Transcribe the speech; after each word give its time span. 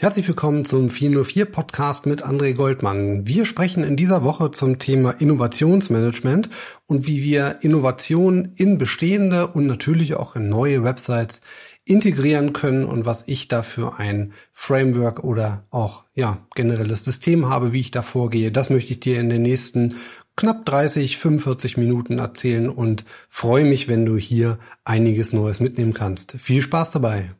Herzlich 0.00 0.28
willkommen 0.28 0.64
zum 0.64 0.90
404 0.90 1.46
Podcast 1.46 2.06
mit 2.06 2.24
André 2.24 2.54
Goldmann. 2.54 3.26
Wir 3.26 3.44
sprechen 3.44 3.82
in 3.82 3.96
dieser 3.96 4.22
Woche 4.22 4.52
zum 4.52 4.78
Thema 4.78 5.10
Innovationsmanagement 5.10 6.50
und 6.86 7.08
wie 7.08 7.24
wir 7.24 7.56
Innovation 7.62 8.52
in 8.54 8.78
bestehende 8.78 9.48
und 9.48 9.66
natürlich 9.66 10.14
auch 10.14 10.36
in 10.36 10.48
neue 10.48 10.84
Websites 10.84 11.40
integrieren 11.84 12.52
können 12.52 12.84
und 12.84 13.06
was 13.06 13.26
ich 13.26 13.48
dafür 13.48 13.98
ein 13.98 14.34
Framework 14.52 15.24
oder 15.24 15.66
auch 15.70 16.04
ja 16.14 16.46
generelles 16.54 17.04
System 17.04 17.48
habe, 17.48 17.72
wie 17.72 17.80
ich 17.80 17.90
da 17.90 18.02
vorgehe. 18.02 18.52
Das 18.52 18.70
möchte 18.70 18.92
ich 18.92 19.00
dir 19.00 19.18
in 19.18 19.30
den 19.30 19.42
nächsten 19.42 19.96
knapp 20.36 20.64
30, 20.64 21.18
45 21.18 21.76
Minuten 21.76 22.20
erzählen 22.20 22.70
und 22.70 23.04
freue 23.28 23.64
mich, 23.64 23.88
wenn 23.88 24.06
du 24.06 24.16
hier 24.16 24.60
einiges 24.84 25.32
Neues 25.32 25.58
mitnehmen 25.58 25.92
kannst. 25.92 26.36
Viel 26.38 26.62
Spaß 26.62 26.92
dabei. 26.92 27.32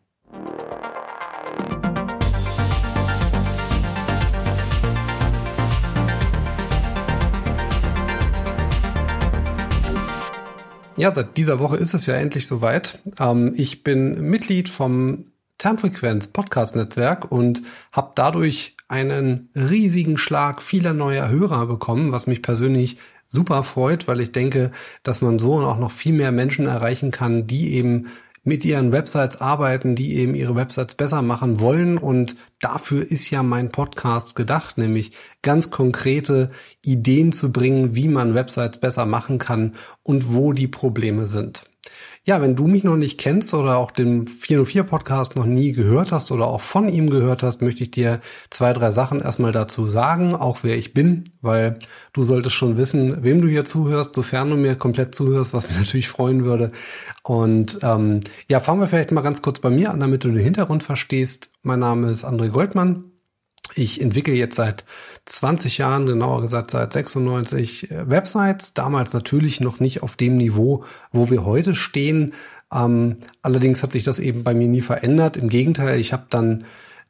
Ja, 10.99 11.13
seit 11.13 11.37
dieser 11.37 11.61
Woche 11.61 11.77
ist 11.77 11.95
es 11.95 12.07
ja 12.07 12.17
endlich 12.17 12.49
soweit. 12.49 12.99
Ähm, 13.21 13.55
ich 13.57 13.85
bin 13.85 14.21
Mitglied 14.31 14.69
vom 14.69 15.27
Termfrequenz 15.57 16.27
Podcast 16.27 16.75
Netzwerk 16.75 17.31
und 17.31 17.63
habe 17.93 18.11
dadurch 18.17 18.77
einen 18.89 19.49
riesigen 19.55 20.19
Schlag 20.19 20.61
vieler 20.61 20.95
neuer 20.95 21.29
Hörer 21.29 21.67
bekommen, 21.67 22.11
was 22.11 22.27
mich 22.27 22.43
persönlich 22.43 22.99
super 23.29 23.63
freut, 23.63 24.09
weil 24.09 24.21
ich 24.21 24.33
denke, 24.33 24.73
dass 25.05 25.23
man 25.23 25.39
so 25.39 25.61
auch 25.61 25.79
noch 25.79 25.93
viel 25.93 26.15
mehr 26.15 26.33
Menschen 26.33 26.67
erreichen 26.67 27.13
kann, 27.13 27.47
die 27.47 27.75
eben 27.75 28.09
mit 28.49 28.65
ihren 28.65 28.93
Websites 28.93 29.41
arbeiten, 29.43 29.95
die 29.95 30.17
eben 30.17 30.35
ihre 30.35 30.57
Websites 30.57 30.95
besser 30.95 31.21
machen 31.21 31.61
wollen. 31.61 31.99
Und 31.99 32.35
dafür 32.61 33.09
ist 33.09 33.31
ja 33.31 33.43
mein 33.43 33.71
Podcast 33.71 34.35
gedacht, 34.35 34.79
nämlich 34.79 35.13
ganz 35.43 35.71
konkrete 35.71 36.51
Ideen 36.83 37.33
zu 37.33 37.53
bringen, 37.53 37.95
wie 37.95 38.09
man 38.09 38.35
Websites 38.35 38.79
besser 38.79 39.05
machen 39.05 39.39
kann 39.39 39.75
und 40.03 40.35
wo 40.35 40.55
die 40.55 40.67
Probleme 40.67 41.27
sind. 41.27 41.68
Ja, 42.29 42.43
wenn 42.43 42.57
du 42.57 42.67
mich 42.67 42.85
noch 42.85 42.99
nicht 42.99 43.19
kennst 43.19 43.55
oder 43.55 43.79
auch 43.79 43.91
den 43.91 44.27
404 44.27 44.83
Podcast 44.83 45.35
noch 45.35 45.47
nie 45.47 45.73
gehört 45.73 46.13
hast 46.13 46.31
oder 46.31 46.47
auch 46.47 46.61
von 46.61 46.91
ihm 46.91 47.09
gehört 47.09 47.43
hast, 47.43 47.63
möchte 47.63 47.83
ich 47.83 47.91
dir 47.91 48.21
zwei, 48.51 48.75
drei 48.75 48.91
Sachen 48.91 49.23
erstmal 49.23 49.51
dazu 49.51 49.87
sagen, 49.87 50.35
auch 50.35 50.59
wer 50.63 50.77
ich 50.77 50.93
bin, 50.93 51.31
weil 51.41 51.79
du 52.13 52.25
solltest 52.25 52.55
schon 52.55 52.77
wissen, 52.77 53.23
wem 53.23 53.41
du 53.41 53.49
hier 53.49 53.65
zuhörst, 53.65 54.15
sofern 54.15 54.51
du 54.51 54.57
mir 54.57 54.75
komplett 54.75 55.15
zuhörst, 55.15 55.55
was 55.55 55.67
mich 55.69 55.79
natürlich 55.79 56.09
freuen 56.09 56.45
würde. 56.45 56.71
Und 57.23 57.79
ähm, 57.81 58.21
ja, 58.47 58.61
fangen 58.61 58.83
wir 58.83 58.89
vielleicht 58.89 59.11
mal 59.11 59.23
ganz 59.23 59.41
kurz 59.41 59.61
bei 59.61 59.71
mir 59.71 59.91
an, 59.91 60.01
damit 60.01 60.23
du 60.23 60.29
den 60.29 60.37
Hintergrund 60.37 60.83
verstehst. 60.83 61.55
Mein 61.63 61.81
Name 61.81 62.11
ist 62.11 62.27
André 62.27 62.51
Goldmann. 62.51 63.05
Ich 63.75 64.01
entwickle 64.01 64.35
jetzt 64.35 64.57
seit 64.57 64.85
20 65.27 65.79
Jahren, 65.79 66.07
genauer 66.07 66.41
gesagt 66.41 66.71
seit 66.71 66.93
96 66.93 67.91
äh, 67.91 68.09
Websites, 68.09 68.75
damals 68.75 69.13
natürlich 69.13 69.61
noch 69.61 69.81
nicht 69.81 70.03
auf 70.03 70.17
dem 70.17 70.37
Niveau, 70.37 70.85
wo 71.13 71.31
wir 71.31 71.45
heute 71.45 71.75
stehen. 71.75 72.35
Ähm, 72.73 73.19
allerdings 73.43 73.83
hat 73.83 73.93
sich 73.93 74.05
das 74.05 74.19
eben 74.19 74.45
bei 74.45 74.55
mir 74.55 74.69
nie 74.69 74.83
verändert. 74.83 75.37
Im 75.37 75.49
Gegenteil, 75.49 76.01
ich 76.01 76.13
habe 76.13 76.27
dann 76.31 76.65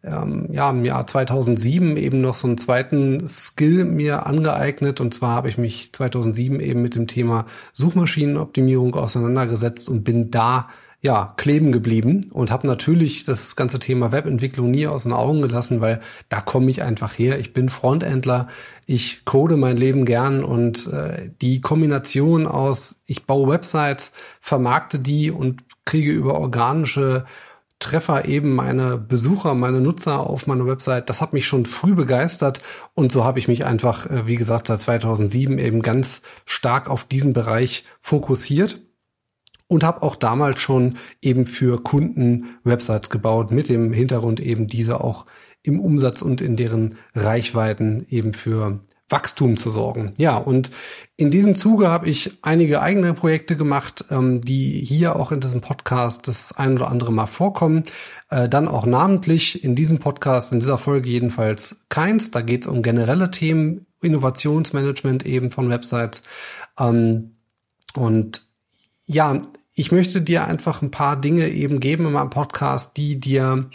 ähm, 0.04 0.48
ja 0.52 0.70
im 0.70 0.84
Jahr 0.84 1.06
2007 1.06 1.96
eben 1.96 2.20
noch 2.20 2.34
so 2.34 2.46
einen 2.46 2.58
zweiten 2.58 3.26
Skill 3.26 3.84
mir 3.84 4.26
angeeignet 4.26 5.00
und 5.00 5.12
zwar 5.12 5.34
habe 5.34 5.48
ich 5.48 5.58
mich 5.58 5.92
2007 5.92 6.60
eben 6.60 6.82
mit 6.82 6.94
dem 6.94 7.08
Thema 7.08 7.46
Suchmaschinenoptimierung 7.72 8.94
auseinandergesetzt 8.94 9.88
und 9.88 10.04
bin 10.04 10.30
da 10.30 10.68
ja, 11.00 11.32
kleben 11.36 11.70
geblieben 11.70 12.28
und 12.32 12.50
habe 12.50 12.66
natürlich 12.66 13.22
das 13.22 13.54
ganze 13.54 13.78
Thema 13.78 14.10
Webentwicklung 14.10 14.72
nie 14.72 14.88
aus 14.88 15.04
den 15.04 15.12
Augen 15.12 15.42
gelassen, 15.42 15.80
weil 15.80 16.00
da 16.28 16.40
komme 16.40 16.70
ich 16.70 16.82
einfach 16.82 17.16
her. 17.16 17.38
Ich 17.38 17.52
bin 17.52 17.68
Frontendler, 17.68 18.48
ich 18.84 19.24
code 19.24 19.56
mein 19.56 19.76
Leben 19.76 20.04
gern 20.04 20.42
und 20.42 20.88
äh, 20.88 21.30
die 21.40 21.60
Kombination 21.60 22.48
aus, 22.48 23.02
ich 23.06 23.26
baue 23.26 23.48
Websites, 23.48 24.12
vermarkte 24.40 24.98
die 24.98 25.30
und 25.30 25.62
kriege 25.84 26.10
über 26.10 26.34
organische 26.34 27.24
Treffer 27.78 28.24
eben 28.24 28.56
meine 28.56 28.98
Besucher, 28.98 29.54
meine 29.54 29.80
Nutzer 29.80 30.18
auf 30.18 30.48
meiner 30.48 30.66
Website. 30.66 31.08
Das 31.08 31.20
hat 31.20 31.32
mich 31.32 31.46
schon 31.46 31.64
früh 31.64 31.94
begeistert 31.94 32.60
und 32.94 33.12
so 33.12 33.22
habe 33.24 33.38
ich 33.38 33.46
mich 33.46 33.64
einfach, 33.64 34.06
äh, 34.06 34.26
wie 34.26 34.34
gesagt, 34.34 34.66
seit 34.66 34.80
2007 34.80 35.60
eben 35.60 35.80
ganz 35.80 36.22
stark 36.44 36.90
auf 36.90 37.04
diesen 37.04 37.34
Bereich 37.34 37.84
fokussiert 38.00 38.80
und 39.68 39.84
habe 39.84 40.02
auch 40.02 40.16
damals 40.16 40.60
schon 40.60 40.96
eben 41.22 41.46
für 41.46 41.82
Kunden 41.82 42.56
Websites 42.64 43.10
gebaut 43.10 43.50
mit 43.50 43.68
dem 43.68 43.92
Hintergrund 43.92 44.40
eben 44.40 44.66
diese 44.66 45.02
auch 45.02 45.26
im 45.62 45.80
Umsatz 45.80 46.22
und 46.22 46.40
in 46.40 46.56
deren 46.56 46.96
Reichweiten 47.14 48.04
eben 48.08 48.32
für 48.32 48.80
Wachstum 49.10 49.56
zu 49.56 49.70
sorgen. 49.70 50.12
Ja, 50.18 50.36
und 50.36 50.70
in 51.16 51.30
diesem 51.30 51.54
Zuge 51.54 51.88
habe 51.88 52.08
ich 52.08 52.32
einige 52.42 52.82
eigene 52.82 53.14
Projekte 53.14 53.56
gemacht, 53.56 54.04
ähm, 54.10 54.42
die 54.42 54.84
hier 54.84 55.16
auch 55.16 55.32
in 55.32 55.40
diesem 55.40 55.60
Podcast 55.60 56.28
das 56.28 56.52
ein 56.52 56.74
oder 56.74 56.88
andere 56.88 57.12
Mal 57.12 57.26
vorkommen. 57.26 57.84
Äh, 58.30 58.48
dann 58.48 58.68
auch 58.68 58.84
namentlich 58.84 59.64
in 59.64 59.74
diesem 59.74 59.98
Podcast, 59.98 60.52
in 60.52 60.60
dieser 60.60 60.78
Folge 60.78 61.08
jedenfalls 61.08 61.86
keins. 61.88 62.30
Da 62.30 62.42
geht 62.42 62.62
es 62.62 62.66
um 62.68 62.82
generelle 62.82 63.30
Themen, 63.30 63.86
Innovationsmanagement 64.02 65.24
eben 65.24 65.50
von 65.50 65.70
Websites. 65.70 66.22
Ähm, 66.78 67.36
und 67.94 68.42
ja, 69.06 69.42
ich 69.78 69.92
möchte 69.92 70.20
dir 70.20 70.46
einfach 70.46 70.82
ein 70.82 70.90
paar 70.90 71.20
Dinge 71.20 71.48
eben 71.48 71.80
geben 71.80 72.06
in 72.06 72.12
meinem 72.12 72.30
Podcast, 72.30 72.96
die 72.96 73.20
dir 73.20 73.70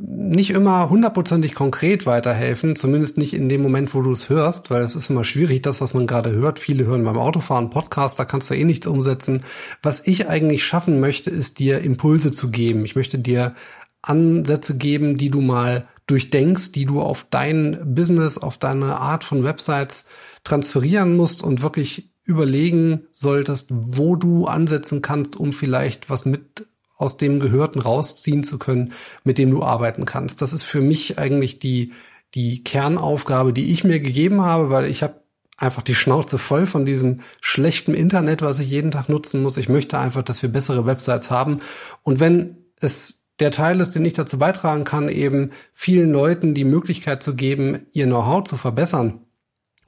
nicht 0.00 0.50
immer 0.50 0.90
hundertprozentig 0.90 1.54
konkret 1.54 2.06
weiterhelfen, 2.06 2.76
zumindest 2.76 3.18
nicht 3.18 3.34
in 3.34 3.48
dem 3.48 3.62
Moment, 3.62 3.94
wo 3.94 4.02
du 4.02 4.12
es 4.12 4.28
hörst, 4.28 4.70
weil 4.70 4.82
es 4.82 4.94
ist 4.94 5.10
immer 5.10 5.24
schwierig, 5.24 5.62
das, 5.62 5.80
was 5.80 5.94
man 5.94 6.06
gerade 6.06 6.30
hört. 6.30 6.58
Viele 6.58 6.86
hören 6.86 7.04
beim 7.04 7.18
Autofahren 7.18 7.70
Podcast, 7.70 8.18
da 8.18 8.24
kannst 8.24 8.50
du 8.50 8.54
eh 8.54 8.64
nichts 8.64 8.86
umsetzen. 8.86 9.42
Was 9.82 10.06
ich 10.06 10.28
eigentlich 10.28 10.64
schaffen 10.64 11.00
möchte, 11.00 11.30
ist 11.30 11.58
dir 11.58 11.80
Impulse 11.80 12.30
zu 12.30 12.50
geben. 12.50 12.84
Ich 12.84 12.94
möchte 12.94 13.18
dir 13.18 13.54
Ansätze 14.02 14.76
geben, 14.76 15.16
die 15.16 15.30
du 15.30 15.40
mal 15.40 15.88
durchdenkst, 16.06 16.72
die 16.72 16.84
du 16.84 17.00
auf 17.00 17.26
dein 17.28 17.94
Business, 17.94 18.38
auf 18.38 18.56
deine 18.56 18.96
Art 18.96 19.24
von 19.24 19.44
Websites 19.44 20.06
transferieren 20.44 21.16
musst 21.16 21.42
und 21.42 21.62
wirklich 21.62 22.10
überlegen 22.28 23.06
solltest, 23.10 23.70
wo 23.72 24.14
du 24.14 24.44
ansetzen 24.44 25.00
kannst, 25.00 25.34
um 25.34 25.54
vielleicht 25.54 26.10
was 26.10 26.26
mit 26.26 26.66
aus 26.98 27.16
dem 27.16 27.40
Gehörten 27.40 27.80
rausziehen 27.80 28.42
zu 28.42 28.58
können, 28.58 28.92
mit 29.24 29.38
dem 29.38 29.50
du 29.50 29.62
arbeiten 29.62 30.04
kannst. 30.04 30.42
Das 30.42 30.52
ist 30.52 30.62
für 30.62 30.82
mich 30.82 31.18
eigentlich 31.18 31.58
die, 31.58 31.92
die 32.34 32.62
Kernaufgabe, 32.62 33.52
die 33.52 33.72
ich 33.72 33.82
mir 33.82 34.00
gegeben 34.00 34.42
habe, 34.42 34.68
weil 34.68 34.90
ich 34.90 35.02
habe 35.02 35.22
einfach 35.56 35.82
die 35.82 35.94
Schnauze 35.94 36.36
voll 36.38 36.66
von 36.66 36.84
diesem 36.84 37.20
schlechten 37.40 37.94
Internet, 37.94 38.42
was 38.42 38.58
ich 38.58 38.68
jeden 38.68 38.90
Tag 38.90 39.08
nutzen 39.08 39.42
muss. 39.42 39.56
Ich 39.56 39.70
möchte 39.70 39.98
einfach, 39.98 40.22
dass 40.22 40.42
wir 40.42 40.50
bessere 40.50 40.84
Websites 40.84 41.30
haben. 41.30 41.60
Und 42.02 42.20
wenn 42.20 42.58
es 42.80 43.24
der 43.40 43.52
Teil 43.52 43.80
ist, 43.80 43.94
den 43.94 44.04
ich 44.04 44.12
dazu 44.12 44.38
beitragen 44.38 44.84
kann, 44.84 45.08
eben 45.08 45.50
vielen 45.72 46.12
Leuten 46.12 46.52
die 46.52 46.64
Möglichkeit 46.64 47.22
zu 47.22 47.34
geben, 47.34 47.86
ihr 47.92 48.06
Know-how 48.06 48.44
zu 48.44 48.56
verbessern, 48.56 49.20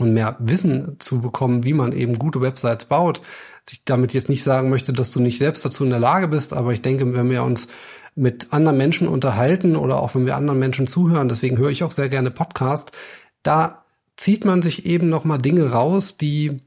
und 0.01 0.13
mehr 0.13 0.37
Wissen 0.39 0.97
zu 0.99 1.21
bekommen, 1.21 1.65
wie 1.65 1.73
man 1.73 1.93
eben 1.93 2.19
gute 2.19 2.41
Websites 2.41 2.87
baut. 2.87 3.21
Ich 3.71 3.85
damit 3.85 4.15
jetzt 4.15 4.29
nicht 4.29 4.43
sagen 4.43 4.71
möchte, 4.71 4.93
dass 4.93 5.13
du 5.13 5.21
nicht 5.21 5.39
selbst 5.39 5.65
dazu 5.65 5.85
in 5.85 5.91
der 5.91 6.01
Lage 6.01 6.29
bist, 6.29 6.53
aber 6.53 6.73
ich 6.73 6.83
denke, 6.83 7.13
wenn 7.15 7.31
wir 7.31 7.45
uns 7.45 7.69
mit 8.17 8.53
anderen 8.53 8.79
Menschen 8.79 9.07
unterhalten 9.07 9.77
oder 9.77 10.01
auch 10.01 10.15
wenn 10.15 10.27
wir 10.27 10.37
anderen 10.37 10.59
Menschen 10.59 10.87
zuhören, 10.87 11.29
deswegen 11.29 11.59
höre 11.59 11.71
ich 11.71 11.85
auch 11.85 11.93
sehr 11.93 12.09
gerne 12.09 12.31
Podcast, 12.31 12.93
da 13.43 13.85
zieht 14.17 14.45
man 14.45 14.63
sich 14.63 14.87
eben 14.87 15.09
noch 15.09 15.25
mal 15.25 15.39
Dinge 15.39 15.71
raus, 15.71 16.17
die 16.17 16.61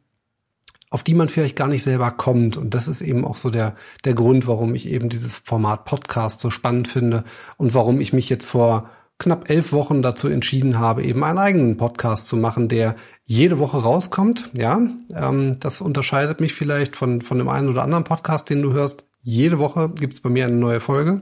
auf 0.94 1.02
die 1.02 1.16
man 1.16 1.28
vielleicht 1.28 1.56
gar 1.56 1.68
nicht 1.68 1.82
selber 1.82 2.12
kommt. 2.12 2.56
Und 2.56 2.76
das 2.76 2.88
ist 2.88 3.02
eben 3.02 3.26
auch 3.26 3.36
so 3.36 3.50
der, 3.50 3.76
der 4.06 4.14
Grund, 4.14 4.46
warum 4.46 4.76
ich 4.76 4.88
eben 4.88 5.10
dieses 5.10 5.34
Format 5.34 5.86
Podcast 5.86 6.40
so 6.40 6.52
spannend 6.52 6.88
finde 6.88 7.24
und 7.58 7.74
warum 7.74 8.00
ich 8.00 8.14
mich 8.14 8.30
jetzt 8.30 8.46
vor 8.46 8.92
knapp 9.24 9.50
elf 9.50 9.72
Wochen 9.72 10.02
dazu 10.02 10.28
entschieden 10.28 10.80
habe, 10.80 11.04
eben 11.04 11.24
einen 11.24 11.40
eigenen 11.40 11.78
Podcast 11.78 12.28
zu 12.28 12.38
machen, 12.38 12.68
der 12.68 12.96
jede 13.24 13.58
Woche 13.60 13.78
rauskommt. 13.78 14.50
Ja, 14.58 14.82
ähm, 15.16 15.58
das 15.60 15.82
unterscheidet 15.82 16.42
mich 16.42 16.54
vielleicht 16.54 16.96
von, 16.96 17.22
von 17.22 17.38
dem 17.38 17.50
einen 17.50 17.70
oder 17.70 17.84
anderen 17.84 18.04
Podcast, 18.04 18.50
den 18.50 18.62
du 18.62 18.74
hörst. 18.74 19.06
Jede 19.22 19.58
Woche 19.60 19.90
gibt's 19.90 20.20
bei 20.20 20.30
mir 20.30 20.46
eine 20.46 20.56
neue 20.56 20.82
Folge. 20.82 21.22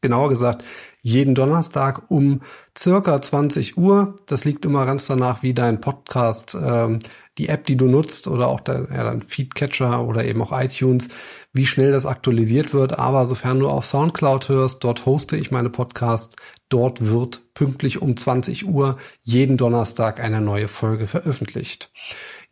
Genauer 0.00 0.30
gesagt, 0.30 0.64
jeden 1.02 1.34
Donnerstag 1.34 2.10
um 2.10 2.40
circa 2.76 3.20
20 3.20 3.76
Uhr. 3.76 4.18
Das 4.26 4.44
liegt 4.44 4.64
immer 4.64 4.86
ganz 4.86 5.06
danach, 5.06 5.42
wie 5.42 5.52
dein 5.52 5.80
Podcast, 5.80 6.56
ähm, 6.60 7.00
die 7.36 7.48
App, 7.48 7.66
die 7.66 7.76
du 7.76 7.86
nutzt 7.86 8.26
oder 8.26 8.48
auch 8.48 8.60
dein, 8.60 8.88
ja, 8.90 9.04
dein 9.04 9.22
Feedcatcher 9.22 10.04
oder 10.06 10.24
eben 10.24 10.42
auch 10.42 10.58
iTunes, 10.58 11.08
wie 11.52 11.66
schnell 11.66 11.92
das 11.92 12.06
aktualisiert 12.06 12.72
wird. 12.72 12.98
Aber 12.98 13.26
sofern 13.26 13.60
du 13.60 13.68
auf 13.68 13.84
Soundcloud 13.86 14.48
hörst, 14.48 14.84
dort 14.84 15.06
hoste 15.06 15.36
ich 15.36 15.50
meine 15.50 15.70
Podcasts. 15.70 16.36
Dort 16.68 17.06
wird 17.06 17.42
pünktlich 17.54 18.00
um 18.00 18.16
20 18.16 18.66
Uhr 18.66 18.96
jeden 19.22 19.56
Donnerstag 19.56 20.20
eine 20.20 20.40
neue 20.40 20.68
Folge 20.68 21.06
veröffentlicht. 21.06 21.90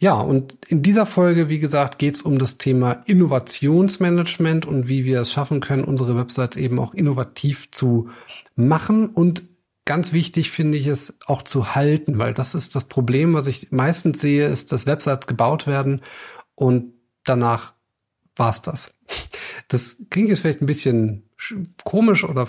Ja, 0.01 0.21
und 0.21 0.57
in 0.69 0.83
dieser 0.83 1.07
Folge, 1.07 1.49
wie 1.49 1.59
gesagt, 1.59 1.99
geht 1.99 2.15
es 2.15 2.23
um 2.23 2.39
das 2.39 2.57
Thema 2.57 3.03
Innovationsmanagement 3.07 4.65
und 4.65 4.87
wie 4.87 5.05
wir 5.05 5.21
es 5.21 5.33
schaffen 5.33 5.61
können, 5.61 5.83
unsere 5.83 6.17
Websites 6.17 6.57
eben 6.57 6.79
auch 6.79 6.95
innovativ 6.95 7.71
zu 7.73 8.09
machen 8.55 9.09
und 9.09 9.43
ganz 9.85 10.13
wichtig 10.13 10.53
finde 10.53 10.79
ich 10.79 10.87
es 10.87 11.19
auch 11.27 11.43
zu 11.43 11.75
halten, 11.75 12.19
weil 12.19 12.33
das 12.33 12.55
ist 12.55 12.77
das 12.77 12.85
Problem, 12.85 13.35
was 13.35 13.49
ich 13.49 13.73
meistens 13.73 14.21
sehe, 14.21 14.47
ist, 14.47 14.71
dass 14.71 14.87
Websites 14.87 15.27
gebaut 15.27 15.67
werden 15.67 16.03
und 16.55 16.93
danach 17.25 17.73
war's 18.37 18.63
das. 18.63 18.95
Das 19.67 19.97
klingt 20.11 20.29
jetzt 20.29 20.41
vielleicht 20.41 20.63
ein 20.63 20.67
bisschen 20.67 21.25
komisch 21.85 22.23
oder 22.23 22.47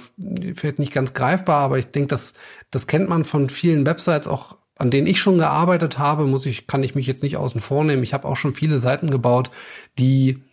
vielleicht 0.56 0.80
nicht 0.80 0.94
ganz 0.94 1.14
greifbar, 1.14 1.62
aber 1.62 1.80
ich 1.80 1.88
denke, 1.88 2.08
das, 2.08 2.34
das 2.70 2.86
kennt 2.86 3.10
man 3.10 3.24
von 3.24 3.50
vielen 3.50 3.86
Websites, 3.86 4.28
auch 4.28 4.59
an 4.80 4.92
denen 4.92 5.08
ich 5.08 5.20
schon 5.20 5.38
gearbeitet 5.38 6.00
habe, 6.00 6.26
muss 6.26 6.46
ich, 6.46 6.66
kann 6.66 6.84
ich 6.84 6.96
mich 6.96 7.06
jetzt 7.06 7.22
nicht 7.22 7.38
außen 7.38 7.62
vor 7.62 7.84
nehmen. 7.84 8.04
Ich 8.04 8.14
habe 8.14 8.28
auch 8.28 8.38
schon 8.38 8.54
viele 8.54 8.80
Seiten 8.80 9.12
gebaut, 9.12 9.52
die 9.98 10.44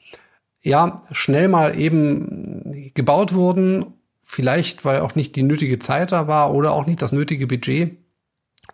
ja 0.61 1.00
schnell 1.12 1.49
mal 1.49 1.78
eben 1.78 2.93
gebaut 2.94 3.34
wurden, 3.34 3.94
vielleicht 4.20 4.84
weil 4.84 5.00
auch 5.00 5.14
nicht 5.14 5.37
die 5.37 5.44
nötige 5.44 5.78
Zeit 5.78 6.12
da 6.12 6.26
war 6.26 6.52
oder 6.52 6.73
auch 6.73 6.87
nicht 6.87 7.00
das 7.02 7.12
nötige 7.12 7.46
Budget 7.46 7.96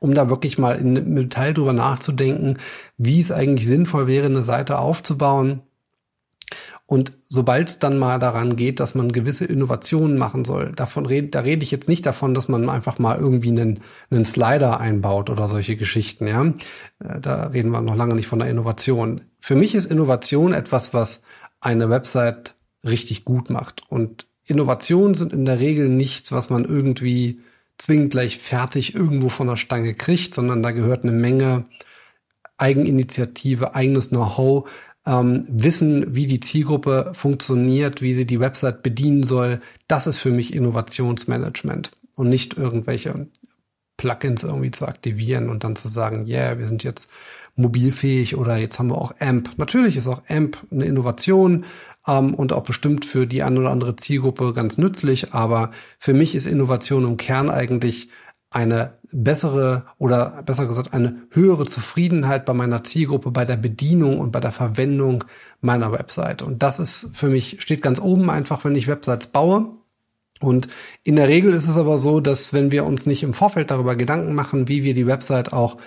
um 0.00 0.14
da 0.14 0.28
wirklich 0.28 0.58
mal 0.58 0.76
in, 0.78 0.96
im 0.96 1.14
Detail 1.14 1.54
drüber 1.54 1.72
nachzudenken, 1.72 2.58
wie 2.96 3.20
es 3.20 3.30
eigentlich 3.30 3.66
sinnvoll 3.66 4.08
wäre, 4.08 4.26
eine 4.26 4.42
Seite 4.42 4.78
aufzubauen, 4.78 5.62
und 6.92 7.14
sobald 7.26 7.70
es 7.70 7.78
dann 7.78 7.98
mal 7.98 8.18
daran 8.18 8.54
geht, 8.54 8.78
dass 8.78 8.94
man 8.94 9.12
gewisse 9.12 9.46
Innovationen 9.46 10.18
machen 10.18 10.44
soll, 10.44 10.72
davon 10.72 11.06
rede, 11.06 11.28
da 11.28 11.40
rede 11.40 11.64
ich 11.64 11.70
jetzt 11.70 11.88
nicht 11.88 12.04
davon, 12.04 12.34
dass 12.34 12.48
man 12.48 12.68
einfach 12.68 12.98
mal 12.98 13.18
irgendwie 13.18 13.48
einen, 13.48 13.80
einen 14.10 14.26
Slider 14.26 14.78
einbaut 14.78 15.30
oder 15.30 15.48
solche 15.48 15.76
Geschichten, 15.76 16.26
ja. 16.26 16.44
Äh, 16.44 17.18
da 17.18 17.46
reden 17.46 17.70
wir 17.70 17.80
noch 17.80 17.96
lange 17.96 18.14
nicht 18.14 18.26
von 18.26 18.40
der 18.40 18.50
Innovation. 18.50 19.22
Für 19.40 19.56
mich 19.56 19.74
ist 19.74 19.90
Innovation 19.90 20.52
etwas, 20.52 20.92
was 20.92 21.22
eine 21.62 21.88
Website 21.88 22.56
richtig 22.84 23.24
gut 23.24 23.48
macht. 23.48 23.84
Und 23.88 24.26
Innovationen 24.46 25.14
sind 25.14 25.32
in 25.32 25.46
der 25.46 25.60
Regel 25.60 25.88
nichts, 25.88 26.30
was 26.30 26.50
man 26.50 26.66
irgendwie 26.66 27.40
zwingend 27.78 28.10
gleich 28.10 28.36
fertig 28.36 28.94
irgendwo 28.94 29.30
von 29.30 29.46
der 29.46 29.56
Stange 29.56 29.94
kriegt, 29.94 30.34
sondern 30.34 30.62
da 30.62 30.72
gehört 30.72 31.04
eine 31.04 31.12
Menge 31.12 31.64
Eigeninitiative, 32.58 33.74
eigenes 33.74 34.10
Know-how, 34.10 34.70
ähm, 35.06 35.44
wissen, 35.48 36.14
wie 36.14 36.26
die 36.26 36.40
Zielgruppe 36.40 37.12
funktioniert, 37.14 38.02
wie 38.02 38.12
sie 38.12 38.26
die 38.26 38.40
Website 38.40 38.82
bedienen 38.82 39.22
soll. 39.22 39.60
Das 39.88 40.06
ist 40.06 40.18
für 40.18 40.30
mich 40.30 40.54
Innovationsmanagement 40.54 41.92
und 42.14 42.28
nicht 42.28 42.56
irgendwelche 42.56 43.26
Plugins 43.96 44.42
irgendwie 44.42 44.70
zu 44.70 44.86
aktivieren 44.86 45.48
und 45.48 45.64
dann 45.64 45.76
zu 45.76 45.88
sagen, 45.88 46.26
yeah, 46.26 46.58
wir 46.58 46.66
sind 46.66 46.82
jetzt 46.84 47.10
mobilfähig 47.54 48.36
oder 48.36 48.56
jetzt 48.56 48.78
haben 48.78 48.88
wir 48.88 48.98
auch 48.98 49.14
AMP. 49.20 49.50
Natürlich 49.58 49.96
ist 49.96 50.06
auch 50.06 50.22
AMP 50.28 50.58
eine 50.70 50.86
Innovation 50.86 51.64
ähm, 52.06 52.34
und 52.34 52.52
auch 52.52 52.62
bestimmt 52.62 53.04
für 53.04 53.26
die 53.26 53.42
eine 53.42 53.60
oder 53.60 53.70
andere 53.70 53.96
Zielgruppe 53.96 54.54
ganz 54.54 54.78
nützlich, 54.78 55.34
aber 55.34 55.70
für 55.98 56.14
mich 56.14 56.34
ist 56.34 56.46
Innovation 56.46 57.04
im 57.04 57.16
Kern 57.16 57.50
eigentlich 57.50 58.08
eine 58.54 58.98
bessere 59.12 59.86
oder 59.98 60.42
besser 60.44 60.66
gesagt 60.66 60.94
eine 60.94 61.22
höhere 61.30 61.66
Zufriedenheit 61.66 62.44
bei 62.44 62.54
meiner 62.54 62.84
Zielgruppe, 62.84 63.30
bei 63.30 63.44
der 63.44 63.56
Bedienung 63.56 64.18
und 64.20 64.30
bei 64.30 64.40
der 64.40 64.52
Verwendung 64.52 65.24
meiner 65.60 65.92
Website. 65.92 66.42
Und 66.42 66.62
das 66.62 66.78
ist 66.78 67.16
für 67.16 67.28
mich, 67.28 67.56
steht 67.60 67.82
ganz 67.82 68.00
oben 68.00 68.30
einfach, 68.30 68.64
wenn 68.64 68.76
ich 68.76 68.88
Websites 68.88 69.28
baue. 69.28 69.70
Und 70.40 70.68
in 71.04 71.16
der 71.16 71.28
Regel 71.28 71.52
ist 71.52 71.68
es 71.68 71.78
aber 71.78 71.98
so, 71.98 72.20
dass 72.20 72.52
wenn 72.52 72.70
wir 72.70 72.84
uns 72.84 73.06
nicht 73.06 73.22
im 73.22 73.34
Vorfeld 73.34 73.70
darüber 73.70 73.96
Gedanken 73.96 74.34
machen, 74.34 74.68
wie 74.68 74.84
wir 74.84 74.94
die 74.94 75.06
Website 75.06 75.52
auch 75.52 75.78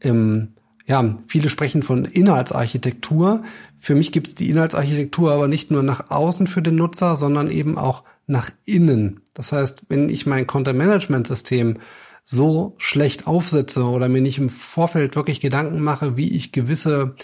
im 0.00 0.54
ja, 0.84 1.16
viele 1.26 1.48
sprechen 1.48 1.82
von 1.82 2.04
Inhaltsarchitektur. 2.04 3.42
Für 3.78 3.94
mich 3.94 4.12
gibt 4.12 4.26
es 4.26 4.34
die 4.34 4.50
Inhaltsarchitektur 4.50 5.30
aber 5.30 5.48
nicht 5.48 5.70
nur 5.70 5.82
nach 5.82 6.10
außen 6.10 6.46
für 6.46 6.62
den 6.62 6.76
Nutzer, 6.76 7.16
sondern 7.16 7.50
eben 7.50 7.78
auch 7.78 8.02
nach 8.26 8.50
innen. 8.64 9.20
Das 9.34 9.52
heißt, 9.52 9.84
wenn 9.88 10.08
ich 10.08 10.26
mein 10.26 10.46
Content-Management-System 10.46 11.78
so 12.24 12.74
schlecht 12.78 13.26
aufsetze 13.26 13.84
oder 13.84 14.08
mir 14.08 14.20
nicht 14.20 14.38
im 14.38 14.48
Vorfeld 14.48 15.16
wirklich 15.16 15.40
Gedanken 15.40 15.80
mache, 15.80 16.16
wie 16.16 16.30
ich 16.30 16.52
gewisse 16.52 17.16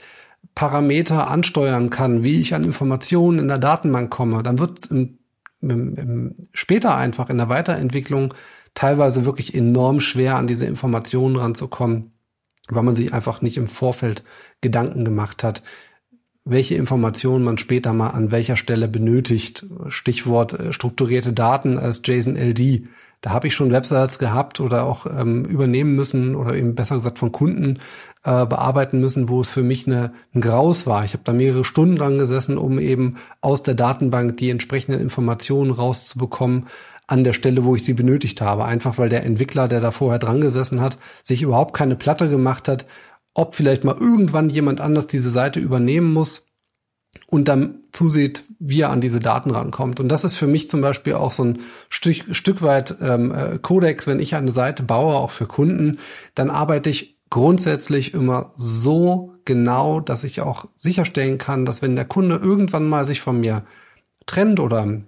Parameter 0.55 1.31
ansteuern 1.31 1.91
kann, 1.91 2.25
wie 2.25 2.41
ich 2.41 2.55
an 2.55 2.65
Informationen 2.65 3.39
in 3.39 3.49
der 3.49 3.59
Datenbank 3.59 4.11
komme, 4.11 4.43
dann 4.43 4.59
wird 4.59 4.87
im, 4.91 5.19
im, 5.61 5.95
im, 5.97 6.35
später 6.53 6.97
einfach 6.97 7.31
in 7.31 7.39
der 7.39 7.49
Weiterentwicklung 7.49 8.35
teilweise 8.75 9.25
wirklich 9.25 9.55
enorm 9.55 10.01
schwer, 10.01 10.37
an 10.37 10.47
diese 10.47 10.67
Informationen 10.67 11.37
ranzukommen, 11.37 12.13
weil 12.69 12.83
man 12.83 12.95
sich 12.95 13.13
einfach 13.13 13.41
nicht 13.41 13.57
im 13.57 13.67
Vorfeld 13.67 14.25
Gedanken 14.61 15.05
gemacht 15.05 15.45
hat, 15.45 15.63
welche 16.45 16.77
Informationen 16.77 17.45
man 17.45 17.59
später 17.59 17.93
mal 17.93 18.09
an 18.09 18.31
welcher 18.31 18.57
Stelle 18.57 18.89
benötigt. 18.89 19.67
Stichwort 19.89 20.59
äh, 20.59 20.73
strukturierte 20.73 21.33
Daten 21.33 21.79
als 21.79 22.03
JSON-LD 22.05 22.87
da 23.21 23.31
habe 23.31 23.49
ich 23.49 23.55
schon 23.55 23.73
Websites 23.73 24.19
gehabt 24.19 24.61
oder 24.61 24.85
auch 24.85 25.07
ähm, 25.07 25.45
übernehmen 25.45 25.97
müssen 25.97 26.37
oder 26.37 26.55
eben 26.55 26.75
besser 26.75 26.95
gesagt 26.95 27.19
von 27.19 27.33
Kunden 27.33 27.81
äh, 28.25 28.47
bearbeiten 28.47 29.01
müssen, 29.01 29.29
wo 29.29 29.41
es 29.41 29.51
für 29.51 29.63
mich 29.63 29.87
eine, 29.87 30.13
ein 30.35 30.41
Graus 30.41 30.87
war. 30.87 31.05
Ich 31.05 31.15
habe 31.15 31.25
da 31.25 31.33
mehrere 31.33 31.65
Stunden 31.65 31.97
dran 31.97 32.19
gesessen, 32.19 32.59
um 32.59 32.79
eben 32.79 33.17
aus 33.41 33.63
der 33.63 33.75
Datenbank 33.75 34.37
die 34.37 34.51
entsprechenden 34.51 35.01
Informationen 35.01 35.73
rauszubekommen 35.73 36.67
an 37.09 37.25
der 37.25 37.33
Stelle, 37.33 37.65
wo 37.65 37.75
ich 37.75 37.85
sie 37.85 37.95
benötigt 37.95 38.41
habe. 38.41 38.67
Einfach 38.67 38.99
weil 38.99 39.09
der 39.09 39.25
Entwickler, 39.25 39.67
der 39.67 39.81
da 39.81 39.91
vorher 39.91 40.19
dran 40.19 40.41
gesessen 40.41 40.81
hat, 40.81 40.99
sich 41.25 41.43
überhaupt 41.43 41.75
keine 41.75 41.97
Platte 41.97 42.29
gemacht 42.29 42.69
hat, 42.69 42.87
ob 43.35 43.55
vielleicht 43.55 43.83
mal 43.83 43.97
irgendwann 43.99 44.49
jemand 44.49 44.81
anders 44.81 45.07
diese 45.07 45.31
Seite 45.31 45.59
übernehmen 45.59 46.13
muss 46.13 46.48
und 47.27 47.49
dann 47.49 47.81
zusieht, 47.93 48.45
wie 48.59 48.81
er 48.81 48.91
an 48.91 49.01
diese 49.01 49.21
Daten 49.21 49.51
rankommt. 49.51 50.01
Und 50.01 50.09
das 50.09 50.25
ist 50.25 50.37
für 50.37 50.47
mich 50.47 50.69
zum 50.69 50.81
Beispiel 50.81 51.15
auch 51.15 51.33
so 51.33 51.45
ein 51.45 51.61
Stück, 51.89 52.35
Stück 52.35 52.63
weit 52.63 52.95
ähm, 53.01 53.33
äh, 53.33 53.59
Codex, 53.59 54.07
wenn 54.07 54.21
ich 54.21 54.35
eine 54.35 54.51
Seite 54.51 54.83
baue, 54.83 55.17
auch 55.17 55.31
für 55.31 55.47
Kunden, 55.47 55.99
dann 56.35 56.51
arbeite 56.51 56.91
ich 56.91 57.17
grundsätzlich 57.31 58.15
immer 58.15 58.53
so 58.57 59.35
genau, 59.45 60.01
dass 60.01 60.25
ich 60.25 60.41
auch 60.41 60.67
sicherstellen 60.77 61.39
kann, 61.39 61.67
dass 61.67 61.83
wenn 61.83 61.97
der 61.97 62.05
Kunde 62.05 62.37
irgendwann 62.37 62.89
mal 62.89 63.07
sich 63.07 63.21
von 63.21 63.41
mir 63.41 63.65
trennt 64.27 64.61
oder 64.61 65.03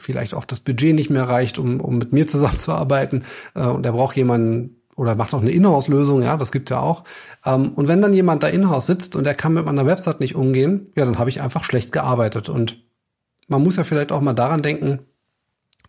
vielleicht 0.00 0.34
auch 0.34 0.44
das 0.44 0.60
Budget 0.60 0.94
nicht 0.94 1.10
mehr 1.10 1.28
reicht, 1.28 1.58
um, 1.58 1.80
um 1.80 1.98
mit 1.98 2.12
mir 2.12 2.26
zusammenzuarbeiten 2.26 3.24
äh, 3.54 3.66
und 3.66 3.86
er 3.86 3.92
braucht 3.92 4.16
jemanden, 4.16 4.79
oder 5.00 5.14
macht 5.14 5.32
auch 5.32 5.40
eine 5.40 5.50
Inhouse-Lösung, 5.50 6.22
ja, 6.22 6.36
das 6.36 6.52
gibt 6.52 6.68
ja 6.68 6.78
auch. 6.78 7.04
Ähm, 7.46 7.72
und 7.72 7.88
wenn 7.88 8.02
dann 8.02 8.12
jemand 8.12 8.42
da 8.42 8.48
Inhouse 8.48 8.86
sitzt 8.86 9.16
und 9.16 9.26
er 9.26 9.32
kann 9.32 9.54
mit 9.54 9.64
meiner 9.64 9.86
Website 9.86 10.20
nicht 10.20 10.34
umgehen, 10.34 10.92
ja, 10.94 11.06
dann 11.06 11.18
habe 11.18 11.30
ich 11.30 11.40
einfach 11.40 11.64
schlecht 11.64 11.90
gearbeitet. 11.90 12.50
Und 12.50 12.84
man 13.48 13.62
muss 13.62 13.76
ja 13.76 13.84
vielleicht 13.84 14.12
auch 14.12 14.20
mal 14.20 14.34
daran 14.34 14.60
denken, 14.60 14.98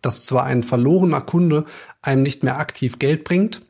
dass 0.00 0.24
zwar 0.24 0.44
ein 0.44 0.62
verlorener 0.62 1.20
Kunde 1.20 1.66
einem 2.00 2.22
nicht 2.22 2.42
mehr 2.42 2.58
aktiv 2.58 2.98
Geld 2.98 3.24
bringt, 3.24 3.60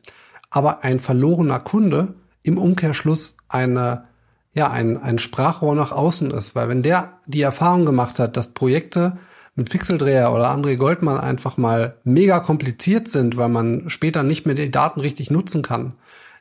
aber 0.48 0.84
ein 0.84 1.00
verlorener 1.00 1.58
Kunde 1.58 2.14
im 2.44 2.56
Umkehrschluss 2.56 3.37
eine, 3.49 4.04
ja, 4.52 4.70
ein, 4.70 4.96
ein 4.96 5.18
Sprachrohr 5.18 5.75
nach 5.75 5.90
außen 5.90 6.30
ist. 6.30 6.54
Weil 6.54 6.68
wenn 6.68 6.84
der 6.84 7.14
die 7.26 7.42
Erfahrung 7.42 7.84
gemacht 7.84 8.20
hat, 8.20 8.37
dass 8.37 8.54
Projekte 8.54 9.18
mit 9.54 9.71
Pixeldreher 9.71 10.32
oder 10.32 10.50
André 10.50 10.76
Goldmann 10.76 11.18
einfach 11.18 11.56
mal 11.56 11.97
mega 12.04 12.40
kompliziert 12.40 13.09
sind, 13.09 13.37
weil 13.37 13.49
man 13.49 13.90
später 13.90 14.23
nicht 14.23 14.47
mehr 14.47 14.54
die 14.54 14.71
Daten 14.71 15.00
richtig 15.00 15.30
nutzen 15.30 15.62
kann, 15.62 15.94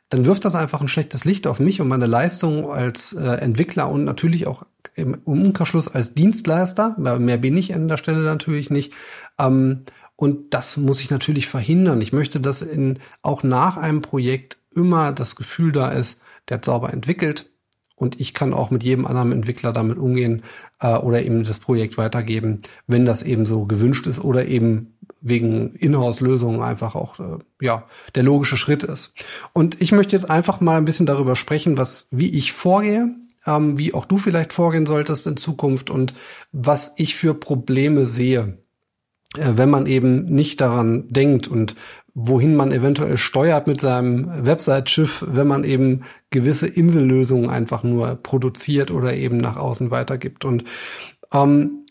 dann 0.08 0.24
wirft 0.26 0.44
das 0.44 0.54
einfach 0.54 0.80
ein 0.80 0.88
schlechtes 0.88 1.24
Licht 1.24 1.46
auf 1.46 1.58
mich 1.58 1.80
und 1.80 1.88
meine 1.88 2.06
Leistung 2.06 2.70
als 2.70 3.14
äh, 3.14 3.36
Entwickler 3.36 3.90
und 3.90 4.04
natürlich 4.04 4.46
auch 4.46 4.64
im 4.94 5.14
Umkehrschluss 5.24 5.88
als 5.88 6.14
Dienstleister. 6.14 6.96
Mehr 6.98 7.38
bin 7.38 7.56
ich 7.56 7.74
an 7.74 7.88
der 7.88 7.96
Stelle 7.96 8.22
natürlich 8.22 8.68
nicht. 8.68 8.92
Ähm, 9.38 9.84
und 10.16 10.52
das 10.52 10.76
muss 10.76 11.00
ich 11.00 11.10
natürlich 11.10 11.48
verhindern. 11.48 12.00
Ich 12.00 12.12
möchte, 12.12 12.40
dass 12.40 12.60
in, 12.60 12.98
auch 13.22 13.42
nach 13.42 13.76
einem 13.76 14.02
Projekt 14.02 14.58
immer 14.74 15.12
das 15.12 15.34
Gefühl 15.36 15.72
da 15.72 15.90
ist, 15.90 16.20
der 16.48 16.58
hat 16.58 16.64
sauber 16.64 16.92
entwickelt, 16.92 17.50
und 18.02 18.20
ich 18.20 18.34
kann 18.34 18.52
auch 18.52 18.72
mit 18.72 18.82
jedem 18.82 19.06
anderen 19.06 19.30
Entwickler 19.30 19.72
damit 19.72 19.96
umgehen 19.96 20.42
äh, 20.80 20.96
oder 20.96 21.22
eben 21.22 21.44
das 21.44 21.60
Projekt 21.60 21.96
weitergeben, 21.96 22.62
wenn 22.88 23.06
das 23.06 23.22
eben 23.22 23.46
so 23.46 23.64
gewünscht 23.64 24.08
ist 24.08 24.18
oder 24.18 24.46
eben 24.46 24.94
wegen 25.20 25.76
Inhouse-Lösungen 25.76 26.62
einfach 26.62 26.96
auch 26.96 27.20
äh, 27.20 27.38
ja 27.60 27.84
der 28.16 28.24
logische 28.24 28.56
Schritt 28.56 28.82
ist. 28.82 29.14
Und 29.52 29.80
ich 29.80 29.92
möchte 29.92 30.16
jetzt 30.16 30.28
einfach 30.28 30.60
mal 30.60 30.78
ein 30.78 30.84
bisschen 30.84 31.06
darüber 31.06 31.36
sprechen, 31.36 31.78
was 31.78 32.08
wie 32.10 32.36
ich 32.36 32.52
vorgehe, 32.52 33.14
ähm, 33.46 33.78
wie 33.78 33.94
auch 33.94 34.04
du 34.04 34.18
vielleicht 34.18 34.52
vorgehen 34.52 34.84
solltest 34.84 35.28
in 35.28 35.36
Zukunft 35.36 35.88
und 35.88 36.12
was 36.50 36.94
ich 36.96 37.14
für 37.14 37.34
Probleme 37.34 38.04
sehe 38.04 38.58
äh, 39.36 39.52
wenn 39.54 39.70
man 39.70 39.86
eben 39.86 40.24
nicht 40.24 40.60
daran 40.60 41.08
denkt 41.08 41.46
und 41.46 41.76
wohin 42.14 42.54
man 42.54 42.72
eventuell 42.72 43.16
steuert 43.16 43.66
mit 43.66 43.80
seinem 43.80 44.46
Website-Schiff, 44.46 45.24
wenn 45.28 45.46
man 45.46 45.64
eben 45.64 46.02
gewisse 46.30 46.66
Insellösungen 46.66 47.48
einfach 47.48 47.82
nur 47.82 48.16
produziert 48.16 48.90
oder 48.90 49.14
eben 49.14 49.38
nach 49.38 49.56
außen 49.56 49.90
weitergibt. 49.90 50.44
Und 50.44 50.64
ähm, 51.32 51.82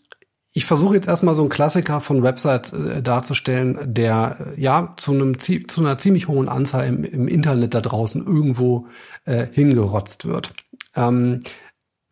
ich 0.54 0.66
versuche 0.66 0.94
jetzt 0.94 1.08
erstmal 1.08 1.34
so 1.34 1.42
einen 1.42 1.50
Klassiker 1.50 2.00
von 2.00 2.22
Websites 2.22 2.72
äh, 2.72 3.02
darzustellen, 3.02 3.94
der 3.94 4.54
äh, 4.56 4.60
ja 4.60 4.94
zu 4.96 5.12
einem 5.12 5.38
zu 5.38 5.80
einer 5.80 5.98
ziemlich 5.98 6.28
hohen 6.28 6.48
Anzahl 6.48 6.86
im, 6.86 7.04
im 7.04 7.26
Internet 7.26 7.74
da 7.74 7.80
draußen 7.80 8.24
irgendwo 8.24 8.86
äh, 9.24 9.46
hingerotzt 9.50 10.26
wird. 10.26 10.52
Ähm, 10.94 11.40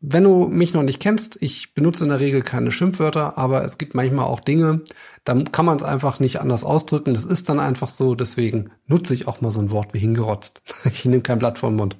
wenn 0.00 0.24
du 0.24 0.46
mich 0.46 0.72
noch 0.72 0.82
nicht 0.82 1.00
kennst, 1.00 1.42
ich 1.42 1.74
benutze 1.74 2.04
in 2.04 2.10
der 2.10 2.20
Regel 2.20 2.42
keine 2.42 2.72
Schimpfwörter, 2.72 3.36
aber 3.36 3.64
es 3.64 3.76
gibt 3.76 3.94
manchmal 3.94 4.24
auch 4.24 4.40
Dinge, 4.40 4.80
da 5.24 5.34
kann 5.52 5.66
man 5.66 5.76
es 5.76 5.82
einfach 5.82 6.20
nicht 6.20 6.40
anders 6.40 6.64
ausdrücken. 6.64 7.12
Das 7.12 7.26
ist 7.26 7.48
dann 7.50 7.60
einfach 7.60 7.90
so. 7.90 8.14
Deswegen 8.14 8.70
nutze 8.86 9.12
ich 9.12 9.28
auch 9.28 9.42
mal 9.42 9.50
so 9.50 9.60
ein 9.60 9.70
Wort 9.70 9.92
wie 9.92 9.98
hingerotzt. 9.98 10.62
Ich 10.90 11.04
nehme 11.04 11.22
kein 11.22 11.38
Blatt 11.38 11.58
vor 11.58 11.70
den 11.70 11.76
Mund. 11.76 11.96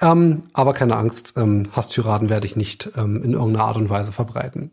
Ähm, 0.00 0.44
aber 0.52 0.74
keine 0.74 0.96
Angst, 0.96 1.34
ähm, 1.36 1.68
Hasstyraden 1.72 2.28
werde 2.28 2.46
ich 2.46 2.56
nicht 2.56 2.90
ähm, 2.96 3.22
in 3.22 3.32
irgendeiner 3.32 3.64
Art 3.64 3.76
und 3.76 3.88
Weise 3.88 4.12
verbreiten. 4.12 4.72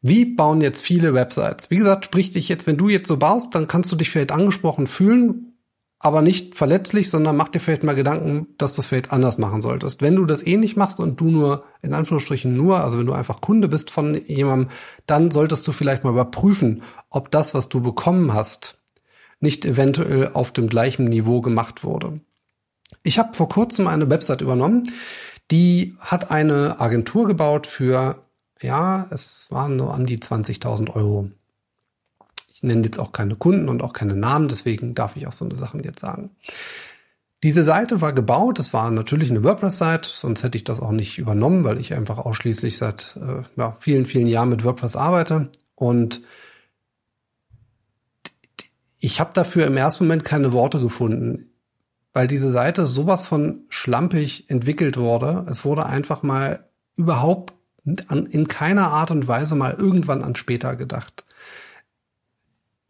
Wie 0.00 0.24
bauen 0.24 0.62
jetzt 0.62 0.82
viele 0.82 1.12
Websites? 1.12 1.70
Wie 1.70 1.76
gesagt, 1.76 2.06
sprich 2.06 2.32
dich 2.32 2.48
jetzt, 2.48 2.66
wenn 2.66 2.78
du 2.78 2.88
jetzt 2.88 3.08
so 3.08 3.18
baust, 3.18 3.54
dann 3.54 3.68
kannst 3.68 3.92
du 3.92 3.96
dich 3.96 4.08
vielleicht 4.08 4.32
angesprochen 4.32 4.86
fühlen 4.86 5.49
aber 6.02 6.22
nicht 6.22 6.54
verletzlich, 6.54 7.10
sondern 7.10 7.36
mach 7.36 7.48
dir 7.48 7.60
vielleicht 7.60 7.84
mal 7.84 7.94
Gedanken, 7.94 8.48
dass 8.56 8.74
du 8.74 8.80
es 8.80 8.86
vielleicht 8.86 9.12
anders 9.12 9.36
machen 9.36 9.60
solltest. 9.60 10.00
Wenn 10.00 10.16
du 10.16 10.24
das 10.24 10.46
eh 10.46 10.56
machst 10.74 10.98
und 10.98 11.20
du 11.20 11.26
nur, 11.26 11.64
in 11.82 11.92
Anführungsstrichen 11.92 12.56
nur, 12.56 12.82
also 12.82 12.98
wenn 12.98 13.06
du 13.06 13.12
einfach 13.12 13.42
Kunde 13.42 13.68
bist 13.68 13.90
von 13.90 14.14
jemandem, 14.14 14.70
dann 15.06 15.30
solltest 15.30 15.68
du 15.68 15.72
vielleicht 15.72 16.02
mal 16.02 16.10
überprüfen, 16.10 16.82
ob 17.10 17.30
das, 17.30 17.52
was 17.52 17.68
du 17.68 17.82
bekommen 17.82 18.32
hast, 18.32 18.78
nicht 19.40 19.66
eventuell 19.66 20.30
auf 20.32 20.52
dem 20.52 20.70
gleichen 20.70 21.04
Niveau 21.04 21.42
gemacht 21.42 21.84
wurde. 21.84 22.20
Ich 23.02 23.18
habe 23.18 23.34
vor 23.34 23.50
kurzem 23.50 23.86
eine 23.86 24.08
Website 24.08 24.40
übernommen, 24.40 24.90
die 25.50 25.96
hat 25.98 26.30
eine 26.30 26.80
Agentur 26.80 27.26
gebaut 27.26 27.66
für, 27.66 28.24
ja, 28.62 29.06
es 29.10 29.48
waren 29.50 29.78
so 29.78 29.88
an 29.88 30.04
die 30.04 30.18
20.000 30.18 30.94
Euro. 30.94 31.30
Ich 32.60 32.64
nenne 32.64 32.84
jetzt 32.84 32.98
auch 32.98 33.12
keine 33.12 33.36
Kunden 33.36 33.70
und 33.70 33.82
auch 33.82 33.94
keine 33.94 34.14
Namen, 34.14 34.48
deswegen 34.48 34.94
darf 34.94 35.16
ich 35.16 35.26
auch 35.26 35.32
so 35.32 35.46
eine 35.46 35.54
Sachen 35.54 35.82
jetzt 35.82 36.00
sagen. 36.00 36.30
Diese 37.42 37.64
Seite 37.64 38.02
war 38.02 38.12
gebaut, 38.12 38.58
es 38.58 38.74
war 38.74 38.90
natürlich 38.90 39.30
eine 39.30 39.42
WordPress-Seite, 39.42 40.10
sonst 40.10 40.44
hätte 40.44 40.58
ich 40.58 40.64
das 40.64 40.80
auch 40.80 40.90
nicht 40.90 41.16
übernommen, 41.16 41.64
weil 41.64 41.80
ich 41.80 41.94
einfach 41.94 42.18
ausschließlich 42.18 42.76
seit 42.76 43.16
äh, 43.16 43.42
ja, 43.56 43.76
vielen, 43.80 44.04
vielen 44.04 44.26
Jahren 44.26 44.50
mit 44.50 44.62
WordPress 44.62 44.94
arbeite. 44.94 45.48
Und 45.74 46.20
ich 48.98 49.20
habe 49.20 49.30
dafür 49.32 49.66
im 49.66 49.78
ersten 49.78 50.04
Moment 50.04 50.22
keine 50.22 50.52
Worte 50.52 50.80
gefunden, 50.80 51.48
weil 52.12 52.26
diese 52.26 52.50
Seite 52.50 52.86
sowas 52.86 53.24
von 53.24 53.64
schlampig 53.70 54.50
entwickelt 54.50 54.98
wurde. 54.98 55.46
Es 55.48 55.64
wurde 55.64 55.86
einfach 55.86 56.22
mal 56.22 56.68
überhaupt 56.94 57.54
in 57.84 58.48
keiner 58.48 58.88
Art 58.88 59.10
und 59.10 59.26
Weise 59.26 59.54
mal 59.54 59.72
irgendwann 59.72 60.22
an 60.22 60.36
später 60.36 60.76
gedacht. 60.76 61.24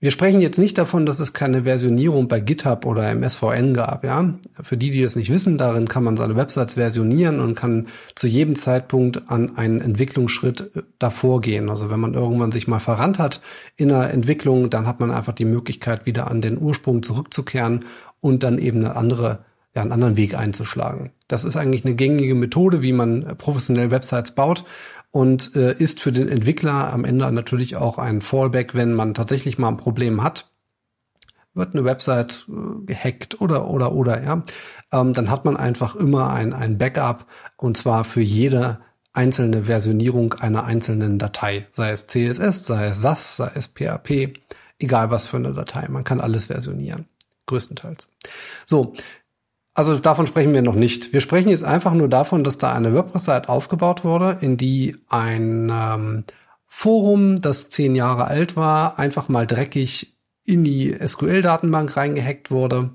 Wir 0.02 0.10
sprechen 0.10 0.40
jetzt 0.40 0.58
nicht 0.58 0.78
davon, 0.78 1.04
dass 1.04 1.20
es 1.20 1.34
keine 1.34 1.64
Versionierung 1.64 2.26
bei 2.26 2.40
GitHub 2.40 2.86
oder 2.86 3.12
im 3.12 3.22
SVN 3.22 3.74
gab, 3.74 4.02
ja. 4.02 4.32
Für 4.50 4.78
die, 4.78 4.90
die 4.90 5.02
das 5.02 5.14
nicht 5.14 5.30
wissen, 5.30 5.58
darin 5.58 5.88
kann 5.88 6.04
man 6.04 6.16
seine 6.16 6.36
Websites 6.36 6.74
versionieren 6.74 7.38
und 7.38 7.54
kann 7.54 7.88
zu 8.14 8.26
jedem 8.26 8.54
Zeitpunkt 8.54 9.30
an 9.30 9.58
einen 9.58 9.82
Entwicklungsschritt 9.82 10.74
äh, 10.74 10.82
davor 10.98 11.42
gehen. 11.42 11.68
Also 11.68 11.90
wenn 11.90 12.00
man 12.00 12.14
irgendwann 12.14 12.50
sich 12.50 12.66
mal 12.66 12.78
verrannt 12.78 13.18
hat 13.18 13.42
in 13.76 13.88
der 13.88 14.10
Entwicklung, 14.14 14.70
dann 14.70 14.86
hat 14.86 15.00
man 15.00 15.10
einfach 15.10 15.34
die 15.34 15.44
Möglichkeit, 15.44 16.06
wieder 16.06 16.30
an 16.30 16.40
den 16.40 16.58
Ursprung 16.58 17.02
zurückzukehren 17.02 17.84
und 18.20 18.42
dann 18.42 18.56
eben 18.56 18.78
eine 18.78 18.96
andere 18.96 19.40
ja, 19.74 19.82
einen 19.82 19.92
anderen 19.92 20.16
Weg 20.16 20.36
einzuschlagen. 20.36 21.12
Das 21.28 21.44
ist 21.44 21.56
eigentlich 21.56 21.84
eine 21.84 21.94
gängige 21.94 22.34
Methode, 22.34 22.82
wie 22.82 22.92
man 22.92 23.36
professionell 23.38 23.92
Websites 23.92 24.32
baut 24.32 24.64
und 25.10 25.56
äh, 25.56 25.72
ist 25.72 26.00
für 26.00 26.12
den 26.12 26.28
Entwickler 26.28 26.92
am 26.92 27.04
Ende 27.04 27.30
natürlich 27.32 27.76
auch 27.76 27.98
ein 27.98 28.20
Fallback, 28.20 28.74
wenn 28.74 28.94
man 28.94 29.14
tatsächlich 29.14 29.58
mal 29.58 29.68
ein 29.68 29.76
Problem 29.76 30.22
hat. 30.22 30.50
Wird 31.52 31.74
eine 31.74 31.84
Website 31.84 32.46
äh, 32.48 32.84
gehackt 32.86 33.40
oder 33.40 33.68
oder 33.68 33.92
oder 33.92 34.22
ja, 34.22 34.42
ähm, 34.92 35.12
dann 35.12 35.30
hat 35.30 35.44
man 35.44 35.56
einfach 35.56 35.96
immer 35.96 36.30
ein, 36.30 36.52
ein 36.52 36.78
Backup 36.78 37.26
und 37.56 37.76
zwar 37.76 38.04
für 38.04 38.20
jede 38.20 38.80
einzelne 39.12 39.64
Versionierung 39.64 40.34
einer 40.34 40.64
einzelnen 40.64 41.18
Datei, 41.18 41.66
sei 41.72 41.90
es 41.90 42.06
CSS, 42.06 42.66
sei 42.66 42.86
es 42.86 43.02
SAS, 43.02 43.36
sei 43.36 43.50
es 43.54 43.66
PHP, 43.66 44.38
egal 44.78 45.10
was 45.10 45.26
für 45.26 45.38
eine 45.38 45.52
Datei. 45.52 45.88
Man 45.88 46.04
kann 46.04 46.20
alles 46.20 46.46
versionieren, 46.46 47.06
größtenteils. 47.46 48.08
So, 48.66 48.94
also 49.74 49.98
davon 49.98 50.26
sprechen 50.26 50.54
wir 50.54 50.62
noch 50.62 50.74
nicht. 50.74 51.12
Wir 51.12 51.20
sprechen 51.20 51.48
jetzt 51.48 51.64
einfach 51.64 51.94
nur 51.94 52.08
davon, 52.08 52.44
dass 52.44 52.58
da 52.58 52.74
eine 52.74 52.92
WordPress-Seite 52.94 53.48
aufgebaut 53.48 54.04
wurde, 54.04 54.38
in 54.40 54.56
die 54.56 54.96
ein 55.08 55.70
ähm, 55.72 56.24
Forum, 56.66 57.36
das 57.40 57.68
zehn 57.68 57.94
Jahre 57.94 58.26
alt 58.26 58.56
war, 58.56 58.98
einfach 58.98 59.28
mal 59.28 59.46
dreckig 59.46 60.16
in 60.44 60.64
die 60.64 60.96
SQL-Datenbank 61.04 61.96
reingehackt 61.96 62.50
wurde. 62.50 62.90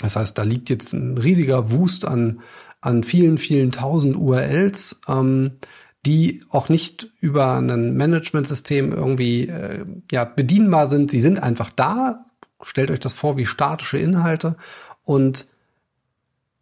Das 0.00 0.16
heißt, 0.16 0.38
da 0.38 0.42
liegt 0.42 0.70
jetzt 0.70 0.92
ein 0.92 1.18
riesiger 1.18 1.72
Wust 1.72 2.04
an, 2.06 2.40
an 2.80 3.02
vielen, 3.02 3.38
vielen 3.38 3.72
tausend 3.72 4.16
URLs, 4.16 5.00
ähm, 5.08 5.58
die 6.06 6.44
auch 6.50 6.68
nicht 6.68 7.08
über 7.20 7.56
ein 7.56 7.96
Management-System 7.96 8.92
irgendwie 8.92 9.48
äh, 9.48 9.84
ja, 10.12 10.24
bedienbar 10.24 10.86
sind. 10.86 11.10
Sie 11.10 11.20
sind 11.20 11.42
einfach 11.42 11.70
da. 11.70 12.24
Stellt 12.62 12.90
euch 12.90 13.00
das 13.00 13.12
vor 13.12 13.36
wie 13.36 13.46
statische 13.46 13.98
Inhalte 13.98 14.56
und 15.02 15.48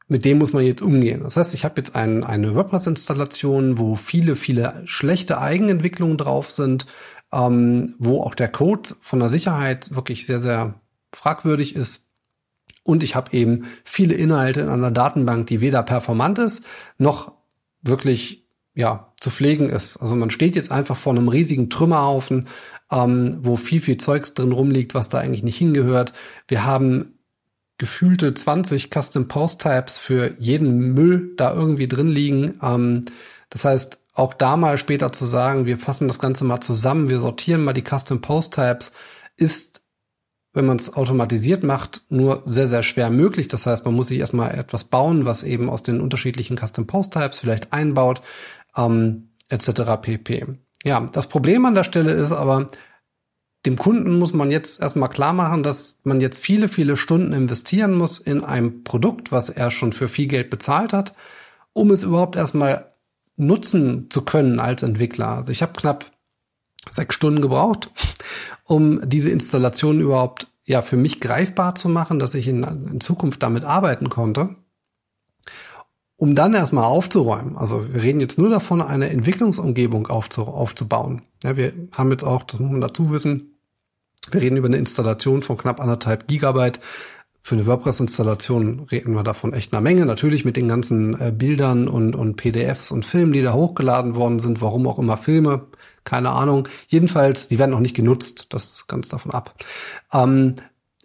mit 0.08 0.24
dem 0.24 0.38
muss 0.38 0.52
man 0.52 0.64
jetzt 0.64 0.82
umgehen. 0.82 1.22
Das 1.22 1.36
heißt, 1.36 1.54
ich 1.54 1.64
habe 1.64 1.74
jetzt 1.78 1.96
ein, 1.96 2.22
eine 2.22 2.54
WordPress-Installation, 2.54 3.78
wo 3.78 3.96
viele, 3.96 4.36
viele 4.36 4.82
schlechte 4.84 5.40
Eigenentwicklungen 5.40 6.16
drauf 6.16 6.50
sind, 6.50 6.86
ähm, 7.32 7.94
wo 7.98 8.22
auch 8.22 8.34
der 8.34 8.48
Code 8.48 8.90
von 9.00 9.18
der 9.18 9.28
Sicherheit 9.28 9.94
wirklich 9.94 10.26
sehr, 10.26 10.40
sehr 10.40 10.80
fragwürdig 11.12 11.74
ist. 11.74 12.08
Und 12.84 13.02
ich 13.02 13.16
habe 13.16 13.36
eben 13.36 13.66
viele 13.84 14.14
Inhalte 14.14 14.60
in 14.60 14.68
einer 14.68 14.92
Datenbank, 14.92 15.48
die 15.48 15.60
weder 15.60 15.82
performant 15.82 16.38
ist, 16.38 16.64
noch 16.98 17.32
wirklich 17.82 18.46
ja, 18.74 19.12
zu 19.20 19.30
pflegen 19.30 19.70
ist. 19.70 19.96
Also 19.96 20.14
man 20.14 20.30
steht 20.30 20.54
jetzt 20.54 20.70
einfach 20.70 20.96
vor 20.96 21.14
einem 21.14 21.28
riesigen 21.28 21.70
Trümmerhaufen, 21.70 22.46
ähm, 22.92 23.38
wo 23.40 23.56
viel, 23.56 23.80
viel 23.80 23.96
Zeugs 23.96 24.34
drin 24.34 24.52
rumliegt, 24.52 24.94
was 24.94 25.08
da 25.08 25.18
eigentlich 25.18 25.42
nicht 25.42 25.56
hingehört. 25.56 26.12
Wir 26.46 26.64
haben 26.64 27.15
gefühlte 27.78 28.32
20 28.32 28.90
Custom 28.90 29.28
Post 29.28 29.62
Types 29.62 29.98
für 29.98 30.34
jeden 30.38 30.94
Müll 30.94 31.34
da 31.36 31.52
irgendwie 31.52 31.88
drin 31.88 32.08
liegen. 32.08 32.58
Ähm, 32.62 33.04
das 33.50 33.64
heißt, 33.64 34.00
auch 34.14 34.32
da 34.32 34.56
mal 34.56 34.78
später 34.78 35.12
zu 35.12 35.26
sagen, 35.26 35.66
wir 35.66 35.78
fassen 35.78 36.08
das 36.08 36.18
Ganze 36.18 36.44
mal 36.44 36.60
zusammen, 36.60 37.08
wir 37.08 37.20
sortieren 37.20 37.62
mal 37.62 37.74
die 37.74 37.84
Custom 37.84 38.22
Post 38.22 38.54
Types, 38.54 38.92
ist, 39.36 39.82
wenn 40.54 40.64
man 40.64 40.78
es 40.78 40.94
automatisiert 40.94 41.62
macht, 41.62 42.02
nur 42.08 42.42
sehr, 42.46 42.66
sehr 42.66 42.82
schwer 42.82 43.10
möglich. 43.10 43.48
Das 43.48 43.66
heißt, 43.66 43.84
man 43.84 43.94
muss 43.94 44.08
sich 44.08 44.18
erstmal 44.18 44.58
etwas 44.58 44.84
bauen, 44.84 45.26
was 45.26 45.42
eben 45.42 45.68
aus 45.68 45.82
den 45.82 46.00
unterschiedlichen 46.00 46.56
Custom 46.56 46.86
Post 46.86 47.12
Types 47.12 47.40
vielleicht 47.40 47.74
einbaut, 47.74 48.22
ähm, 48.74 49.34
etc. 49.50 49.82
pp. 50.00 50.46
Ja, 50.82 51.00
das 51.12 51.26
Problem 51.26 51.66
an 51.66 51.74
der 51.74 51.84
Stelle 51.84 52.12
ist 52.12 52.32
aber, 52.32 52.68
dem 53.66 53.76
Kunden 53.76 54.18
muss 54.18 54.32
man 54.32 54.50
jetzt 54.50 54.80
erstmal 54.80 55.08
klar 55.08 55.32
machen, 55.32 55.62
dass 55.62 55.98
man 56.04 56.20
jetzt 56.20 56.38
viele, 56.38 56.68
viele 56.68 56.96
Stunden 56.96 57.32
investieren 57.32 57.94
muss 57.94 58.18
in 58.18 58.44
ein 58.44 58.84
Produkt, 58.84 59.32
was 59.32 59.50
er 59.50 59.70
schon 59.70 59.92
für 59.92 60.08
viel 60.08 60.28
Geld 60.28 60.50
bezahlt 60.50 60.92
hat, 60.92 61.14
um 61.72 61.90
es 61.90 62.04
überhaupt 62.04 62.36
erstmal 62.36 62.92
nutzen 63.36 64.08
zu 64.08 64.22
können 64.22 64.60
als 64.60 64.82
Entwickler. 64.84 65.28
Also 65.28 65.50
ich 65.50 65.62
habe 65.62 65.72
knapp 65.72 66.06
sechs 66.90 67.16
Stunden 67.16 67.42
gebraucht, 67.42 67.90
um 68.64 69.00
diese 69.06 69.30
Installation 69.30 70.00
überhaupt 70.00 70.46
ja 70.64 70.80
für 70.80 70.96
mich 70.96 71.20
greifbar 71.20 71.74
zu 71.74 71.88
machen, 71.88 72.18
dass 72.20 72.34
ich 72.34 72.46
in, 72.46 72.62
in 72.62 73.00
Zukunft 73.00 73.42
damit 73.42 73.64
arbeiten 73.64 74.08
konnte. 74.10 74.54
Um 76.18 76.34
dann 76.34 76.54
erstmal 76.54 76.84
aufzuräumen. 76.84 77.58
Also 77.58 77.92
wir 77.92 78.00
reden 78.00 78.20
jetzt 78.20 78.38
nur 78.38 78.48
davon, 78.48 78.80
eine 78.80 79.10
Entwicklungsumgebung 79.10 80.06
aufzubauen. 80.06 81.22
Ja, 81.44 81.58
wir 81.58 81.74
haben 81.92 82.10
jetzt 82.10 82.24
auch, 82.24 82.44
das 82.44 82.58
muss 82.58 82.70
man 82.72 82.80
dazu 82.80 83.10
wissen, 83.10 83.55
wir 84.30 84.40
reden 84.40 84.56
über 84.56 84.66
eine 84.66 84.76
Installation 84.76 85.42
von 85.42 85.56
knapp 85.56 85.80
anderthalb 85.80 86.26
Gigabyte. 86.26 86.80
Für 87.42 87.54
eine 87.54 87.66
WordPress-Installation 87.66 88.88
reden 88.90 89.14
wir 89.14 89.22
davon 89.22 89.52
echt 89.52 89.72
einer 89.72 89.80
Menge. 89.80 90.04
Natürlich 90.04 90.44
mit 90.44 90.56
den 90.56 90.66
ganzen 90.66 91.20
äh, 91.20 91.30
Bildern 91.30 91.86
und, 91.86 92.16
und 92.16 92.34
PDFs 92.34 92.90
und 92.90 93.06
Filmen, 93.06 93.32
die 93.32 93.42
da 93.42 93.52
hochgeladen 93.52 94.16
worden 94.16 94.40
sind. 94.40 94.60
Warum 94.60 94.88
auch 94.88 94.98
immer 94.98 95.16
Filme, 95.16 95.66
keine 96.02 96.30
Ahnung. 96.30 96.66
Jedenfalls, 96.88 97.46
die 97.46 97.60
werden 97.60 97.70
noch 97.70 97.78
nicht 97.78 97.94
genutzt. 97.94 98.46
Das 98.50 98.72
ist 98.72 98.88
ganz 98.88 99.08
davon 99.08 99.30
ab. 99.30 99.54
Ähm, 100.12 100.56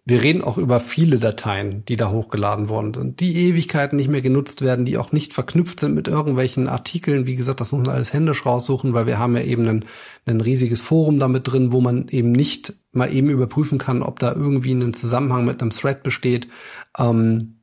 wir 0.03 0.23
reden 0.23 0.41
auch 0.41 0.57
über 0.57 0.79
viele 0.79 1.19
Dateien, 1.19 1.85
die 1.85 1.95
da 1.95 2.09
hochgeladen 2.09 2.69
worden 2.69 2.93
sind, 2.93 3.19
die 3.19 3.35
Ewigkeiten 3.47 3.97
nicht 3.97 4.09
mehr 4.09 4.23
genutzt 4.23 4.61
werden, 4.61 4.83
die 4.83 4.97
auch 4.97 5.11
nicht 5.11 5.33
verknüpft 5.33 5.79
sind 5.79 5.93
mit 5.93 6.07
irgendwelchen 6.07 6.67
Artikeln. 6.67 7.27
Wie 7.27 7.35
gesagt, 7.35 7.61
das 7.61 7.71
muss 7.71 7.85
man 7.85 7.95
alles 7.95 8.11
händisch 8.11 8.45
raussuchen, 8.45 8.93
weil 8.95 9.05
wir 9.05 9.19
haben 9.19 9.37
ja 9.37 9.43
eben 9.43 9.67
ein, 9.67 9.85
ein 10.25 10.41
riesiges 10.41 10.81
Forum 10.81 11.19
damit 11.19 11.47
drin, 11.47 11.71
wo 11.71 11.81
man 11.81 12.07
eben 12.07 12.31
nicht 12.31 12.73
mal 12.91 13.13
eben 13.13 13.29
überprüfen 13.29 13.77
kann, 13.77 14.01
ob 14.01 14.17
da 14.17 14.33
irgendwie 14.33 14.73
ein 14.73 14.93
Zusammenhang 14.93 15.45
mit 15.45 15.61
einem 15.61 15.69
Thread 15.69 16.01
besteht. 16.01 16.47
Ähm, 16.97 17.59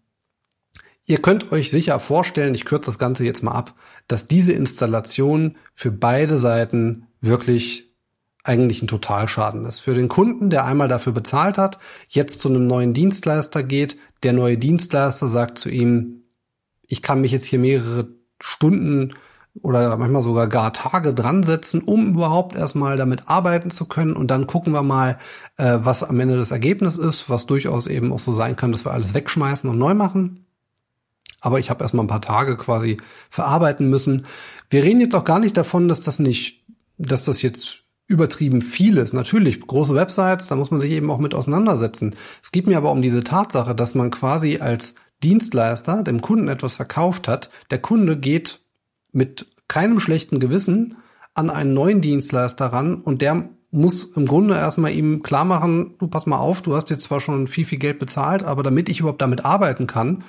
ihr 1.06 1.20
könnt 1.20 1.50
euch 1.50 1.72
sicher 1.72 1.98
vorstellen, 1.98 2.54
ich 2.54 2.64
kürze 2.64 2.88
das 2.88 3.00
Ganze 3.00 3.24
jetzt 3.24 3.42
mal 3.42 3.52
ab, 3.52 3.74
dass 4.06 4.28
diese 4.28 4.52
Installation 4.52 5.56
für 5.74 5.90
beide 5.90 6.38
Seiten 6.38 7.08
wirklich 7.20 7.87
eigentlich 8.48 8.82
ein 8.82 8.88
Totalschaden 8.88 9.64
ist. 9.64 9.80
Für 9.80 9.94
den 9.94 10.08
Kunden, 10.08 10.50
der 10.50 10.64
einmal 10.64 10.88
dafür 10.88 11.12
bezahlt 11.12 11.58
hat, 11.58 11.78
jetzt 12.08 12.40
zu 12.40 12.48
einem 12.48 12.66
neuen 12.66 12.94
Dienstleister 12.94 13.62
geht, 13.62 13.98
der 14.22 14.32
neue 14.32 14.58
Dienstleister 14.58 15.28
sagt 15.28 15.58
zu 15.58 15.68
ihm, 15.68 16.24
ich 16.86 17.02
kann 17.02 17.20
mich 17.20 17.32
jetzt 17.32 17.46
hier 17.46 17.58
mehrere 17.58 18.08
Stunden 18.40 19.14
oder 19.62 19.96
manchmal 19.96 20.22
sogar 20.22 20.46
gar 20.46 20.72
Tage 20.72 21.12
dran 21.12 21.42
setzen, 21.42 21.82
um 21.82 22.14
überhaupt 22.14 22.56
erstmal 22.56 22.96
damit 22.96 23.28
arbeiten 23.28 23.70
zu 23.70 23.86
können. 23.86 24.16
Und 24.16 24.30
dann 24.30 24.46
gucken 24.46 24.72
wir 24.72 24.82
mal, 24.82 25.18
äh, 25.56 25.78
was 25.82 26.02
am 26.02 26.18
Ende 26.20 26.36
das 26.36 26.50
Ergebnis 26.50 26.96
ist, 26.96 27.28
was 27.28 27.46
durchaus 27.46 27.86
eben 27.86 28.12
auch 28.12 28.20
so 28.20 28.32
sein 28.32 28.56
kann, 28.56 28.72
dass 28.72 28.84
wir 28.84 28.92
alles 28.92 29.14
wegschmeißen 29.14 29.68
und 29.68 29.78
neu 29.78 29.94
machen. 29.94 30.46
Aber 31.40 31.58
ich 31.58 31.70
habe 31.70 31.82
erstmal 31.82 32.04
ein 32.04 32.08
paar 32.08 32.20
Tage 32.20 32.56
quasi 32.56 32.98
verarbeiten 33.30 33.88
müssen. 33.90 34.26
Wir 34.70 34.82
reden 34.82 35.00
jetzt 35.00 35.14
auch 35.14 35.24
gar 35.24 35.38
nicht 35.38 35.56
davon, 35.56 35.88
dass 35.88 36.00
das 36.00 36.18
nicht, 36.18 36.64
dass 36.96 37.24
das 37.24 37.42
jetzt 37.42 37.84
übertrieben 38.08 38.62
viel 38.62 38.96
ist. 38.96 39.12
Natürlich, 39.12 39.60
große 39.60 39.94
Websites, 39.94 40.48
da 40.48 40.56
muss 40.56 40.70
man 40.70 40.80
sich 40.80 40.90
eben 40.90 41.10
auch 41.10 41.18
mit 41.18 41.34
auseinandersetzen. 41.34 42.16
Es 42.42 42.50
geht 42.50 42.66
mir 42.66 42.78
aber 42.78 42.90
um 42.90 43.02
diese 43.02 43.22
Tatsache, 43.22 43.74
dass 43.74 43.94
man 43.94 44.10
quasi 44.10 44.58
als 44.58 44.94
Dienstleister 45.22 46.02
dem 46.02 46.22
Kunden 46.22 46.48
etwas 46.48 46.76
verkauft 46.76 47.28
hat. 47.28 47.50
Der 47.70 47.78
Kunde 47.78 48.16
geht 48.16 48.60
mit 49.12 49.46
keinem 49.68 50.00
schlechten 50.00 50.40
Gewissen 50.40 50.96
an 51.34 51.50
einen 51.50 51.74
neuen 51.74 52.00
Dienstleister 52.00 52.66
ran 52.66 52.96
und 52.96 53.20
der 53.20 53.50
muss 53.70 54.04
im 54.04 54.24
Grunde 54.24 54.54
erstmal 54.54 54.92
ihm 54.92 55.22
klar 55.22 55.44
machen, 55.44 55.96
du 55.98 56.08
pass 56.08 56.24
mal 56.24 56.38
auf, 56.38 56.62
du 56.62 56.74
hast 56.74 56.88
jetzt 56.88 57.02
zwar 57.02 57.20
schon 57.20 57.46
viel, 57.46 57.66
viel 57.66 57.78
Geld 57.78 57.98
bezahlt, 57.98 58.42
aber 58.42 58.62
damit 58.62 58.88
ich 58.88 59.00
überhaupt 59.00 59.20
damit 59.20 59.44
arbeiten 59.44 59.86
kann, 59.86 60.24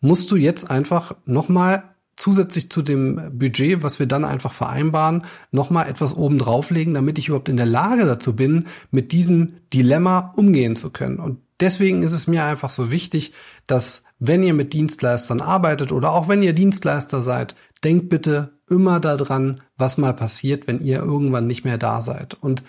musst 0.00 0.32
du 0.32 0.36
jetzt 0.36 0.70
einfach 0.70 1.14
nochmal 1.24 1.93
zusätzlich 2.16 2.70
zu 2.70 2.82
dem 2.82 3.38
Budget, 3.38 3.82
was 3.82 3.98
wir 3.98 4.06
dann 4.06 4.24
einfach 4.24 4.52
vereinbaren, 4.52 5.24
nochmal 5.50 5.88
etwas 5.88 6.14
oben 6.14 6.38
drauflegen, 6.38 6.94
damit 6.94 7.18
ich 7.18 7.28
überhaupt 7.28 7.48
in 7.48 7.56
der 7.56 7.66
Lage 7.66 8.04
dazu 8.04 8.36
bin, 8.36 8.66
mit 8.90 9.12
diesem 9.12 9.54
Dilemma 9.72 10.32
umgehen 10.36 10.76
zu 10.76 10.90
können. 10.90 11.18
Und 11.18 11.38
deswegen 11.60 12.02
ist 12.02 12.12
es 12.12 12.26
mir 12.26 12.44
einfach 12.44 12.70
so 12.70 12.90
wichtig, 12.90 13.32
dass 13.66 14.04
wenn 14.18 14.42
ihr 14.42 14.54
mit 14.54 14.72
Dienstleistern 14.72 15.40
arbeitet 15.40 15.92
oder 15.92 16.12
auch 16.12 16.28
wenn 16.28 16.42
ihr 16.42 16.52
Dienstleister 16.52 17.22
seid, 17.22 17.54
denkt 17.82 18.08
bitte 18.08 18.58
immer 18.68 19.00
daran, 19.00 19.60
was 19.76 19.98
mal 19.98 20.14
passiert, 20.14 20.66
wenn 20.66 20.80
ihr 20.80 20.98
irgendwann 20.98 21.46
nicht 21.46 21.64
mehr 21.64 21.78
da 21.78 22.00
seid. 22.00 22.34
Und 22.34 22.62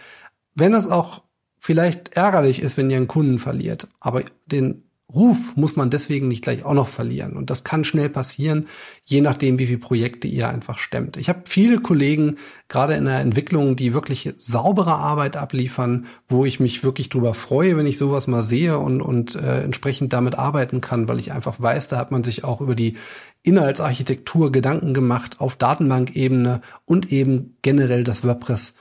wenn 0.55 0.73
es 0.73 0.87
auch 0.87 1.23
vielleicht 1.59 2.15
ärgerlich 2.15 2.61
ist, 2.61 2.77
wenn 2.77 2.89
ihr 2.89 2.97
einen 2.97 3.07
Kunden 3.07 3.39
verliert, 3.39 3.87
aber 3.99 4.23
den 4.45 4.83
Ruf 5.13 5.55
muss 5.55 5.75
man 5.75 5.91
deswegen 5.91 6.27
nicht 6.27 6.43
gleich 6.43 6.65
auch 6.65 6.74
noch 6.74 6.88
verlieren. 6.88 7.38
Und 7.38 7.51
das 7.51 7.63
kann 7.63 7.83
schnell 7.83 8.09
passieren, 8.09 8.67
je 9.03 9.21
nachdem, 9.21 9.59
wie 9.59 9.67
viele 9.67 9.77
Projekte 9.77 10.27
ihr 10.27 10.50
einfach 10.50 10.79
stemmt. 10.79 11.15
Ich 11.17 11.29
habe 11.29 11.43
viele 11.45 11.79
Kollegen, 11.79 12.38
gerade 12.69 12.95
in 12.95 13.05
der 13.05 13.19
Entwicklung, 13.19 13.75
die 13.75 13.93
wirklich 13.93 14.33
saubere 14.35 14.95
Arbeit 14.95 15.38
abliefern, 15.38 16.07
wo 16.27 16.43
ich 16.43 16.59
mich 16.59 16.83
wirklich 16.83 17.09
drüber 17.09 17.35
freue, 17.35 17.77
wenn 17.77 17.85
ich 17.85 18.00
sowas 18.00 18.25
mal 18.25 18.41
sehe 18.41 18.79
und, 18.79 19.01
und 19.01 19.35
äh, 19.35 19.62
entsprechend 19.62 20.12
damit 20.12 20.39
arbeiten 20.39 20.81
kann, 20.81 21.07
weil 21.07 21.19
ich 21.19 21.31
einfach 21.31 21.62
weiß, 21.62 21.88
da 21.88 21.97
hat 21.97 22.12
man 22.12 22.24
sich 22.24 22.43
auch 22.43 22.59
über 22.59 22.74
die 22.74 22.97
Inhaltsarchitektur 23.43 24.51
Gedanken 24.51 24.95
gemacht 24.95 25.39
auf 25.39 25.55
Datenbankebene 25.55 26.62
und 26.85 27.12
eben 27.12 27.57
generell 27.62 28.03
das 28.03 28.24
WordPress 28.24 28.74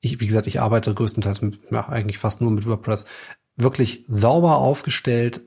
ich, 0.00 0.20
wie 0.20 0.26
gesagt, 0.26 0.46
ich 0.46 0.60
arbeite 0.60 0.94
größtenteils 0.94 1.42
mit, 1.42 1.58
ja, 1.70 1.88
eigentlich 1.88 2.18
fast 2.18 2.40
nur 2.40 2.50
mit 2.50 2.66
WordPress, 2.66 3.06
wirklich 3.56 4.04
sauber 4.06 4.58
aufgestellt. 4.58 5.40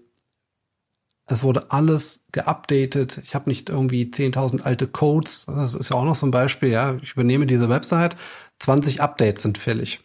Es 1.25 1.43
wurde 1.43 1.71
alles 1.71 2.25
geupdatet. 2.31 3.19
Ich 3.23 3.35
habe 3.35 3.49
nicht 3.49 3.69
irgendwie 3.69 4.05
10.000 4.05 4.61
alte 4.61 4.87
Codes. 4.87 5.45
Das 5.45 5.75
ist 5.75 5.89
ja 5.91 5.95
auch 5.95 6.05
noch 6.05 6.15
so 6.15 6.25
ein 6.25 6.31
Beispiel. 6.31 6.69
Ja, 6.69 6.97
ich 7.03 7.13
übernehme 7.13 7.45
diese 7.45 7.69
Website. 7.69 8.15
20 8.57 9.01
Updates 9.01 9.43
sind 9.43 9.57
fällig. 9.57 10.01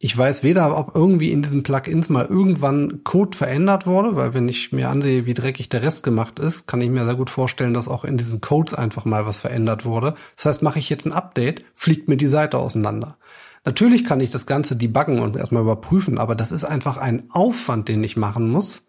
Ich 0.00 0.16
weiß 0.16 0.44
weder, 0.44 0.78
ob 0.78 0.94
irgendwie 0.94 1.32
in 1.32 1.42
diesen 1.42 1.64
Plugins 1.64 2.08
mal 2.08 2.26
irgendwann 2.26 3.02
Code 3.02 3.36
verändert 3.36 3.84
wurde, 3.84 4.14
weil 4.14 4.32
wenn 4.32 4.48
ich 4.48 4.70
mir 4.70 4.88
ansehe, 4.90 5.26
wie 5.26 5.34
dreckig 5.34 5.70
der 5.70 5.82
Rest 5.82 6.04
gemacht 6.04 6.38
ist, 6.38 6.68
kann 6.68 6.80
ich 6.80 6.88
mir 6.88 7.04
sehr 7.04 7.16
gut 7.16 7.30
vorstellen, 7.30 7.74
dass 7.74 7.88
auch 7.88 8.04
in 8.04 8.16
diesen 8.16 8.40
Codes 8.40 8.74
einfach 8.74 9.04
mal 9.04 9.26
was 9.26 9.40
verändert 9.40 9.84
wurde. 9.84 10.14
Das 10.36 10.46
heißt, 10.46 10.62
mache 10.62 10.78
ich 10.78 10.88
jetzt 10.88 11.06
ein 11.06 11.12
Update, 11.12 11.64
fliegt 11.74 12.06
mir 12.06 12.16
die 12.16 12.28
Seite 12.28 12.58
auseinander. 12.58 13.18
Natürlich 13.68 14.02
kann 14.06 14.20
ich 14.20 14.30
das 14.30 14.46
Ganze 14.46 14.76
debuggen 14.76 15.20
und 15.20 15.36
erstmal 15.36 15.60
überprüfen, 15.60 16.16
aber 16.16 16.34
das 16.34 16.52
ist 16.52 16.64
einfach 16.64 16.96
ein 16.96 17.24
Aufwand, 17.28 17.90
den 17.90 18.02
ich 18.02 18.16
machen 18.16 18.50
muss, 18.50 18.86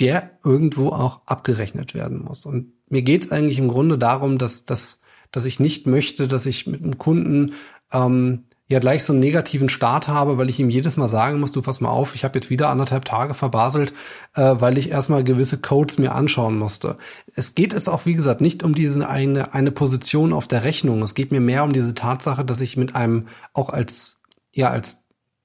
der 0.00 0.38
irgendwo 0.42 0.88
auch 0.88 1.20
abgerechnet 1.26 1.92
werden 1.92 2.22
muss. 2.22 2.46
Und 2.46 2.72
mir 2.88 3.02
geht 3.02 3.26
es 3.26 3.30
eigentlich 3.30 3.58
im 3.58 3.68
Grunde 3.68 3.98
darum, 3.98 4.38
dass, 4.38 4.64
dass, 4.64 5.02
dass 5.32 5.44
ich 5.44 5.60
nicht 5.60 5.86
möchte, 5.86 6.28
dass 6.28 6.46
ich 6.46 6.66
mit 6.66 6.82
einem 6.82 6.96
Kunden 6.96 7.52
ähm, 7.92 8.44
ja 8.68 8.78
gleich 8.78 9.04
so 9.04 9.12
einen 9.12 9.20
negativen 9.20 9.68
Start 9.68 10.08
habe, 10.08 10.38
weil 10.38 10.48
ich 10.48 10.58
ihm 10.58 10.70
jedes 10.70 10.96
Mal 10.96 11.08
sagen 11.08 11.40
muss, 11.40 11.52
du 11.52 11.62
pass 11.62 11.80
mal 11.80 11.90
auf, 11.90 12.14
ich 12.14 12.24
habe 12.24 12.38
jetzt 12.38 12.48
wieder 12.48 12.70
anderthalb 12.70 13.04
Tage 13.04 13.34
verbaselt, 13.34 13.92
äh, 14.34 14.54
weil 14.58 14.78
ich 14.78 14.90
erstmal 14.90 15.24
gewisse 15.24 15.58
Codes 15.60 15.98
mir 15.98 16.14
anschauen 16.14 16.58
musste. 16.58 16.96
Es 17.34 17.54
geht 17.54 17.72
jetzt 17.72 17.88
auch, 17.88 18.06
wie 18.06 18.14
gesagt, 18.14 18.40
nicht 18.40 18.62
um 18.62 18.74
diese 18.74 19.06
eine, 19.08 19.52
eine 19.54 19.72
Position 19.72 20.32
auf 20.32 20.46
der 20.46 20.64
Rechnung. 20.64 21.02
Es 21.02 21.14
geht 21.14 21.32
mir 21.32 21.40
mehr 21.40 21.64
um 21.64 21.72
diese 21.72 21.94
Tatsache, 21.94 22.44
dass 22.44 22.60
ich 22.60 22.76
mit 22.76 22.94
einem, 22.94 23.26
auch 23.52 23.68
als, 23.68 24.22
ja, 24.54 24.70
als 24.70 25.04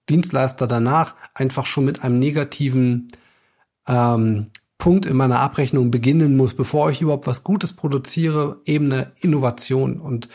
Dienstleister 0.09 0.67
danach 0.67 1.15
einfach 1.33 1.65
schon 1.65 1.85
mit 1.85 2.03
einem 2.03 2.19
negativen 2.19 3.09
ähm, 3.87 4.45
Punkt 4.77 5.05
in 5.05 5.17
meiner 5.17 5.39
Abrechnung 5.39 5.91
beginnen 5.91 6.37
muss, 6.37 6.53
bevor 6.53 6.91
ich 6.91 7.01
überhaupt 7.01 7.27
was 7.27 7.43
Gutes 7.43 7.73
produziere, 7.73 8.61
eben 8.65 8.91
eine 8.91 9.11
Innovation. 9.19 9.99
Und 9.99 10.29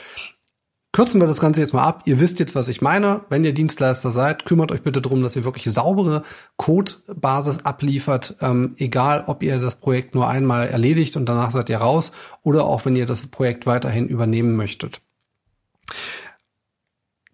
Kürzen 0.93 1.23
wir 1.23 1.27
das 1.27 1.41
Ganze 1.41 1.61
jetzt 1.61 1.73
mal 1.73 1.85
ab. 1.85 2.03
Ihr 2.05 2.21
wisst 2.21 2.39
jetzt, 2.39 2.55
was 2.55 2.69
ich 2.69 2.83
meine. 2.83 3.23
Wenn 3.31 3.45
ihr 3.45 3.55
Dienstleister 3.55 4.13
seid, 4.13 4.45
kümmert 4.45 4.71
euch 4.71 4.83
bitte 4.83 5.01
darum, 5.01 5.23
dass 5.23 5.35
ihr 5.37 5.45
wirklich 5.45 5.73
saubere 5.73 6.23
Codebasis 6.57 7.65
abliefert. 7.65 8.37
Ähm, 8.43 8.75
egal, 8.77 9.25
ob 9.27 9.43
ihr 9.43 9.59
das 9.59 9.77
Projekt 9.77 10.15
nur 10.15 10.29
einmal 10.29 10.69
erledigt 10.69 11.17
und 11.17 11.27
danach 11.27 11.51
seid 11.51 11.71
ihr 11.71 11.79
raus 11.79 12.13
oder 12.43 12.65
auch 12.65 12.85
wenn 12.85 12.95
ihr 12.95 13.07
das 13.07 13.27
Projekt 13.29 13.65
weiterhin 13.65 14.07
übernehmen 14.07 14.55
möchtet. 14.55 15.01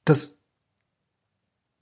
Das 0.05 0.39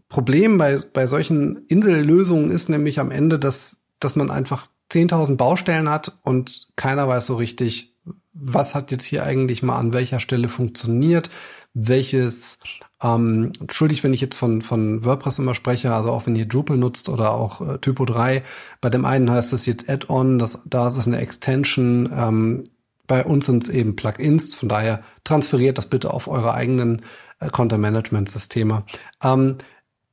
Problem 0.08 0.56
bei, 0.56 0.78
bei 0.94 1.06
solchen 1.06 1.66
Insellösungen 1.66 2.50
ist 2.50 2.70
nämlich 2.70 3.00
am 3.00 3.10
Ende, 3.10 3.38
dass, 3.38 3.82
dass 4.00 4.16
man 4.16 4.30
einfach 4.30 4.68
10.000 4.90 5.36
Baustellen 5.36 5.90
hat 5.90 6.16
und 6.22 6.68
keiner 6.76 7.06
weiß 7.06 7.26
so 7.26 7.34
richtig, 7.36 7.94
was 8.32 8.74
hat 8.74 8.90
jetzt 8.92 9.04
hier 9.04 9.24
eigentlich 9.24 9.62
mal 9.62 9.76
an 9.76 9.92
welcher 9.92 10.20
Stelle 10.20 10.48
funktioniert, 10.48 11.30
welches 11.78 12.58
ähm, 13.02 13.52
entschuldigt, 13.60 14.02
wenn 14.02 14.14
ich 14.14 14.22
jetzt 14.22 14.36
von, 14.36 14.62
von 14.62 15.04
WordPress 15.04 15.38
immer 15.38 15.54
spreche, 15.54 15.92
also 15.92 16.10
auch 16.10 16.26
wenn 16.26 16.34
ihr 16.34 16.46
Drupal 16.46 16.78
nutzt 16.78 17.10
oder 17.10 17.32
auch 17.32 17.60
äh, 17.60 17.78
Typo 17.78 18.06
3. 18.06 18.42
Bei 18.80 18.88
dem 18.88 19.04
einen 19.04 19.30
heißt 19.30 19.52
es 19.52 19.66
jetzt 19.66 19.90
Add-on, 19.90 20.38
das, 20.38 20.62
da 20.64 20.88
ist 20.88 20.96
es 20.96 21.06
eine 21.06 21.18
Extension. 21.18 22.10
Ähm, 22.16 22.64
bei 23.06 23.24
uns 23.24 23.46
sind 23.46 23.64
es 23.64 23.68
eben 23.68 23.94
Plugins, 23.94 24.54
von 24.54 24.70
daher 24.70 25.02
transferiert 25.22 25.76
das 25.76 25.86
bitte 25.86 26.12
auf 26.12 26.28
eure 26.28 26.54
eigenen 26.54 27.02
äh, 27.40 27.50
Content-Management-Systeme. 27.50 28.84
Ähm, 29.22 29.58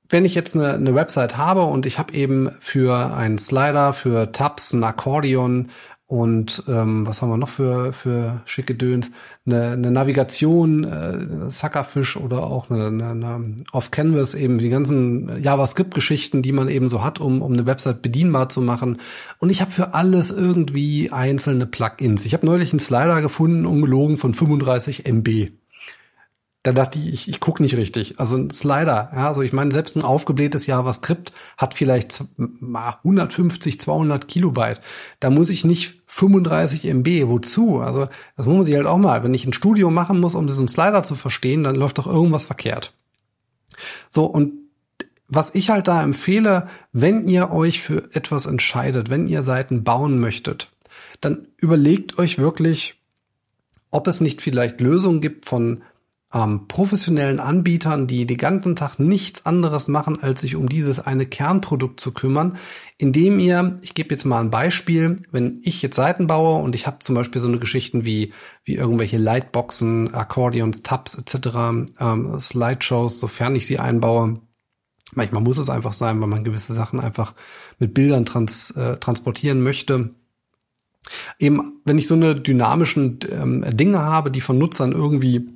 wenn 0.09 0.25
ich 0.25 0.35
jetzt 0.35 0.55
eine, 0.55 0.73
eine 0.73 0.93
Website 0.93 1.37
habe 1.37 1.63
und 1.63 1.85
ich 1.85 1.97
habe 1.97 2.13
eben 2.13 2.51
für 2.59 3.15
einen 3.15 3.39
Slider, 3.39 3.93
für 3.93 4.33
Tabs, 4.33 4.73
ein 4.73 4.83
Akkordeon 4.83 5.69
und 6.05 6.63
ähm, 6.67 7.07
was 7.07 7.21
haben 7.21 7.29
wir 7.29 7.37
noch 7.37 7.49
für, 7.49 7.93
für 7.93 8.41
schicke 8.45 8.75
Döns? 8.75 9.11
Eine, 9.45 9.71
eine 9.71 9.89
Navigation, 9.89 10.83
äh, 10.83 11.49
Suckerfish 11.49 12.17
oder 12.17 12.43
auch 12.43 12.69
eine, 12.69 12.87
eine, 12.87 13.09
eine 13.09 13.57
Off-Canvas, 13.71 14.35
eben 14.35 14.57
die 14.57 14.69
ganzen 14.69 15.41
JavaScript-Geschichten, 15.41 16.41
die 16.41 16.51
man 16.51 16.67
eben 16.67 16.89
so 16.89 17.03
hat, 17.03 17.21
um, 17.21 17.41
um 17.41 17.53
eine 17.53 17.65
Website 17.65 18.01
bedienbar 18.01 18.49
zu 18.49 18.61
machen. 18.61 18.99
Und 19.39 19.49
ich 19.49 19.61
habe 19.61 19.71
für 19.71 19.93
alles 19.93 20.29
irgendwie 20.29 21.09
einzelne 21.11 21.65
Plugins. 21.65 22.25
Ich 22.25 22.33
habe 22.33 22.45
neulich 22.45 22.73
einen 22.73 22.79
Slider 22.79 23.21
gefunden, 23.21 23.65
ungelogen, 23.65 24.17
von 24.17 24.33
35 24.33 25.05
MB 25.05 25.51
da 26.63 26.71
dachte 26.71 26.97
ich, 26.97 27.13
ich, 27.13 27.27
ich 27.27 27.39
gucke 27.41 27.61
nicht 27.61 27.75
richtig. 27.75 28.19
Also 28.21 28.37
ein 28.37 28.49
Slider, 28.49 29.11
ja, 29.13 29.27
also 29.27 29.41
ich 29.41 29.51
meine, 29.51 29.73
selbst 29.73 29.97
ein 29.97 30.01
aufgeblähtes 30.01 30.65
JavaScript 30.65 31.33
hat 31.57 31.73
vielleicht 31.73 32.23
150, 32.39 33.81
200 33.81 34.29
Kilobyte. 34.29 34.79
Da 35.19 35.29
muss 35.29 35.49
ich 35.49 35.65
nicht 35.65 36.01
35 36.07 36.85
MB. 36.85 37.27
Wozu? 37.27 37.81
Also 37.81 38.07
das 38.37 38.45
muss 38.45 38.55
man 38.55 38.65
sich 38.65 38.75
halt 38.75 38.87
auch 38.87 38.97
mal, 38.97 39.23
wenn 39.23 39.33
ich 39.33 39.45
ein 39.45 39.51
Studio 39.51 39.91
machen 39.91 40.21
muss, 40.21 40.35
um 40.35 40.47
diesen 40.47 40.69
Slider 40.69 41.03
zu 41.03 41.15
verstehen, 41.15 41.65
dann 41.65 41.75
läuft 41.75 41.97
doch 41.97 42.07
irgendwas 42.07 42.45
verkehrt. 42.45 42.93
So, 44.09 44.23
und 44.23 44.53
was 45.27 45.55
ich 45.55 45.69
halt 45.69 45.89
da 45.89 46.01
empfehle, 46.01 46.69
wenn 46.93 47.27
ihr 47.27 47.51
euch 47.51 47.81
für 47.81 48.09
etwas 48.13 48.45
entscheidet, 48.45 49.09
wenn 49.09 49.27
ihr 49.27 49.43
Seiten 49.43 49.83
bauen 49.83 50.17
möchtet, 50.17 50.69
dann 51.19 51.47
überlegt 51.57 52.17
euch 52.19 52.37
wirklich, 52.37 53.01
ob 53.91 54.07
es 54.07 54.21
nicht 54.21 54.41
vielleicht 54.41 54.79
Lösungen 54.79 55.19
gibt 55.19 55.45
von 55.45 55.81
ähm, 56.33 56.67
professionellen 56.67 57.39
Anbietern, 57.39 58.07
die 58.07 58.25
den 58.25 58.37
ganzen 58.37 58.75
Tag 58.75 58.97
nichts 58.97 59.45
anderes 59.45 59.87
machen, 59.87 60.21
als 60.21 60.41
sich 60.41 60.55
um 60.55 60.67
dieses 60.67 60.99
eine 60.99 61.25
Kernprodukt 61.25 61.99
zu 61.99 62.11
kümmern, 62.11 62.57
indem 62.97 63.39
ihr, 63.39 63.77
ich 63.81 63.93
gebe 63.93 64.13
jetzt 64.13 64.25
mal 64.25 64.39
ein 64.39 64.49
Beispiel, 64.49 65.17
wenn 65.31 65.61
ich 65.63 65.81
jetzt 65.81 65.95
Seiten 65.95 66.27
baue 66.27 66.61
und 66.63 66.73
ich 66.73 66.87
habe 66.87 66.99
zum 66.99 67.15
Beispiel 67.15 67.39
so 67.39 67.47
eine 67.47 67.59
Geschichten 67.59 68.03
wie, 68.03 68.33
wie 68.63 68.75
irgendwelche 68.75 69.17
Lightboxen, 69.17 70.13
Accordions, 70.13 70.81
Tabs 70.81 71.15
etc., 71.15 71.95
ähm, 71.99 72.39
Slideshows, 72.39 73.19
sofern 73.19 73.55
ich 73.55 73.65
sie 73.65 73.79
einbaue, 73.79 74.41
Manchmal 75.15 75.43
muss 75.43 75.59
es 75.59 75.69
einfach 75.69 75.93
sein, 75.93 76.19
weil 76.21 76.27
man 76.27 76.43
gewisse 76.43 76.73
Sachen 76.73 76.99
einfach 76.99 77.35
mit 77.77 77.93
Bildern 77.93 78.25
trans, 78.25 78.71
äh, 78.71 78.97
transportieren 78.97 79.61
möchte. 79.61 80.15
eben, 81.37 81.81
wenn 81.85 81.97
ich 81.97 82.07
so 82.07 82.15
eine 82.15 82.35
dynamischen 82.35 83.19
ähm, 83.29 83.65
Dinge 83.77 83.99
habe, 84.01 84.31
die 84.31 84.41
von 84.41 84.57
Nutzern 84.57 84.93
irgendwie 84.93 85.49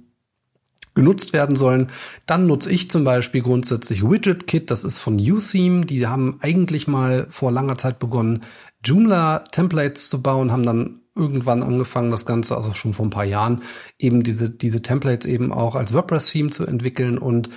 genutzt 0.97 1.31
werden 1.31 1.55
sollen, 1.55 1.89
dann 2.25 2.47
nutze 2.47 2.71
ich 2.71 2.89
zum 2.89 3.03
Beispiel 3.03 3.41
grundsätzlich 3.41 4.03
WidgetKit, 4.03 4.71
das 4.71 4.83
ist 4.83 4.97
von 4.97 5.19
UTheme. 5.19 5.85
Die 5.85 6.07
haben 6.07 6.39
eigentlich 6.41 6.87
mal 6.87 7.27
vor 7.29 7.51
langer 7.51 7.77
Zeit 7.77 7.99
begonnen, 7.99 8.43
Joomla-Templates 8.83 10.09
zu 10.09 10.21
bauen, 10.23 10.51
haben 10.51 10.65
dann 10.65 11.01
irgendwann 11.15 11.61
angefangen, 11.61 12.09
das 12.09 12.25
Ganze, 12.25 12.57
also 12.57 12.73
schon 12.73 12.93
vor 12.93 13.05
ein 13.05 13.11
paar 13.11 13.25
Jahren, 13.25 13.61
eben 13.99 14.23
diese, 14.23 14.49
diese 14.49 14.81
Templates 14.81 15.27
eben 15.27 15.51
auch 15.53 15.75
als 15.75 15.93
WordPress-Theme 15.93 16.49
zu 16.49 16.65
entwickeln 16.65 17.19
und 17.19 17.49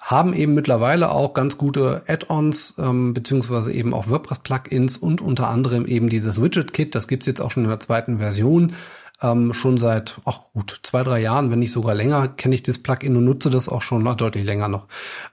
haben 0.00 0.32
eben 0.32 0.54
mittlerweile 0.54 1.10
auch 1.10 1.34
ganz 1.34 1.58
gute 1.58 2.02
Add-ons 2.06 2.76
ähm, 2.78 3.12
beziehungsweise 3.12 3.72
eben 3.72 3.92
auch 3.92 4.08
WordPress-Plugins 4.08 4.98
und 4.98 5.20
unter 5.20 5.48
anderem 5.48 5.86
eben 5.86 6.08
dieses 6.08 6.40
Widget-Kit. 6.40 6.94
Das 6.94 7.08
gibt's 7.08 7.26
jetzt 7.26 7.40
auch 7.40 7.50
schon 7.50 7.64
in 7.64 7.70
der 7.70 7.80
zweiten 7.80 8.18
Version. 8.18 8.74
Ähm, 9.22 9.52
schon 9.52 9.78
seit, 9.78 10.20
ach 10.24 10.40
gut, 10.52 10.80
zwei, 10.82 11.04
drei 11.04 11.20
Jahren, 11.20 11.50
wenn 11.50 11.60
nicht 11.60 11.70
sogar 11.70 11.94
länger, 11.94 12.28
kenne 12.28 12.54
ich 12.54 12.62
das 12.64 12.78
Plugin 12.78 13.16
und 13.16 13.24
nutze 13.24 13.48
das 13.48 13.68
auch 13.68 13.82
schon 13.82 14.02
noch 14.02 14.16
deutlich 14.16 14.44
länger 14.44 14.68
noch. 14.68 14.88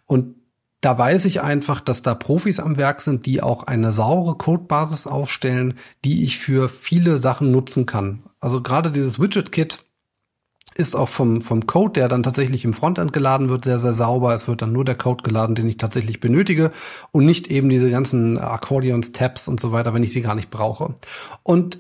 Und 0.06 0.36
da 0.82 0.98
weiß 0.98 1.26
ich 1.26 1.42
einfach, 1.42 1.80
dass 1.80 2.02
da 2.02 2.16
Profis 2.16 2.60
am 2.60 2.76
Werk 2.76 3.02
sind, 3.02 3.28
die 3.28 3.42
auch 3.42 3.64
eine 3.64 3.92
saure 3.92 4.36
Codebasis 4.36 5.06
aufstellen, 5.06 5.76
die 6.04 6.24
ich 6.24 6.40
für 6.40 6.70
viele 6.70 7.20
Sachen 7.20 7.52
nutzen 7.52 7.86
kann. 7.86 8.24
Also 8.40 8.62
gerade 8.62 8.90
dieses 8.90 9.20
Widget-Kit 9.20 9.86
ist 10.74 10.96
auch 10.96 11.10
vom, 11.10 11.42
vom 11.42 11.68
Code, 11.68 11.94
der 11.94 12.08
dann 12.08 12.24
tatsächlich 12.24 12.66
im 12.66 12.74
Frontend 12.74 13.14
geladen 13.14 13.50
wird, 13.50 13.66
sehr, 13.66 13.78
sehr 13.78 13.94
sauber. 13.94 14.34
Es 14.34 14.48
wird 14.48 14.62
dann 14.62 14.72
nur 14.72 14.86
der 14.86 14.96
Code 14.96 15.22
geladen, 15.22 15.54
den 15.54 15.68
ich 15.68 15.78
tatsächlich 15.78 16.20
benötige 16.20 16.72
und 17.12 17.26
nicht 17.26 17.48
eben 17.48 17.70
diese 17.70 17.92
ganzen 17.92 18.40
Accordions, 18.40 19.12
Tabs 19.12 19.48
und 19.48 19.60
so 19.60 19.72
weiter, 19.72 19.94
wenn 19.94 20.04
ich 20.04 20.12
sie 20.12 20.22
gar 20.22 20.36
nicht 20.36 20.50
brauche. 20.50 20.96
Und 21.44 21.80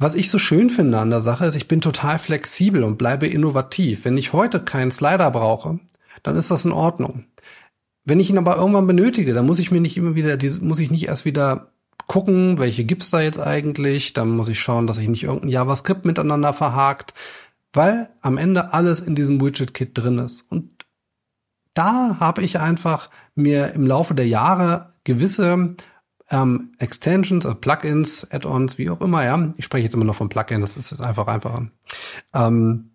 was 0.00 0.16
ich 0.16 0.30
so 0.30 0.38
schön 0.38 0.70
finde 0.70 0.98
an 0.98 1.10
der 1.10 1.20
Sache 1.20 1.44
ist, 1.46 1.54
ich 1.54 1.68
bin 1.68 1.80
total 1.80 2.18
flexibel 2.18 2.82
und 2.82 2.98
bleibe 2.98 3.26
innovativ. 3.26 4.04
Wenn 4.04 4.18
ich 4.18 4.32
heute 4.32 4.58
keinen 4.58 4.90
Slider 4.90 5.30
brauche, 5.30 5.78
dann 6.22 6.36
ist 6.36 6.50
das 6.50 6.64
in 6.64 6.72
Ordnung. 6.72 7.26
Wenn 8.04 8.18
ich 8.18 8.30
ihn 8.30 8.38
aber 8.38 8.56
irgendwann 8.56 8.86
benötige, 8.86 9.34
dann 9.34 9.46
muss 9.46 9.58
ich 9.58 9.70
mir 9.70 9.80
nicht 9.80 9.96
immer 9.96 10.14
wieder, 10.14 10.36
muss 10.60 10.80
ich 10.80 10.90
nicht 10.90 11.06
erst 11.06 11.24
wieder 11.24 11.70
gucken, 12.08 12.58
welche 12.58 12.84
gibt's 12.84 13.10
da 13.10 13.20
jetzt 13.20 13.38
eigentlich, 13.38 14.14
dann 14.14 14.30
muss 14.30 14.48
ich 14.48 14.58
schauen, 14.58 14.88
dass 14.88 14.98
ich 14.98 15.08
nicht 15.08 15.22
irgendein 15.22 15.50
JavaScript 15.50 16.04
miteinander 16.04 16.52
verhakt 16.52 17.14
weil 17.72 18.10
am 18.20 18.38
Ende 18.38 18.72
alles 18.72 19.00
in 19.00 19.14
diesem 19.14 19.40
Widget-Kit 19.40 19.96
drin 19.96 20.18
ist. 20.18 20.42
Und 20.50 20.86
da 21.74 22.16
habe 22.18 22.42
ich 22.42 22.58
einfach 22.58 23.10
mir 23.34 23.72
im 23.72 23.86
Laufe 23.86 24.14
der 24.14 24.26
Jahre 24.26 24.90
gewisse 25.04 25.76
ähm, 26.30 26.72
Extensions, 26.78 27.44
also 27.44 27.56
Plugins, 27.56 28.26
Add-ons, 28.30 28.78
wie 28.78 28.90
auch 28.90 29.00
immer, 29.00 29.24
ja. 29.24 29.52
Ich 29.56 29.64
spreche 29.64 29.84
jetzt 29.84 29.94
immer 29.94 30.04
noch 30.04 30.16
von 30.16 30.28
Plugins, 30.28 30.74
das 30.74 30.84
ist 30.84 30.90
jetzt 30.90 31.02
einfach 31.02 31.26
einfacher. 31.26 31.68
Ähm, 32.34 32.90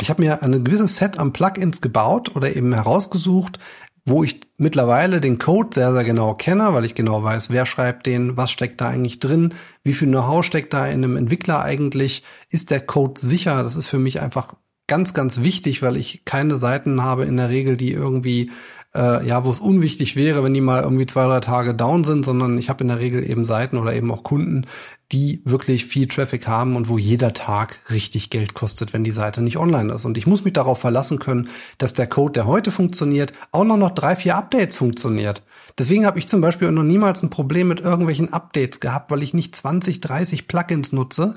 ich 0.00 0.08
habe 0.08 0.22
mir 0.22 0.42
ein 0.42 0.64
gewisses 0.64 0.96
Set 0.96 1.18
an 1.18 1.32
Plugins 1.32 1.80
gebaut 1.80 2.34
oder 2.34 2.56
eben 2.56 2.72
herausgesucht, 2.72 3.58
wo 4.04 4.24
ich 4.24 4.40
mittlerweile 4.56 5.20
den 5.20 5.38
Code 5.38 5.70
sehr, 5.72 5.92
sehr 5.92 6.04
genau 6.04 6.34
kenne, 6.34 6.74
weil 6.74 6.84
ich 6.84 6.94
genau 6.94 7.22
weiß, 7.22 7.50
wer 7.50 7.66
schreibt 7.66 8.06
den, 8.06 8.36
was 8.36 8.50
steckt 8.50 8.80
da 8.80 8.88
eigentlich 8.88 9.20
drin, 9.20 9.54
wie 9.84 9.92
viel 9.92 10.08
Know-how 10.08 10.44
steckt 10.44 10.72
da 10.72 10.86
in 10.86 11.04
einem 11.04 11.16
Entwickler 11.16 11.62
eigentlich, 11.62 12.24
ist 12.50 12.70
der 12.70 12.80
Code 12.80 13.20
sicher? 13.20 13.62
Das 13.62 13.76
ist 13.76 13.88
für 13.88 13.98
mich 13.98 14.20
einfach 14.20 14.54
ganz, 14.88 15.14
ganz 15.14 15.42
wichtig, 15.42 15.82
weil 15.82 15.96
ich 15.96 16.24
keine 16.24 16.56
Seiten 16.56 17.02
habe 17.02 17.24
in 17.24 17.36
der 17.36 17.48
Regel, 17.48 17.76
die 17.76 17.92
irgendwie 17.92 18.50
äh, 18.94 19.26
ja, 19.26 19.44
wo 19.44 19.50
es 19.50 19.60
unwichtig 19.60 20.16
wäre, 20.16 20.44
wenn 20.44 20.54
die 20.54 20.60
mal 20.60 20.82
irgendwie 20.82 21.06
zwei, 21.06 21.24
drei 21.26 21.40
Tage 21.40 21.74
down 21.74 22.04
sind, 22.04 22.24
sondern 22.24 22.58
ich 22.58 22.68
habe 22.68 22.82
in 22.82 22.88
der 22.88 22.98
Regel 22.98 23.28
eben 23.28 23.44
Seiten 23.44 23.78
oder 23.78 23.94
eben 23.94 24.10
auch 24.10 24.22
Kunden, 24.22 24.66
die 25.12 25.42
wirklich 25.44 25.86
viel 25.86 26.08
Traffic 26.08 26.46
haben 26.46 26.76
und 26.76 26.88
wo 26.88 26.98
jeder 26.98 27.32
Tag 27.32 27.80
richtig 27.90 28.30
Geld 28.30 28.54
kostet, 28.54 28.92
wenn 28.92 29.04
die 29.04 29.10
Seite 29.10 29.42
nicht 29.42 29.58
online 29.58 29.92
ist. 29.92 30.04
Und 30.04 30.16
ich 30.16 30.26
muss 30.26 30.44
mich 30.44 30.52
darauf 30.52 30.78
verlassen 30.78 31.18
können, 31.18 31.48
dass 31.78 31.94
der 31.94 32.06
Code, 32.06 32.32
der 32.32 32.46
heute 32.46 32.70
funktioniert, 32.70 33.32
auch 33.50 33.64
noch 33.64 33.76
noch 33.76 33.90
drei, 33.90 34.16
vier 34.16 34.36
Updates 34.36 34.76
funktioniert. 34.76 35.42
Deswegen 35.78 36.06
habe 36.06 36.18
ich 36.18 36.28
zum 36.28 36.40
Beispiel 36.40 36.70
noch 36.70 36.82
niemals 36.82 37.22
ein 37.22 37.30
Problem 37.30 37.68
mit 37.68 37.80
irgendwelchen 37.80 38.32
Updates 38.32 38.80
gehabt, 38.80 39.10
weil 39.10 39.22
ich 39.22 39.34
nicht 39.34 39.56
20, 39.56 40.00
30 40.00 40.48
Plugins 40.48 40.92
nutze, 40.92 41.34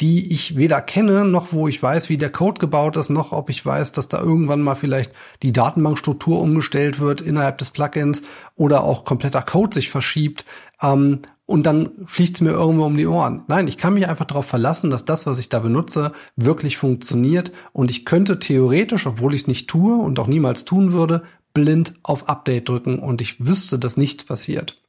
die 0.00 0.32
ich 0.32 0.56
weder 0.56 0.80
kenne, 0.80 1.24
noch 1.24 1.52
wo 1.52 1.68
ich 1.68 1.82
weiß, 1.82 2.08
wie 2.08 2.18
der 2.18 2.30
Code 2.30 2.58
gebaut 2.58 2.96
ist, 2.96 3.10
noch 3.10 3.32
ob 3.32 3.48
ich 3.48 3.64
weiß, 3.64 3.92
dass 3.92 4.08
da 4.08 4.20
irgendwann 4.20 4.60
mal 4.60 4.74
vielleicht 4.74 5.12
die 5.42 5.52
Datenbankstruktur 5.52 6.40
umgestellt 6.40 6.98
wird 6.98 7.20
innerhalb 7.20 7.58
des 7.58 7.70
Plugins 7.70 8.22
oder 8.56 8.82
auch 8.82 9.04
kompletter 9.04 9.42
Code 9.42 9.74
sich 9.74 9.90
verschiebt. 9.90 10.44
Ähm, 10.82 11.20
und 11.46 11.66
dann 11.66 11.90
fliegt 12.06 12.36
es 12.36 12.40
mir 12.40 12.50
irgendwo 12.50 12.86
um 12.86 12.96
die 12.96 13.06
Ohren. 13.06 13.44
Nein, 13.48 13.68
ich 13.68 13.76
kann 13.76 13.94
mich 13.94 14.08
einfach 14.08 14.24
darauf 14.24 14.46
verlassen, 14.46 14.90
dass 14.90 15.04
das, 15.04 15.26
was 15.26 15.38
ich 15.38 15.50
da 15.50 15.60
benutze, 15.60 16.12
wirklich 16.36 16.78
funktioniert. 16.78 17.52
Und 17.72 17.90
ich 17.90 18.06
könnte 18.06 18.38
theoretisch, 18.38 19.06
obwohl 19.06 19.34
ich 19.34 19.42
es 19.42 19.46
nicht 19.46 19.68
tue 19.68 19.94
und 19.96 20.18
auch 20.18 20.26
niemals 20.26 20.64
tun 20.64 20.92
würde, 20.92 21.22
blind 21.52 21.94
auf 22.02 22.28
Update 22.28 22.68
drücken 22.68 22.98
und 22.98 23.20
ich 23.20 23.46
wüsste, 23.46 23.78
dass 23.78 23.96
nichts 23.96 24.24
passiert. 24.24 24.82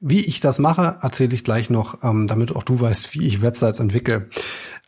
Wie 0.00 0.20
ich 0.20 0.40
das 0.40 0.58
mache, 0.58 0.98
erzähle 1.00 1.34
ich 1.34 1.44
gleich 1.44 1.70
noch, 1.70 2.02
ähm, 2.04 2.26
damit 2.26 2.54
auch 2.54 2.62
du 2.62 2.80
weißt, 2.80 3.14
wie 3.14 3.26
ich 3.26 3.40
Websites 3.40 3.80
entwickle. 3.80 4.28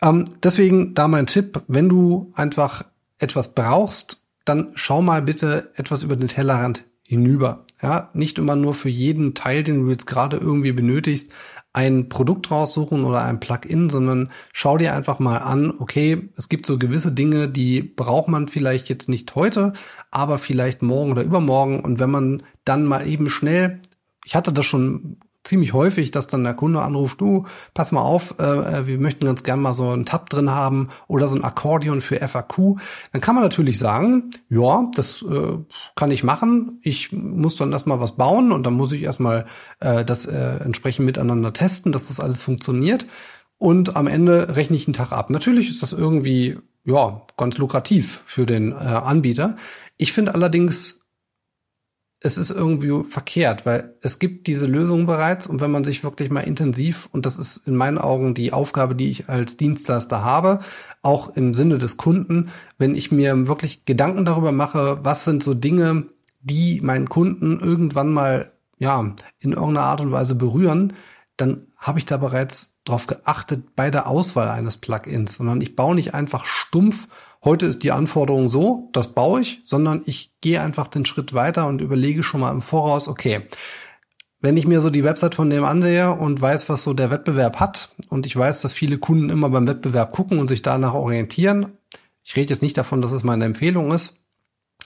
Ähm, 0.02 0.24
deswegen 0.42 0.94
da 0.94 1.08
mein 1.08 1.26
Tipp, 1.26 1.62
wenn 1.66 1.88
du 1.88 2.30
einfach 2.34 2.84
etwas 3.18 3.54
brauchst, 3.54 4.24
dann 4.44 4.72
schau 4.74 5.02
mal 5.02 5.22
bitte 5.22 5.70
etwas 5.76 6.02
über 6.02 6.16
den 6.16 6.28
Tellerrand 6.28 6.84
hinüber. 7.06 7.64
Ja, 7.80 8.10
nicht 8.12 8.38
immer 8.38 8.54
nur 8.54 8.74
für 8.74 8.90
jeden 8.90 9.34
Teil, 9.34 9.62
den 9.62 9.84
du 9.84 9.90
jetzt 9.90 10.06
gerade 10.06 10.36
irgendwie 10.36 10.72
benötigst, 10.72 11.32
ein 11.72 12.10
Produkt 12.10 12.50
raussuchen 12.50 13.04
oder 13.04 13.24
ein 13.24 13.40
Plugin, 13.40 13.88
sondern 13.88 14.30
schau 14.52 14.76
dir 14.76 14.94
einfach 14.94 15.18
mal 15.18 15.38
an, 15.38 15.72
okay, 15.78 16.28
es 16.36 16.50
gibt 16.50 16.66
so 16.66 16.76
gewisse 16.76 17.12
Dinge, 17.12 17.48
die 17.48 17.82
braucht 17.82 18.28
man 18.28 18.48
vielleicht 18.48 18.90
jetzt 18.90 19.08
nicht 19.08 19.34
heute, 19.34 19.72
aber 20.10 20.36
vielleicht 20.36 20.82
morgen 20.82 21.12
oder 21.12 21.22
übermorgen. 21.22 21.80
Und 21.80 21.98
wenn 21.98 22.10
man 22.10 22.42
dann 22.64 22.84
mal 22.84 23.06
eben 23.06 23.30
schnell 23.30 23.80
ich 24.28 24.36
hatte 24.36 24.52
das 24.52 24.66
schon 24.66 25.16
ziemlich 25.42 25.72
häufig, 25.72 26.10
dass 26.10 26.26
dann 26.26 26.44
der 26.44 26.52
Kunde 26.52 26.82
anruft, 26.82 27.18
du, 27.22 27.46
pass 27.72 27.92
mal 27.92 28.02
auf, 28.02 28.38
äh, 28.38 28.42
äh, 28.42 28.86
wir 28.86 28.98
möchten 28.98 29.24
ganz 29.24 29.42
gern 29.42 29.58
mal 29.58 29.72
so 29.72 29.88
einen 29.88 30.04
Tab 30.04 30.28
drin 30.28 30.50
haben 30.50 30.88
oder 31.06 31.28
so 31.28 31.36
ein 31.36 31.44
Akkordeon 31.44 32.02
für 32.02 32.16
FAQ. 32.16 32.78
Dann 33.12 33.22
kann 33.22 33.34
man 33.34 33.42
natürlich 33.42 33.78
sagen, 33.78 34.28
ja, 34.50 34.86
das 34.94 35.22
äh, 35.22 35.56
kann 35.96 36.10
ich 36.10 36.24
machen. 36.24 36.78
Ich 36.82 37.10
muss 37.10 37.56
dann 37.56 37.72
erstmal 37.72 38.00
was 38.00 38.16
bauen 38.16 38.52
und 38.52 38.64
dann 38.64 38.74
muss 38.74 38.92
ich 38.92 39.02
erstmal 39.02 39.46
äh, 39.80 40.04
das 40.04 40.26
äh, 40.26 40.58
entsprechend 40.62 41.06
miteinander 41.06 41.54
testen, 41.54 41.90
dass 41.90 42.08
das 42.08 42.20
alles 42.20 42.42
funktioniert. 42.42 43.06
Und 43.56 43.96
am 43.96 44.08
Ende 44.08 44.56
rechne 44.56 44.76
ich 44.76 44.86
einen 44.86 44.92
Tag 44.92 45.12
ab. 45.12 45.30
Natürlich 45.30 45.70
ist 45.70 45.82
das 45.82 45.94
irgendwie, 45.94 46.58
ja, 46.84 47.22
ganz 47.38 47.56
lukrativ 47.56 48.20
für 48.26 48.44
den 48.44 48.72
äh, 48.72 48.74
Anbieter. 48.74 49.56
Ich 49.96 50.12
finde 50.12 50.34
allerdings 50.34 51.00
es 52.20 52.37
ist 52.37 52.50
irgendwie 52.50 53.04
verkehrt, 53.09 53.64
weil 53.64 53.94
es 54.02 54.18
gibt 54.18 54.48
diese 54.48 54.66
Lösung 54.66 55.07
bereits 55.07 55.46
und 55.46 55.61
wenn 55.61 55.70
man 55.70 55.85
sich 55.85 56.02
wirklich 56.02 56.31
mal 56.31 56.40
intensiv, 56.40 57.09
und 57.12 57.26
das 57.26 57.38
ist 57.38 57.68
in 57.68 57.76
meinen 57.76 57.98
Augen 57.98 58.35
die 58.35 58.52
Aufgabe, 58.52 58.96
die 58.96 59.11
ich 59.11 59.28
als 59.28 59.57
Dienstleister 59.57 60.24
habe, 60.24 60.59
auch 61.00 61.37
im 61.37 61.54
Sinne 61.54 61.78
des 61.78 61.96
Kunden, 61.96 62.50
wenn 62.76 62.96
ich 62.96 63.12
mir 63.12 63.46
wirklich 63.46 63.85
Gedanken 63.85 64.24
darüber 64.24 64.50
mache, 64.50 64.98
was 65.04 65.24
sind 65.24 65.44
so 65.44 65.54
Dinge, 65.54 66.07
die 66.40 66.81
meinen 66.83 67.09
Kunden 67.09 67.61
irgendwann 67.61 68.12
mal, 68.12 68.50
ja, 68.78 69.14
in 69.40 69.52
irgendeiner 69.52 69.87
Art 69.87 70.00
und 70.00 70.11
Weise 70.11 70.35
berühren, 70.35 70.94
dann 71.38 71.68
habe 71.77 71.98
ich 71.98 72.05
da 72.05 72.18
bereits 72.18 72.81
darauf 72.85 73.07
geachtet 73.07 73.74
bei 73.74 73.90
der 73.90 74.07
Auswahl 74.07 74.48
eines 74.48 74.77
Plugins, 74.77 75.37
sondern 75.37 75.61
ich 75.61 75.77
baue 75.77 75.94
nicht 75.94 76.14
einfach 76.14 76.44
stumpf 76.44 77.09
heute 77.44 77.66
ist 77.66 77.83
die 77.83 77.92
Anforderung 77.92 78.48
so, 78.48 78.90
das 78.92 79.09
baue 79.09 79.40
ich, 79.40 79.61
sondern 79.64 80.03
ich 80.07 80.33
gehe 80.40 80.61
einfach 80.61 80.88
den 80.88 81.07
Schritt 81.07 81.35
weiter 81.35 81.66
und 81.66 81.81
überlege 81.81 82.22
schon 82.22 82.40
mal 82.40 82.51
im 82.51 82.62
Voraus, 82.62 83.09
okay, 83.09 83.48
wenn 84.40 84.57
ich 84.57 84.66
mir 84.66 84.81
so 84.81 84.90
die 84.90 85.05
Website 85.05 85.35
von 85.35 85.51
dem 85.51 85.64
ansehe 85.64 86.12
und 86.12 86.40
weiß, 86.40 86.68
was 86.68 86.85
so 86.85 86.94
der 86.94 87.11
Wettbewerb 87.11 87.59
hat 87.59 87.90
und 88.09 88.27
ich 88.27 88.37
weiß, 88.37 88.62
dass 88.62 88.72
viele 88.72 88.98
Kunden 88.98 89.31
immer 89.31 89.51
beim 89.51 89.66
Wettbewerb 89.66 90.12
gucken 90.12 90.38
und 90.38 90.48
sich 90.48 90.62
danach 90.62 90.94
orientieren, 90.94 91.79
ich 92.22 92.37
rede 92.37 92.53
jetzt 92.53 92.62
nicht 92.62 92.77
davon, 92.77 93.01
dass 93.01 93.12
es 93.12 93.24
meine 93.24 93.46
Empfehlung 93.46 93.90
ist, 93.90 94.27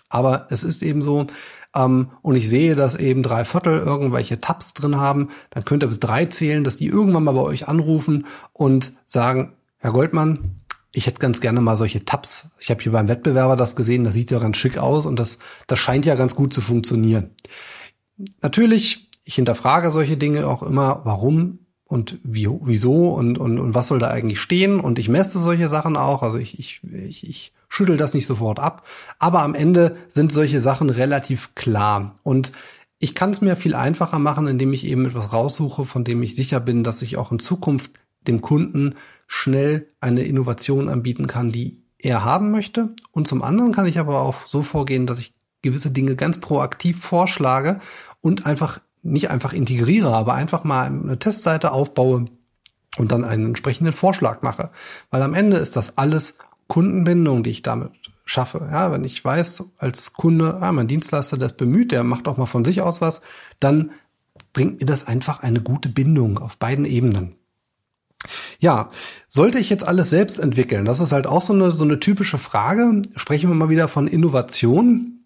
aber 0.08 0.46
es 0.50 0.64
ist 0.64 0.82
eben 0.82 1.02
so, 1.02 1.26
ähm, 1.74 2.10
und 2.22 2.36
ich 2.36 2.48
sehe, 2.48 2.76
dass 2.76 2.96
eben 2.96 3.22
drei 3.22 3.44
Viertel 3.44 3.78
irgendwelche 3.78 4.40
Tabs 4.40 4.74
drin 4.74 4.96
haben, 4.96 5.28
dann 5.50 5.64
könnt 5.64 5.82
ihr 5.82 5.88
bis 5.88 6.00
drei 6.00 6.26
zählen, 6.26 6.64
dass 6.64 6.76
die 6.76 6.86
irgendwann 6.86 7.24
mal 7.24 7.32
bei 7.32 7.40
euch 7.40 7.68
anrufen 7.68 8.26
und 8.52 8.92
sagen, 9.06 9.54
Herr 9.78 9.92
Goldmann, 9.92 10.60
ich 10.92 11.06
hätte 11.06 11.18
ganz 11.18 11.40
gerne 11.40 11.60
mal 11.60 11.76
solche 11.76 12.04
Tabs. 12.04 12.50
Ich 12.60 12.70
habe 12.70 12.82
hier 12.82 12.92
beim 12.92 13.08
Wettbewerber 13.08 13.56
das 13.56 13.76
gesehen, 13.76 14.04
das 14.04 14.14
sieht 14.14 14.30
ja 14.30 14.38
ganz 14.38 14.58
schick 14.58 14.78
aus 14.78 15.06
und 15.06 15.16
das, 15.18 15.38
das 15.66 15.78
scheint 15.78 16.06
ja 16.06 16.14
ganz 16.14 16.34
gut 16.34 16.52
zu 16.52 16.60
funktionieren. 16.60 17.30
Natürlich, 18.42 19.10
ich 19.24 19.36
hinterfrage 19.36 19.90
solche 19.90 20.16
Dinge 20.16 20.46
auch 20.46 20.62
immer, 20.62 21.00
warum 21.04 21.60
und 21.92 22.18
wie, 22.22 22.48
wieso 22.48 23.10
und, 23.10 23.36
und, 23.36 23.58
und 23.58 23.74
was 23.74 23.88
soll 23.88 23.98
da 23.98 24.08
eigentlich 24.08 24.40
stehen? 24.40 24.80
Und 24.80 24.98
ich 24.98 25.10
messe 25.10 25.38
solche 25.38 25.68
Sachen 25.68 25.98
auch, 25.98 26.22
also 26.22 26.38
ich, 26.38 26.58
ich, 26.58 26.80
ich, 26.90 27.28
ich 27.28 27.52
schüttel 27.68 27.98
das 27.98 28.14
nicht 28.14 28.24
sofort 28.24 28.58
ab, 28.58 28.86
aber 29.18 29.42
am 29.42 29.54
Ende 29.54 29.96
sind 30.08 30.32
solche 30.32 30.62
Sachen 30.62 30.88
relativ 30.88 31.54
klar. 31.54 32.18
Und 32.22 32.50
ich 32.98 33.14
kann 33.14 33.28
es 33.28 33.42
mir 33.42 33.56
viel 33.56 33.74
einfacher 33.74 34.18
machen, 34.18 34.46
indem 34.46 34.72
ich 34.72 34.86
eben 34.86 35.04
etwas 35.04 35.34
raussuche, 35.34 35.84
von 35.84 36.02
dem 36.02 36.22
ich 36.22 36.34
sicher 36.34 36.60
bin, 36.60 36.82
dass 36.82 37.02
ich 37.02 37.18
auch 37.18 37.30
in 37.30 37.38
Zukunft 37.38 37.90
dem 38.26 38.40
Kunden 38.40 38.94
schnell 39.26 39.86
eine 40.00 40.22
Innovation 40.22 40.88
anbieten 40.88 41.26
kann, 41.26 41.52
die 41.52 41.76
er 41.98 42.24
haben 42.24 42.52
möchte. 42.52 42.94
Und 43.10 43.28
zum 43.28 43.42
anderen 43.42 43.72
kann 43.72 43.84
ich 43.84 43.98
aber 43.98 44.22
auch 44.22 44.46
so 44.46 44.62
vorgehen, 44.62 45.06
dass 45.06 45.18
ich 45.18 45.34
gewisse 45.60 45.90
Dinge 45.90 46.16
ganz 46.16 46.40
proaktiv 46.40 47.04
vorschlage 47.04 47.80
und 48.22 48.46
einfach 48.46 48.80
nicht 49.02 49.30
einfach 49.30 49.52
integriere, 49.52 50.14
aber 50.14 50.34
einfach 50.34 50.64
mal 50.64 50.86
eine 50.86 51.18
Testseite 51.18 51.72
aufbaue 51.72 52.26
und 52.96 53.12
dann 53.12 53.24
einen 53.24 53.46
entsprechenden 53.46 53.92
Vorschlag 53.92 54.42
mache. 54.42 54.70
Weil 55.10 55.22
am 55.22 55.34
Ende 55.34 55.56
ist 55.56 55.76
das 55.76 55.98
alles 55.98 56.38
Kundenbindung, 56.68 57.42
die 57.42 57.50
ich 57.50 57.62
damit 57.62 57.90
schaffe. 58.24 58.68
Ja, 58.70 58.92
wenn 58.92 59.04
ich 59.04 59.24
weiß 59.24 59.72
als 59.78 60.12
Kunde, 60.12 60.58
ah, 60.60 60.72
mein 60.72 60.88
Dienstleister, 60.88 61.36
der 61.36 61.46
ist 61.46 61.56
bemüht, 61.56 61.92
der 61.92 62.04
macht 62.04 62.28
auch 62.28 62.36
mal 62.36 62.46
von 62.46 62.64
sich 62.64 62.80
aus 62.80 63.00
was, 63.00 63.22
dann 63.60 63.90
bringt 64.52 64.80
mir 64.80 64.86
das 64.86 65.06
einfach 65.06 65.40
eine 65.40 65.60
gute 65.60 65.88
Bindung 65.88 66.38
auf 66.38 66.56
beiden 66.56 66.84
Ebenen. 66.84 67.36
Ja, 68.60 68.90
sollte 69.28 69.58
ich 69.58 69.68
jetzt 69.68 69.84
alles 69.84 70.10
selbst 70.10 70.38
entwickeln? 70.38 70.84
Das 70.84 71.00
ist 71.00 71.12
halt 71.12 71.26
auch 71.26 71.42
so 71.42 71.52
eine, 71.52 71.72
so 71.72 71.84
eine 71.84 71.98
typische 71.98 72.38
Frage. 72.38 73.02
Sprechen 73.16 73.50
wir 73.50 73.54
mal 73.54 73.68
wieder 73.68 73.88
von 73.88 74.06
Innovation. 74.06 75.24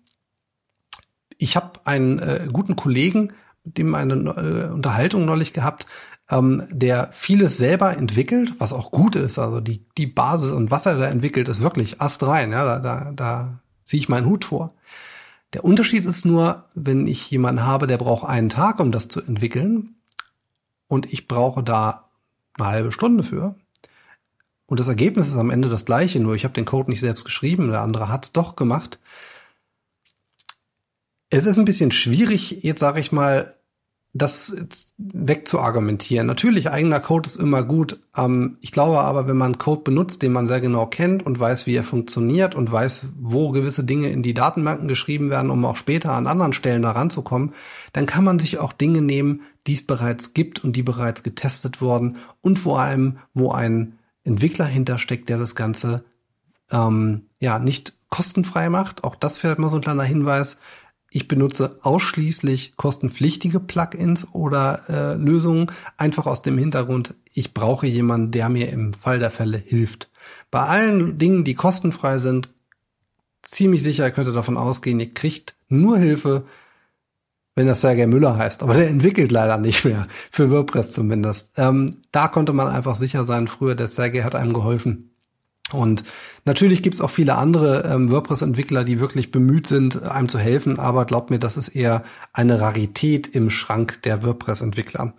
Ich 1.36 1.56
habe 1.56 1.80
einen 1.84 2.18
äh, 2.18 2.48
guten 2.50 2.76
Kollegen, 2.76 3.32
dem 3.66 3.94
eine 3.94 4.14
äh, 4.14 4.72
Unterhaltung 4.72 5.24
neulich 5.24 5.52
gehabt, 5.52 5.86
ähm, 6.30 6.64
der 6.70 7.10
vieles 7.12 7.56
selber 7.56 7.96
entwickelt, 7.96 8.54
was 8.58 8.72
auch 8.72 8.90
gut 8.90 9.16
ist. 9.16 9.38
Also 9.38 9.60
die, 9.60 9.84
die 9.98 10.06
Basis 10.06 10.52
und 10.52 10.70
was 10.70 10.86
er 10.86 10.96
da 10.96 11.06
entwickelt, 11.06 11.48
ist 11.48 11.60
wirklich 11.60 12.00
astrein. 12.00 12.52
Ja, 12.52 12.64
da, 12.64 12.78
da, 12.78 13.12
da 13.14 13.60
ziehe 13.84 14.00
ich 14.00 14.08
meinen 14.08 14.26
Hut 14.26 14.46
vor. 14.46 14.74
Der 15.52 15.64
Unterschied 15.64 16.04
ist 16.04 16.24
nur, 16.24 16.64
wenn 16.74 17.06
ich 17.06 17.30
jemanden 17.30 17.64
habe, 17.64 17.86
der 17.86 17.98
braucht 17.98 18.28
einen 18.28 18.48
Tag, 18.48 18.80
um 18.80 18.92
das 18.92 19.08
zu 19.08 19.22
entwickeln, 19.22 19.96
und 20.88 21.12
ich 21.12 21.28
brauche 21.28 21.62
da 21.62 22.08
eine 22.58 22.68
halbe 22.68 22.92
Stunde 22.92 23.24
für. 23.24 23.54
Und 24.66 24.80
das 24.80 24.88
Ergebnis 24.88 25.28
ist 25.28 25.36
am 25.36 25.50
Ende 25.50 25.68
das 25.68 25.84
gleiche, 25.84 26.20
nur 26.20 26.34
ich 26.34 26.44
habe 26.44 26.54
den 26.54 26.64
Code 26.64 26.90
nicht 26.90 27.00
selbst 27.00 27.24
geschrieben, 27.24 27.70
der 27.70 27.82
andere 27.82 28.08
hat 28.08 28.24
es 28.24 28.32
doch 28.32 28.56
gemacht. 28.56 28.98
Es 31.30 31.46
ist 31.46 31.58
ein 31.58 31.64
bisschen 31.64 31.92
schwierig, 31.92 32.62
jetzt 32.62 32.80
sage 32.80 33.00
ich 33.00 33.12
mal, 33.12 33.52
das 34.16 34.66
wegzuargumentieren. 34.96 36.26
Natürlich, 36.26 36.70
eigener 36.70 37.00
Code 37.00 37.28
ist 37.28 37.36
immer 37.36 37.62
gut. 37.62 38.00
Ähm, 38.16 38.56
ich 38.60 38.72
glaube 38.72 39.00
aber, 39.00 39.28
wenn 39.28 39.36
man 39.36 39.58
Code 39.58 39.82
benutzt, 39.82 40.22
den 40.22 40.32
man 40.32 40.46
sehr 40.46 40.60
genau 40.60 40.86
kennt 40.86 41.24
und 41.24 41.38
weiß, 41.38 41.66
wie 41.66 41.74
er 41.74 41.84
funktioniert 41.84 42.54
und 42.54 42.70
weiß, 42.70 43.06
wo 43.20 43.50
gewisse 43.50 43.84
Dinge 43.84 44.08
in 44.08 44.22
die 44.22 44.34
Datenbanken 44.34 44.88
geschrieben 44.88 45.28
werden, 45.30 45.50
um 45.50 45.64
auch 45.64 45.76
später 45.76 46.12
an 46.12 46.26
anderen 46.26 46.54
Stellen 46.54 46.82
da 46.82 46.92
ranzukommen, 46.92 47.52
dann 47.92 48.06
kann 48.06 48.24
man 48.24 48.38
sich 48.38 48.58
auch 48.58 48.72
Dinge 48.72 49.02
nehmen, 49.02 49.42
die 49.66 49.74
es 49.74 49.86
bereits 49.86 50.32
gibt 50.32 50.64
und 50.64 50.76
die 50.76 50.82
bereits 50.82 51.22
getestet 51.22 51.80
wurden 51.80 52.16
und 52.40 52.58
vor 52.58 52.80
allem, 52.80 53.18
wo 53.34 53.50
ein 53.52 53.98
Entwickler 54.24 54.66
hintersteckt, 54.66 55.28
der 55.28 55.38
das 55.38 55.54
Ganze 55.54 56.04
ähm, 56.70 57.26
ja 57.38 57.58
nicht 57.58 57.94
kostenfrei 58.08 58.70
macht. 58.70 59.04
Auch 59.04 59.14
das 59.14 59.38
vielleicht 59.38 59.58
mal 59.58 59.68
so 59.68 59.76
ein 59.76 59.82
kleiner 59.82 60.04
Hinweis 60.04 60.58
ich 61.16 61.28
benutze 61.28 61.78
ausschließlich 61.80 62.76
kostenpflichtige 62.76 63.58
Plugins 63.58 64.34
oder 64.34 64.80
äh, 64.90 65.14
Lösungen, 65.14 65.70
einfach 65.96 66.26
aus 66.26 66.42
dem 66.42 66.58
Hintergrund, 66.58 67.14
ich 67.32 67.54
brauche 67.54 67.86
jemanden, 67.86 68.32
der 68.32 68.50
mir 68.50 68.68
im 68.68 68.92
Fall 68.92 69.18
der 69.18 69.30
Fälle 69.30 69.56
hilft. 69.56 70.10
Bei 70.50 70.60
allen 70.64 71.16
Dingen, 71.16 71.42
die 71.42 71.54
kostenfrei 71.54 72.18
sind, 72.18 72.50
ziemlich 73.40 73.82
sicher 73.82 74.10
könnt 74.10 74.28
ihr 74.28 74.34
davon 74.34 74.58
ausgehen, 74.58 75.00
ihr 75.00 75.14
kriegt 75.14 75.54
nur 75.68 75.96
Hilfe, 75.96 76.44
wenn 77.54 77.66
das 77.66 77.80
Sergei 77.80 78.06
Müller 78.06 78.36
heißt. 78.36 78.62
Aber 78.62 78.74
der 78.74 78.88
entwickelt 78.88 79.32
leider 79.32 79.56
nicht 79.56 79.86
mehr, 79.86 80.08
für 80.30 80.50
WordPress 80.50 80.90
zumindest. 80.90 81.58
Ähm, 81.58 82.02
da 82.12 82.28
konnte 82.28 82.52
man 82.52 82.68
einfach 82.68 82.94
sicher 82.94 83.24
sein, 83.24 83.48
früher 83.48 83.74
der 83.74 83.88
Sergei 83.88 84.22
hat 84.22 84.34
einem 84.34 84.52
geholfen. 84.52 85.15
Und 85.72 86.04
natürlich 86.44 86.80
gibt's 86.80 87.00
auch 87.00 87.10
viele 87.10 87.34
andere 87.34 87.90
ähm, 87.92 88.08
WordPress-Entwickler, 88.08 88.84
die 88.84 89.00
wirklich 89.00 89.32
bemüht 89.32 89.66
sind, 89.66 90.00
einem 90.00 90.28
zu 90.28 90.38
helfen, 90.38 90.78
aber 90.78 91.06
glaubt 91.06 91.30
mir, 91.30 91.40
das 91.40 91.56
ist 91.56 91.68
eher 91.68 92.04
eine 92.32 92.60
Rarität 92.60 93.26
im 93.26 93.50
Schrank 93.50 94.00
der 94.02 94.22
WordPress-Entwickler. 94.22 95.14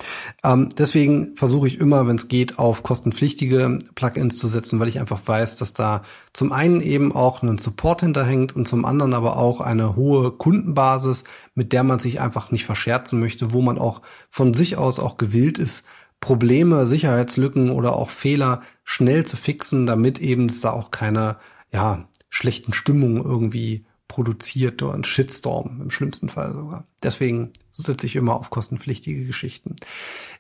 Ähm, 0.46 0.70
deswegen 0.78 1.36
versuche 1.36 1.68
ich 1.68 1.80
immer, 1.80 2.08
wenn 2.08 2.16
es 2.16 2.30
geht, 2.30 2.60
auf 2.60 2.82
kostenpflichtige 2.82 3.80
Plugins 3.96 4.38
zu 4.38 4.48
setzen, 4.48 4.80
weil 4.80 4.88
ich 4.88 5.02
einfach 5.02 5.20
weiß, 5.26 5.58
dass 5.58 5.74
da 5.74 6.04
zum 6.32 6.54
einen 6.54 6.80
eben 6.80 7.12
auch 7.12 7.42
einen 7.42 7.58
Support 7.58 8.02
hinterhängt 8.02 8.56
und 8.56 8.70
zum 8.70 8.86
anderen 8.86 9.14
aber 9.14 9.36
auch 9.36 9.60
eine 9.60 9.98
hohe 9.98 10.32
Kundenbasis, 10.32 11.26
mit 11.56 11.74
der 11.74 11.84
man 11.84 12.00
sich 12.00 12.22
einfach 12.22 12.52
nicht 12.52 12.66
verscherzen 12.66 13.20
möchte, 13.20 13.52
wo 13.52 13.62
man 13.62 13.78
auch 13.78 14.02
von 14.30 14.54
sich 14.54 14.78
aus 14.78 15.00
auch 15.00 15.18
gewillt 15.18 15.58
ist, 15.60 15.86
Probleme, 16.20 16.86
Sicherheitslücken 16.86 17.70
oder 17.70 17.96
auch 17.96 18.10
Fehler 18.10 18.62
schnell 18.84 19.26
zu 19.26 19.38
fixen, 19.38 19.86
damit 19.86 20.20
eben 20.20 20.48
es 20.48 20.62
da 20.62 20.72
auch 20.72 20.92
keine 20.92 21.38
ja, 21.72 22.08
schlechten 22.30 22.74
Stimmung 22.74 23.24
irgendwie 23.24 23.86
produziert 24.08 24.82
oder 24.82 24.94
ein 24.94 25.04
Shitstorm 25.04 25.82
im 25.82 25.92
schlimmsten 25.92 26.30
Fall 26.30 26.54
sogar. 26.54 26.86
Deswegen 27.04 27.52
setze 27.74 28.08
ich 28.08 28.16
immer 28.16 28.36
auf 28.36 28.50
kostenpflichtige 28.50 29.26
Geschichten. 29.26 29.76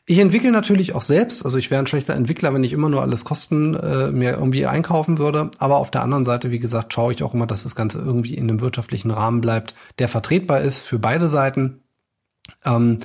Ich 0.05 0.19
entwickle 0.19 0.51
natürlich 0.51 0.95
auch 0.95 1.01
selbst, 1.01 1.43
also 1.43 1.57
ich 1.57 1.69
wäre 1.69 1.83
ein 1.83 1.87
schlechter 1.87 2.15
Entwickler, 2.15 2.53
wenn 2.53 2.63
ich 2.63 2.71
immer 2.71 2.87
nur 2.87 3.01
alles 3.01 3.25
Kosten 3.25 3.75
äh, 3.75 4.11
mir 4.11 4.31
irgendwie 4.31 4.65
einkaufen 4.65 5.17
würde. 5.17 5.51
Aber 5.59 5.77
auf 5.77 5.91
der 5.91 6.01
anderen 6.01 6.23
Seite, 6.23 6.49
wie 6.49 6.59
gesagt, 6.59 6.93
schaue 6.93 7.11
ich 7.13 7.23
auch 7.23 7.33
immer, 7.33 7.45
dass 7.45 7.63
das 7.63 7.75
Ganze 7.75 7.99
irgendwie 7.99 8.35
in 8.35 8.49
einem 8.49 8.61
wirtschaftlichen 8.61 9.11
Rahmen 9.11 9.41
bleibt, 9.41 9.75
der 9.99 10.07
vertretbar 10.07 10.61
ist 10.61 10.79
für 10.79 10.97
beide 10.97 11.27
Seiten. 11.27 11.81
Ähm, 12.63 12.99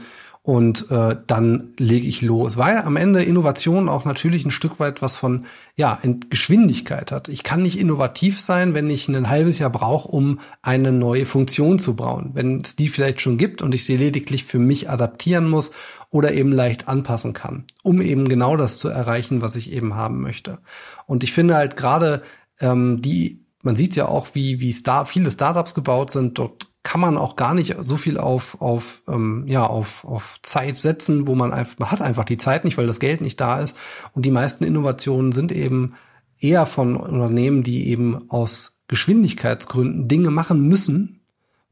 und 0.44 0.90
äh, 0.90 1.16
dann 1.26 1.72
lege 1.78 2.08
ich 2.08 2.20
los. 2.20 2.56
Weil 2.56 2.78
am 2.78 2.96
Ende 2.96 3.22
Innovation 3.22 3.88
auch 3.88 4.04
natürlich 4.04 4.44
ein 4.44 4.50
Stück 4.50 4.80
weit 4.80 5.00
was 5.00 5.16
von 5.16 5.46
ja 5.76 6.00
Geschwindigkeit 6.30 7.12
hat. 7.12 7.28
Ich 7.28 7.44
kann 7.44 7.62
nicht 7.62 7.78
innovativ 7.78 8.40
sein, 8.40 8.74
wenn 8.74 8.90
ich 8.90 9.08
ein 9.08 9.28
halbes 9.28 9.60
Jahr 9.60 9.70
brauche, 9.70 10.08
um 10.08 10.40
eine 10.60 10.90
neue 10.90 11.26
Funktion 11.26 11.78
zu 11.78 11.94
bauen. 11.94 12.30
Wenn 12.34 12.60
es 12.60 12.74
die 12.74 12.88
vielleicht 12.88 13.20
schon 13.20 13.38
gibt 13.38 13.62
und 13.62 13.72
ich 13.72 13.84
sie 13.84 13.96
lediglich 13.96 14.44
für 14.44 14.58
mich 14.58 14.90
adaptieren 14.90 15.48
muss 15.48 15.70
oder 16.10 16.32
eben 16.32 16.50
leicht 16.50 16.88
anpassen 16.88 17.34
kann, 17.34 17.64
um 17.84 18.00
eben 18.00 18.28
genau 18.28 18.56
das 18.56 18.78
zu 18.78 18.88
erreichen, 18.88 19.42
was 19.42 19.54
ich 19.54 19.72
eben 19.72 19.94
haben 19.94 20.20
möchte. 20.20 20.58
Und 21.06 21.22
ich 21.22 21.32
finde 21.32 21.54
halt 21.54 21.76
gerade 21.76 22.22
ähm, 22.60 23.00
die 23.00 23.42
man 23.62 23.76
sieht 23.76 23.94
ja 23.94 24.08
auch, 24.08 24.28
wie, 24.32 24.60
wie 24.60 24.72
Star 24.72 25.06
viele 25.06 25.30
Startups 25.30 25.74
gebaut 25.74 26.10
sind. 26.10 26.36
Dort 26.38 26.66
kann 26.82 27.00
man 27.00 27.16
auch 27.16 27.36
gar 27.36 27.54
nicht 27.54 27.76
so 27.80 27.96
viel 27.96 28.18
auf, 28.18 28.60
auf, 28.60 29.02
ähm, 29.08 29.44
ja, 29.46 29.66
auf, 29.66 30.04
auf 30.04 30.38
Zeit 30.42 30.76
setzen, 30.76 31.26
wo 31.26 31.34
man 31.34 31.52
einfach, 31.52 31.78
man 31.78 31.90
hat 31.90 32.02
einfach 32.02 32.24
die 32.24 32.36
Zeit 32.36 32.64
nicht, 32.64 32.76
weil 32.76 32.86
das 32.86 33.00
Geld 33.00 33.20
nicht 33.20 33.40
da 33.40 33.60
ist. 33.60 33.76
Und 34.14 34.26
die 34.26 34.30
meisten 34.32 34.64
Innovationen 34.64 35.32
sind 35.32 35.52
eben 35.52 35.94
eher 36.38 36.66
von 36.66 36.96
Unternehmen, 36.96 37.62
die 37.62 37.88
eben 37.88 38.28
aus 38.30 38.80
Geschwindigkeitsgründen 38.88 40.08
Dinge 40.08 40.30
machen 40.30 40.66
müssen, 40.66 41.21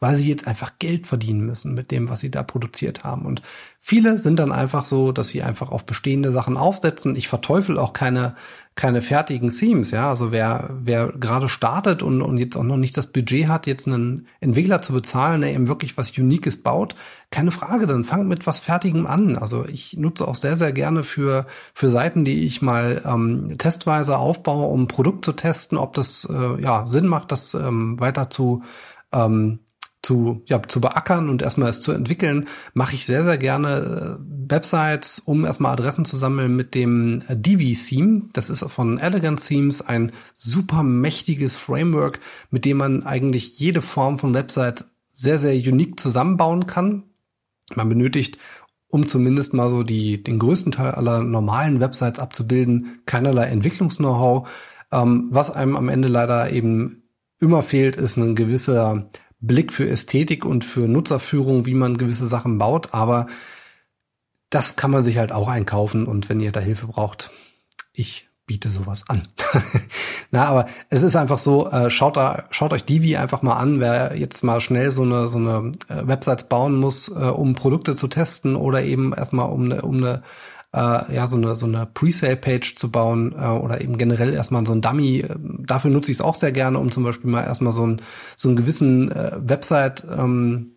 weil 0.01 0.17
sie 0.17 0.29
jetzt 0.29 0.49
einfach 0.49 0.73
Geld 0.79 1.07
verdienen 1.07 1.45
müssen 1.45 1.75
mit 1.75 1.91
dem, 1.91 2.09
was 2.09 2.21
sie 2.21 2.31
da 2.31 2.43
produziert 2.43 3.05
haben. 3.05 3.27
Und 3.27 3.43
viele 3.81 4.19
sind 4.19 4.39
dann 4.39 4.51
einfach 4.51 4.87
so, 4.87 5.13
dass 5.13 5.29
sie 5.29 5.43
einfach 5.43 5.71
auf 5.71 5.85
bestehende 5.85 6.33
Sachen 6.33 6.57
aufsetzen. 6.57 7.17
Ich 7.17 7.29
verteufel 7.29 7.79
auch 7.79 7.93
keine, 7.93 8.35
keine 8.77 9.03
fertigen 9.03 9.51
Themes, 9.51 9.91
ja. 9.91 10.09
Also 10.09 10.33
wer, 10.33 10.71
wer 10.83 11.09
gerade 11.09 11.51
startet 11.51 12.03
und, 12.03 12.23
und 12.23 12.39
jetzt 12.39 12.57
auch 12.57 12.63
noch 12.63 12.79
nicht 12.79 12.97
das 12.97 13.09
Budget 13.09 13.49
hat, 13.49 13.67
jetzt 13.67 13.87
einen 13.87 14.27
Entwickler 14.41 14.81
zu 14.81 14.95
bezahlen, 14.95 15.43
der 15.43 15.53
eben 15.53 15.69
wirklich 15.69 15.99
was 15.99 16.17
Uniques 16.17 16.63
baut, 16.63 16.97
keine 17.31 17.51
Frage, 17.51 17.87
dann 17.87 18.05
fangt 18.05 18.27
mit 18.27 18.47
was 18.47 18.59
Fertigem 18.59 19.07
an. 19.07 19.37
Also 19.37 19.67
ich 19.67 19.99
nutze 19.99 20.27
auch 20.27 20.37
sehr, 20.37 20.57
sehr 20.57 20.73
gerne 20.73 21.05
für, 21.05 21.45
für 21.75 21.91
Seiten, 21.91 22.25
die 22.25 22.47
ich 22.47 22.63
mal 22.63 23.03
ähm, 23.05 23.57
testweise 23.59 24.17
aufbaue, 24.17 24.67
um 24.67 24.89
Produkt 24.89 25.27
zu 25.27 25.33
testen, 25.33 25.77
ob 25.77 25.93
das 25.93 26.25
äh, 26.25 26.63
ja 26.63 26.87
Sinn 26.87 27.07
macht, 27.07 27.33
das 27.33 27.53
ähm, 27.53 28.01
weiter 28.01 28.31
zu 28.31 28.63
ähm, 29.13 29.59
zu, 30.03 30.43
ja, 30.47 30.63
zu 30.67 30.81
beackern 30.81 31.29
und 31.29 31.43
erstmal 31.43 31.69
es 31.69 31.81
zu 31.81 31.93
entwickeln, 31.93 32.49
mache 32.73 32.95
ich 32.95 33.07
sehr, 33.07 33.25
sehr 33.25 33.39
gerne 33.39 34.19
äh, 34.19 34.51
Websites, 34.51 35.19
um 35.19 35.45
erstmal 35.45 35.73
Adressen 35.73 36.05
zu 36.05 36.17
sammeln 36.17 36.57
mit 36.57 36.75
dem 36.75 37.23
äh, 37.29 37.37
Divi-Theme. 37.37 38.23
Das 38.33 38.51
ist 38.51 38.65
von 38.65 38.99
Elegant 38.99 39.47
Themes 39.47 39.83
ein 39.83 40.13
super 40.35 40.83
mächtiges 40.83 41.55
Framework, 41.55 42.21
mit 42.51 42.65
dem 42.65 42.79
man 42.79 43.05
eigentlich 43.05 43.59
jede 43.59 43.83
Form 43.83 44.19
von 44.19 44.33
Website 44.33 44.85
sehr, 45.13 45.39
sehr 45.39 45.55
unique 45.55 46.01
zusammenbauen 46.01 46.67
kann. 46.67 47.05
Man 47.75 47.89
benötigt, 47.89 48.39
um 48.89 49.07
zumindest 49.07 49.55
mal 49.55 49.69
so 49.69 49.83
die, 49.83 50.23
den 50.23 50.39
größten 50.39 50.73
Teil 50.73 50.93
aller 50.93 51.23
normalen 51.23 51.79
Websites 51.79 52.19
abzubilden, 52.19 53.03
keinerlei 53.07 53.45
Entwicklungs-Know-how. 53.47 54.49
Ähm, 54.93 55.29
was 55.31 55.51
einem 55.51 55.77
am 55.77 55.89
Ende 55.89 56.09
leider 56.09 56.51
eben 56.51 57.03
immer 57.39 57.63
fehlt, 57.63 57.97
ist 57.97 58.17
ein 58.17 58.35
gewisser 58.35 59.11
Blick 59.41 59.73
für 59.73 59.89
Ästhetik 59.89 60.45
und 60.45 60.65
für 60.65 60.89
Nutzerführung, 60.89 61.67
wie 61.67 61.75
man 61.75 61.97
gewisse 61.97 62.27
Sachen 62.27 62.59
baut, 62.59 62.93
aber 62.93 63.27
das 64.51 64.77
kann 64.77 64.91
man 64.91 65.05
sich 65.05 65.19
halt 65.19 65.33
auch 65.33 65.49
einkaufen 65.49 66.07
und 66.07 66.29
wenn 66.29 66.41
ihr 66.41 66.53
da 66.53 66.61
Hilfe 66.61 66.89
braucht, 66.89 67.31
ich 67.93 68.29
biete 68.47 68.69
sowas 68.69 69.05
an. 69.09 69.29
Na, 70.33 70.47
aber 70.47 70.67
es 70.89 71.03
ist 71.03 71.15
einfach 71.15 71.39
so, 71.39 71.71
äh, 71.71 71.89
schaut 71.89 72.17
da, 72.17 72.47
schaut 72.51 72.73
euch 72.73 72.85
Divi 72.85 73.17
einfach 73.17 73.43
mal 73.43 73.55
an, 73.55 73.79
wer 73.79 74.17
jetzt 74.17 74.43
mal 74.43 74.61
schnell 74.61 74.91
so 74.91 75.03
eine 75.03 75.29
so 75.29 75.39
eine 75.39 75.71
äh, 75.89 76.05
Website 76.07 76.49
bauen 76.49 76.75
muss, 76.75 77.09
äh, 77.09 77.13
um 77.13 77.55
Produkte 77.55 77.95
zu 77.95 78.09
testen 78.09 78.57
oder 78.57 78.83
eben 78.83 79.13
erstmal 79.13 79.51
um 79.51 79.67
eine 79.67 79.83
um 79.83 79.99
eine 79.99 80.23
äh, 80.75 81.15
ja 81.15 81.27
so 81.27 81.37
eine 81.37 81.57
so 81.57 81.67
eine 81.67 81.87
Presale-Page 81.87 82.77
zu 82.77 82.91
bauen 82.91 83.35
äh, 83.37 83.49
oder 83.49 83.81
eben 83.81 83.99
generell 83.99 84.33
erstmal 84.33 84.65
so 84.67 84.73
ein 84.73 84.81
Dummy. 84.81 85.25
Dafür 85.39 85.91
nutze 85.91 86.11
ich 86.11 86.19
es 86.19 86.23
auch 86.23 86.35
sehr 86.35 86.53
gerne, 86.53 86.79
um 86.79 86.91
zum 86.91 87.05
Beispiel 87.05 87.31
mal 87.31 87.45
erstmal 87.45 87.73
so, 87.73 87.87
ein, 87.87 88.03
so 88.37 88.49
einen 88.49 88.57
gewissen 88.57 89.11
äh, 89.11 89.33
Website 89.41 90.05
ähm, 90.17 90.73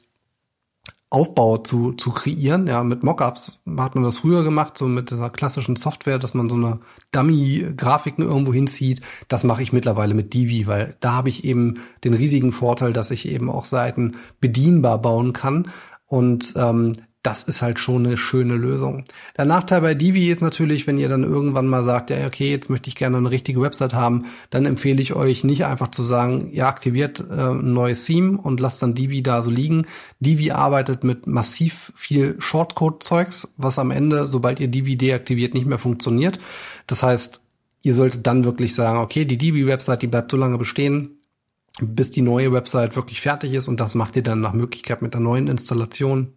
Aufbau 1.14 1.60
zu, 1.60 1.92
zu 1.92 2.10
kreieren. 2.10 2.66
Ja, 2.66 2.84
mit 2.84 3.04
Mockups 3.04 3.62
hat 3.78 3.94
man 3.94 4.04
das 4.04 4.18
früher 4.18 4.44
gemacht, 4.44 4.76
so 4.76 4.88
mit 4.88 5.12
dieser 5.12 5.30
klassischen 5.30 5.76
Software, 5.76 6.18
dass 6.18 6.34
man 6.34 6.50
so 6.50 6.56
eine 6.56 6.80
Dummy-Grafiken 7.12 8.24
irgendwo 8.24 8.52
hinzieht. 8.52 9.02
Das 9.28 9.44
mache 9.44 9.62
ich 9.62 9.74
mittlerweile 9.74 10.16
mit 10.16 10.34
Divi, 10.34 10.66
weil 10.66 10.98
da 11.02 11.12
habe 11.12 11.30
ich 11.30 11.44
eben 11.44 11.76
den 12.04 12.16
riesigen 12.16 12.52
Vorteil, 12.52 12.94
dass 12.94 13.12
ich 13.12 13.30
eben 13.30 13.52
auch 13.52 13.66
Seiten 13.66 14.16
bedienbar 14.42 15.00
bauen 15.00 15.34
kann. 15.34 15.70
Und 16.08 16.54
ähm, 16.56 16.94
das 17.24 17.46
ist 17.46 17.62
halt 17.62 17.80
schon 17.80 18.06
eine 18.06 18.18
schöne 18.18 18.56
Lösung. 18.56 19.06
Der 19.38 19.46
Nachteil 19.46 19.80
bei 19.80 19.94
Divi 19.94 20.30
ist 20.30 20.42
natürlich, 20.42 20.88
wenn 20.88 20.98
ihr 20.98 21.08
dann 21.08 21.24
irgendwann 21.24 21.68
mal 21.68 21.86
sagt, 21.86 22.10
ja, 22.10 22.28
okay, 22.28 22.52
jetzt 22.52 22.70
möchte 22.70 22.90
ich 22.90 22.98
gerne 22.98 23.16
eine 23.16 23.32
richtige 23.32 23.62
Website 23.62 23.94
haben, 23.94 24.26
dann 24.50 24.66
empfehle 24.66 25.02
ich 25.02 25.14
euch 25.14 25.46
nicht 25.46 25.66
einfach 25.66 25.90
zu 25.90 26.04
sagen, 26.04 26.50
ihr 26.52 26.68
aktiviert 26.68 27.22
äh, 27.22 27.34
ein 27.34 27.74
neues 27.74 28.04
Theme 28.04 28.38
und 28.38 28.60
lasst 28.60 28.82
dann 28.82 28.94
Divi 28.94 29.24
da 29.24 29.42
so 29.42 29.50
liegen. 29.50 29.86
Divi 30.20 30.52
arbeitet 30.52 31.06
mit 31.06 31.26
massiv 31.26 31.94
viel 31.96 32.36
Shortcode-Zeugs, 32.40 33.56
was 33.56 33.80
am 33.80 33.92
Ende, 33.92 34.28
sobald 34.28 34.60
ihr 34.60 34.68
Divi 34.68 34.98
deaktiviert, 34.98 35.54
nicht 35.54 35.66
mehr 35.66 35.80
funktioniert. 35.80 36.40
Das 36.88 37.04
heißt, 37.04 37.42
ihr 37.84 37.94
solltet 37.94 38.28
dann 38.28 38.44
wirklich 38.44 38.76
sagen, 38.76 39.00
okay, 39.00 39.24
die 39.24 39.38
Divi-Website, 39.38 40.02
die 40.02 40.08
bleibt 40.08 40.30
so 40.30 40.36
lange 40.36 40.58
bestehen, 40.58 41.20
bis 41.82 42.12
die 42.12 42.22
neue 42.22 42.52
Website 42.52 42.98
wirklich 42.98 43.22
fertig 43.22 43.54
ist 43.54 43.70
und 43.70 43.80
das 43.80 43.96
macht 43.96 44.18
ihr 44.18 44.24
dann 44.24 44.42
nach 44.42 44.54
Möglichkeit 44.54 45.02
mit 45.02 45.14
der 45.14 45.22
neuen 45.22 45.48
Installation 45.48 46.34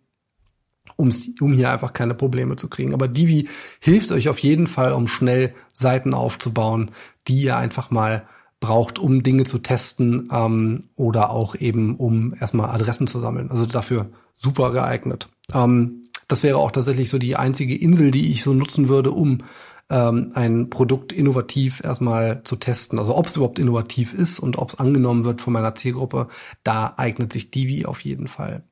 um's, 0.96 1.29
um 1.40 1.53
hier 1.53 1.70
einfach 1.70 1.92
keine 1.92 2.14
Probleme 2.14 2.57
zu 2.57 2.68
kriegen. 2.68 2.94
Aber 2.94 3.09
Divi 3.09 3.49
hilft 3.81 4.12
euch 4.12 4.29
auf 4.29 4.38
jeden 4.38 4.66
Fall, 4.66 4.92
um 4.92 5.09
schnell 5.09 5.55
Seiten 5.72 6.14
aufzubauen, 6.14 6.92
die 7.29 7.42
ihr 7.42 7.57
einfach 7.57 7.90
mal 7.90 8.27
braucht, 8.61 8.99
um 8.99 9.22
Dinge 9.22 9.44
zu 9.44 9.59
testen 9.59 10.29
ähm, 10.33 10.85
oder 10.94 11.31
auch 11.31 11.55
eben, 11.55 11.96
um 11.96 12.35
erstmal 12.40 12.70
Adressen 12.70 13.07
zu 13.07 13.18
sammeln. 13.18 13.51
Also 13.51 13.66
dafür 13.66 14.11
super 14.37 14.72
geeignet. 14.72 15.29
Ähm, 15.53 16.09
das 16.29 16.42
wäre 16.42 16.59
auch 16.59 16.70
tatsächlich 16.70 17.09
so 17.09 17.18
die 17.18 17.37
einzige 17.37 17.77
Insel, 17.77 18.11
die 18.11 18.33
ich 18.33 18.42
so 18.42 18.53
nutzen 18.53 18.88
würde, 18.88 19.12
um 19.12 19.42
ähm, 19.90 20.31
ein 20.35 20.70
Produkt 20.70 21.12
innovativ 21.12 21.83
erstmal 21.85 22.42
zu 22.44 22.57
testen. 22.57 22.99
Also 22.99 23.16
ob 23.16 23.27
es 23.27 23.37
überhaupt 23.37 23.59
innovativ 23.59 24.12
ist 24.12 24.38
und 24.38 24.59
ob 24.59 24.70
es 24.70 24.79
angenommen 24.79 25.25
wird 25.25 25.40
von 25.40 25.53
meiner 25.53 25.75
Zielgruppe, 25.75 26.29
da 26.64 26.94
eignet 26.96 27.33
sich 27.33 27.51
Divi 27.51 27.85
auf 27.87 28.01
jeden 28.01 28.29
Fall. 28.29 28.64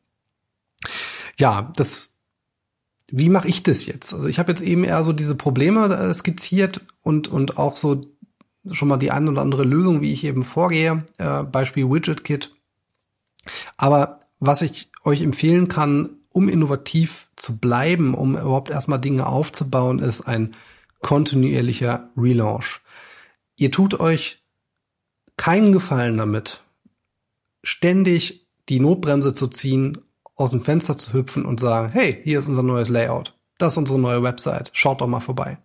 Ja, 1.37 1.73
das 1.77 2.15
wie 3.11 3.29
mache 3.29 3.49
ich 3.49 3.63
das 3.63 3.87
jetzt? 3.87 4.13
Also 4.15 4.27
ich 4.27 4.39
habe 4.39 4.51
jetzt 4.51 4.63
eben 4.63 4.85
eher 4.85 5.05
so 5.05 5.13
diese 5.13 5.35
Probleme 5.35 5.95
äh, 5.95 6.15
skizziert 6.15 6.81
und, 7.03 7.29
und 7.29 7.59
auch 7.59 7.77
so 7.77 8.01
schon 8.71 8.89
mal 8.89 8.97
die 8.97 9.11
ein 9.11 9.29
oder 9.29 9.43
andere 9.43 9.63
Lösung, 9.63 10.01
wie 10.01 10.13
ich 10.13 10.25
eben 10.25 10.43
vorgehe, 10.43 11.05
äh, 11.19 11.43
Beispiel 11.43 11.91
Widget 11.91 12.25
Kit. 12.25 12.55
Aber 13.77 14.21
was 14.41 14.63
ich 14.63 14.91
euch 15.05 15.21
empfehlen 15.21 15.69
kann, 15.69 16.17
um 16.31 16.49
innovativ 16.49 17.29
zu 17.37 17.59
bleiben, 17.59 18.15
um 18.15 18.33
überhaupt 18.33 18.71
erstmal 18.71 19.01
Dinge 19.01 19.27
aufzubauen, 19.27 19.99
ist 19.99 20.23
ein 20.23 20.55
kontinuierlicher 21.01 22.09
Relaunch. 22.17 22.81
Ihr 23.57 23.71
tut 23.71 24.01
euch 24.01 24.43
keinen 25.37 25.73
Gefallen 25.73 26.17
damit, 26.17 26.63
ständig 27.63 28.49
die 28.71 28.81
Notbremse 28.81 29.35
zu 29.35 29.49
ziehen 29.49 29.99
aus 30.37 30.51
dem 30.51 30.63
Fenster 30.63 30.99
zu 30.99 31.13
hüpfen 31.13 31.45
und 31.45 31.61
sagen, 31.61 31.91
hey, 31.93 32.21
hier 32.25 32.39
ist 32.39 32.49
unser 32.49 32.63
neues 32.63 32.89
Layout. 32.89 33.35
Das 33.59 33.75
ist 33.75 33.79
unsere 33.79 33.99
neue 33.99 34.23
Website. 34.23 34.71
Schaut 34.73 35.01
doch 35.01 35.07
mal 35.07 35.21
vorbei. 35.21 35.59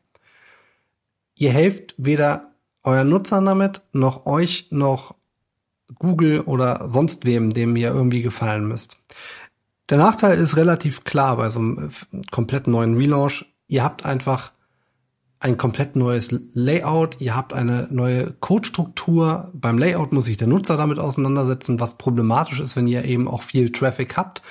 Ihr 1.35 1.51
helft 1.51 1.95
weder 1.97 2.51
euren 2.83 3.09
Nutzern 3.09 3.45
damit, 3.45 3.81
noch 3.93 4.25
euch, 4.25 4.67
noch 4.71 5.15
Google 5.95 6.41
oder 6.41 6.87
sonst 6.87 7.25
wem, 7.25 7.49
dem 7.49 7.75
ihr 7.75 7.93
irgendwie 7.93 8.21
gefallen 8.21 8.67
müsst. 8.67 8.97
Der 9.89 9.97
Nachteil 9.97 10.37
ist 10.37 10.55
relativ 10.55 11.03
klar 11.03 11.37
bei 11.37 11.49
so 11.49 11.59
einem 11.59 11.89
komplett 12.29 12.67
neuen 12.67 12.95
Relaunch. 12.95 13.45
Ihr 13.67 13.83
habt 13.83 14.05
einfach 14.05 14.51
ein 15.41 15.57
komplett 15.57 15.95
neues 15.95 16.31
Layout, 16.53 17.21
ihr 17.21 17.35
habt 17.35 17.53
eine 17.53 17.87
neue 17.91 18.33
Codestruktur. 18.41 19.51
Beim 19.53 19.77
Layout 19.77 20.11
muss 20.11 20.25
sich 20.25 20.35
der 20.35 20.47
Nutzer 20.47 20.75
damit 20.75 20.99
auseinandersetzen, 20.99 21.79
was 21.79 21.97
problematisch 21.97 22.59
ist, 22.59 22.75
wenn 22.75 22.87
ihr 22.87 23.05
eben 23.05 23.27
auch 23.27 23.41
viel 23.41 23.71
Traffic 23.71 24.17
habt. 24.17 24.41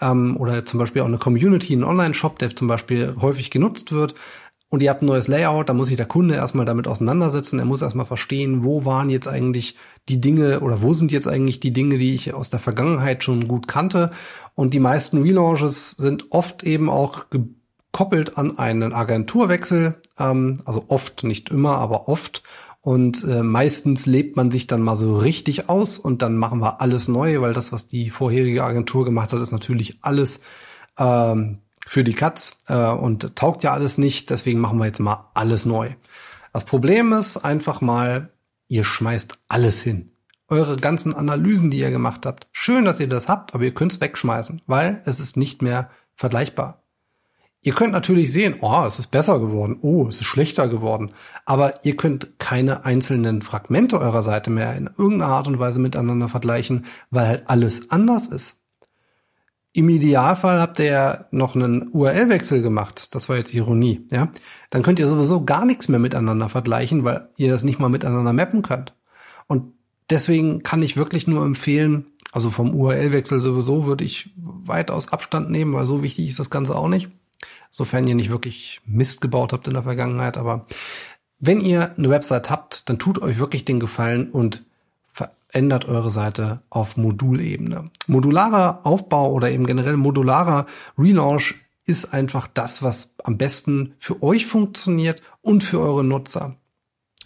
Ähm, 0.00 0.36
oder 0.36 0.64
zum 0.64 0.78
Beispiel 0.78 1.02
auch 1.02 1.06
eine 1.06 1.18
Community, 1.18 1.72
einen 1.72 1.84
Online-Shop, 1.84 2.38
der 2.38 2.54
zum 2.54 2.68
Beispiel 2.68 3.16
häufig 3.20 3.50
genutzt 3.50 3.90
wird. 3.90 4.14
Und 4.68 4.82
ihr 4.82 4.90
habt 4.90 5.02
ein 5.02 5.06
neues 5.06 5.28
Layout, 5.28 5.68
da 5.68 5.74
muss 5.74 5.88
sich 5.88 5.96
der 5.96 6.06
Kunde 6.06 6.34
erstmal 6.34 6.66
damit 6.66 6.86
auseinandersetzen. 6.86 7.58
Er 7.58 7.64
muss 7.64 7.82
erstmal 7.82 8.06
verstehen, 8.06 8.62
wo 8.62 8.84
waren 8.84 9.10
jetzt 9.10 9.28
eigentlich 9.28 9.76
die 10.08 10.20
Dinge 10.20 10.60
oder 10.60 10.82
wo 10.82 10.92
sind 10.92 11.12
jetzt 11.12 11.28
eigentlich 11.28 11.60
die 11.60 11.72
Dinge, 11.72 11.98
die 11.98 12.14
ich 12.14 12.34
aus 12.34 12.50
der 12.50 12.60
Vergangenheit 12.60 13.24
schon 13.24 13.48
gut 13.48 13.68
kannte. 13.68 14.10
Und 14.54 14.74
die 14.74 14.80
meisten 14.80 15.22
Relaunches 15.22 15.92
sind 15.92 16.26
oft 16.30 16.62
eben 16.62 16.88
auch 16.88 17.26
koppelt 17.96 18.36
an 18.36 18.58
einen 18.58 18.92
Agenturwechsel, 18.92 19.94
ähm, 20.18 20.60
also 20.66 20.84
oft, 20.88 21.24
nicht 21.24 21.48
immer, 21.48 21.78
aber 21.78 22.10
oft. 22.10 22.42
Und 22.82 23.24
äh, 23.24 23.42
meistens 23.42 24.04
lebt 24.04 24.36
man 24.36 24.50
sich 24.50 24.66
dann 24.66 24.82
mal 24.82 24.96
so 24.96 25.16
richtig 25.16 25.70
aus 25.70 25.96
und 25.96 26.20
dann 26.20 26.36
machen 26.36 26.60
wir 26.60 26.82
alles 26.82 27.08
neu, 27.08 27.40
weil 27.40 27.54
das, 27.54 27.72
was 27.72 27.88
die 27.88 28.10
vorherige 28.10 28.64
Agentur 28.64 29.06
gemacht 29.06 29.32
hat, 29.32 29.40
ist 29.40 29.50
natürlich 29.50 30.00
alles 30.02 30.40
ähm, 30.98 31.62
für 31.86 32.04
die 32.04 32.12
Katz 32.12 32.64
äh, 32.68 32.86
und 32.90 33.34
taugt 33.34 33.62
ja 33.62 33.72
alles 33.72 33.96
nicht. 33.96 34.28
Deswegen 34.28 34.60
machen 34.60 34.78
wir 34.78 34.84
jetzt 34.84 35.00
mal 35.00 35.30
alles 35.32 35.64
neu. 35.64 35.88
Das 36.52 36.66
Problem 36.66 37.14
ist 37.14 37.38
einfach 37.38 37.80
mal, 37.80 38.28
ihr 38.68 38.84
schmeißt 38.84 39.38
alles 39.48 39.80
hin. 39.82 40.10
Eure 40.48 40.76
ganzen 40.76 41.14
Analysen, 41.14 41.70
die 41.70 41.78
ihr 41.78 41.90
gemacht 41.90 42.26
habt. 42.26 42.46
Schön, 42.52 42.84
dass 42.84 43.00
ihr 43.00 43.08
das 43.08 43.26
habt, 43.26 43.54
aber 43.54 43.64
ihr 43.64 43.72
könnt 43.72 43.92
es 43.92 44.02
wegschmeißen, 44.02 44.60
weil 44.66 45.00
es 45.06 45.18
ist 45.18 45.38
nicht 45.38 45.62
mehr 45.62 45.88
vergleichbar. 46.14 46.82
Ihr 47.66 47.74
könnt 47.74 47.90
natürlich 47.90 48.32
sehen, 48.32 48.58
oh, 48.60 48.84
es 48.86 49.00
ist 49.00 49.10
besser 49.10 49.40
geworden, 49.40 49.78
oh, 49.80 50.06
es 50.06 50.20
ist 50.20 50.26
schlechter 50.26 50.68
geworden, 50.68 51.10
aber 51.46 51.84
ihr 51.84 51.96
könnt 51.96 52.38
keine 52.38 52.84
einzelnen 52.84 53.42
Fragmente 53.42 53.98
eurer 53.98 54.22
Seite 54.22 54.50
mehr 54.50 54.76
in 54.76 54.88
irgendeiner 54.96 55.32
Art 55.32 55.48
und 55.48 55.58
Weise 55.58 55.80
miteinander 55.80 56.28
vergleichen, 56.28 56.84
weil 57.10 57.26
halt 57.26 57.50
alles 57.50 57.90
anders 57.90 58.28
ist. 58.28 58.54
Im 59.72 59.88
Idealfall 59.88 60.60
habt 60.60 60.78
ihr 60.78 60.84
ja 60.84 61.24
noch 61.32 61.56
einen 61.56 61.88
URL-Wechsel 61.90 62.62
gemacht. 62.62 63.12
Das 63.16 63.28
war 63.28 63.36
jetzt 63.36 63.52
Ironie, 63.52 64.06
ja. 64.12 64.30
Dann 64.70 64.84
könnt 64.84 65.00
ihr 65.00 65.08
sowieso 65.08 65.44
gar 65.44 65.66
nichts 65.66 65.88
mehr 65.88 65.98
miteinander 65.98 66.48
vergleichen, 66.48 67.02
weil 67.02 67.28
ihr 67.36 67.50
das 67.50 67.64
nicht 67.64 67.80
mal 67.80 67.88
miteinander 67.88 68.32
mappen 68.32 68.62
könnt. 68.62 68.94
Und 69.48 69.72
deswegen 70.08 70.62
kann 70.62 70.84
ich 70.84 70.96
wirklich 70.96 71.26
nur 71.26 71.44
empfehlen, 71.44 72.06
also 72.30 72.50
vom 72.50 72.76
URL-Wechsel 72.76 73.40
sowieso 73.40 73.86
würde 73.86 74.04
ich 74.04 74.30
weitaus 74.36 75.08
Abstand 75.08 75.50
nehmen, 75.50 75.72
weil 75.72 75.86
so 75.86 76.04
wichtig 76.04 76.28
ist 76.28 76.38
das 76.38 76.50
Ganze 76.50 76.76
auch 76.76 76.86
nicht 76.86 77.10
sofern 77.76 78.06
ihr 78.06 78.14
nicht 78.14 78.30
wirklich 78.30 78.80
Mist 78.86 79.20
gebaut 79.20 79.52
habt 79.52 79.68
in 79.68 79.74
der 79.74 79.82
Vergangenheit. 79.82 80.38
Aber 80.38 80.64
wenn 81.38 81.60
ihr 81.60 81.94
eine 81.98 82.08
Website 82.08 82.48
habt, 82.48 82.88
dann 82.88 82.98
tut 82.98 83.20
euch 83.20 83.38
wirklich 83.38 83.66
den 83.66 83.80
Gefallen 83.80 84.30
und 84.30 84.64
verändert 85.12 85.84
eure 85.84 86.10
Seite 86.10 86.62
auf 86.70 86.96
Modulebene. 86.96 87.90
Modularer 88.06 88.80
Aufbau 88.84 89.30
oder 89.30 89.50
eben 89.50 89.66
generell 89.66 89.98
modularer 89.98 90.64
Relaunch 90.96 91.56
ist 91.86 92.14
einfach 92.14 92.46
das, 92.46 92.82
was 92.82 93.16
am 93.22 93.36
besten 93.36 93.94
für 93.98 94.22
euch 94.22 94.46
funktioniert 94.46 95.20
und 95.42 95.62
für 95.62 95.78
eure 95.78 96.02
Nutzer. 96.02 96.56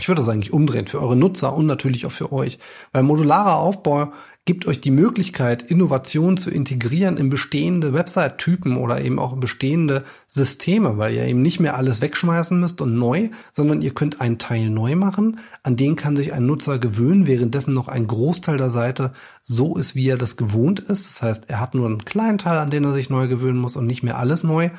Ich 0.00 0.08
würde 0.08 0.22
das 0.22 0.28
eigentlich 0.28 0.52
umdrehen, 0.52 0.86
für 0.86 1.00
eure 1.00 1.16
Nutzer 1.16 1.54
und 1.54 1.66
natürlich 1.66 2.06
auch 2.06 2.12
für 2.12 2.32
euch. 2.32 2.58
Weil 2.92 3.02
modularer 3.02 3.56
Aufbau 3.56 4.12
gibt 4.46 4.66
euch 4.66 4.80
die 4.80 4.90
Möglichkeit, 4.90 5.62
Innovation 5.62 6.38
zu 6.38 6.50
integrieren 6.50 7.18
in 7.18 7.28
bestehende 7.28 7.92
Website-Typen 7.92 8.78
oder 8.78 9.00
eben 9.02 9.18
auch 9.18 9.34
in 9.34 9.40
bestehende 9.40 10.04
Systeme, 10.26 10.96
weil 10.96 11.14
ihr 11.14 11.26
eben 11.26 11.42
nicht 11.42 11.60
mehr 11.60 11.76
alles 11.76 12.00
wegschmeißen 12.00 12.58
müsst 12.58 12.80
und 12.80 12.94
neu, 12.94 13.28
sondern 13.52 13.82
ihr 13.82 13.92
könnt 13.92 14.20
einen 14.20 14.38
Teil 14.38 14.70
neu 14.70 14.96
machen, 14.96 15.38
an 15.62 15.76
den 15.76 15.94
kann 15.94 16.16
sich 16.16 16.32
ein 16.32 16.46
Nutzer 16.46 16.78
gewöhnen, 16.78 17.26
währenddessen 17.26 17.74
noch 17.74 17.88
ein 17.88 18.06
Großteil 18.06 18.56
der 18.56 18.70
Seite 18.70 19.12
so 19.42 19.76
ist, 19.76 19.94
wie 19.94 20.08
er 20.08 20.16
das 20.16 20.36
gewohnt 20.36 20.80
ist. 20.80 21.08
Das 21.08 21.22
heißt, 21.22 21.50
er 21.50 21.60
hat 21.60 21.74
nur 21.74 21.86
einen 21.86 22.04
kleinen 22.04 22.38
Teil, 22.38 22.58
an 22.58 22.70
den 22.70 22.84
er 22.84 22.92
sich 22.92 23.10
neu 23.10 23.28
gewöhnen 23.28 23.58
muss 23.58 23.76
und 23.76 23.86
nicht 23.86 24.02
mehr 24.02 24.18
alles 24.18 24.42
neu. 24.42 24.70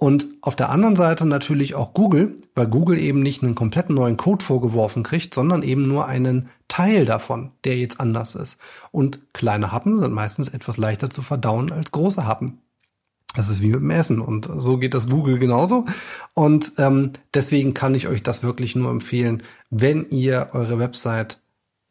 Und 0.00 0.26
auf 0.42 0.54
der 0.54 0.68
anderen 0.70 0.94
Seite 0.94 1.26
natürlich 1.26 1.74
auch 1.74 1.92
Google, 1.92 2.36
weil 2.54 2.68
Google 2.68 3.00
eben 3.00 3.20
nicht 3.20 3.42
einen 3.42 3.56
kompletten 3.56 3.96
neuen 3.96 4.16
Code 4.16 4.44
vorgeworfen 4.44 5.02
kriegt, 5.02 5.34
sondern 5.34 5.64
eben 5.64 5.88
nur 5.88 6.06
einen 6.06 6.50
Teil 6.68 7.04
davon, 7.04 7.50
der 7.64 7.76
jetzt 7.78 7.98
anders 7.98 8.36
ist. 8.36 8.60
Und 8.92 9.18
kleine 9.34 9.72
Happen 9.72 9.98
sind 9.98 10.12
meistens 10.12 10.50
etwas 10.50 10.76
leichter 10.76 11.10
zu 11.10 11.20
verdauen 11.20 11.72
als 11.72 11.90
große 11.90 12.24
Happen. 12.24 12.58
Das 13.34 13.48
ist 13.48 13.60
wie 13.60 13.72
mit 13.72 13.80
dem 13.80 13.90
Essen 13.90 14.20
und 14.20 14.48
so 14.58 14.78
geht 14.78 14.94
das 14.94 15.08
Google 15.08 15.40
genauso. 15.40 15.84
Und 16.32 16.74
ähm, 16.78 17.10
deswegen 17.34 17.74
kann 17.74 17.96
ich 17.96 18.06
euch 18.06 18.22
das 18.22 18.44
wirklich 18.44 18.76
nur 18.76 18.92
empfehlen, 18.92 19.42
wenn 19.68 20.06
ihr 20.10 20.50
eure 20.52 20.78
Website 20.78 21.40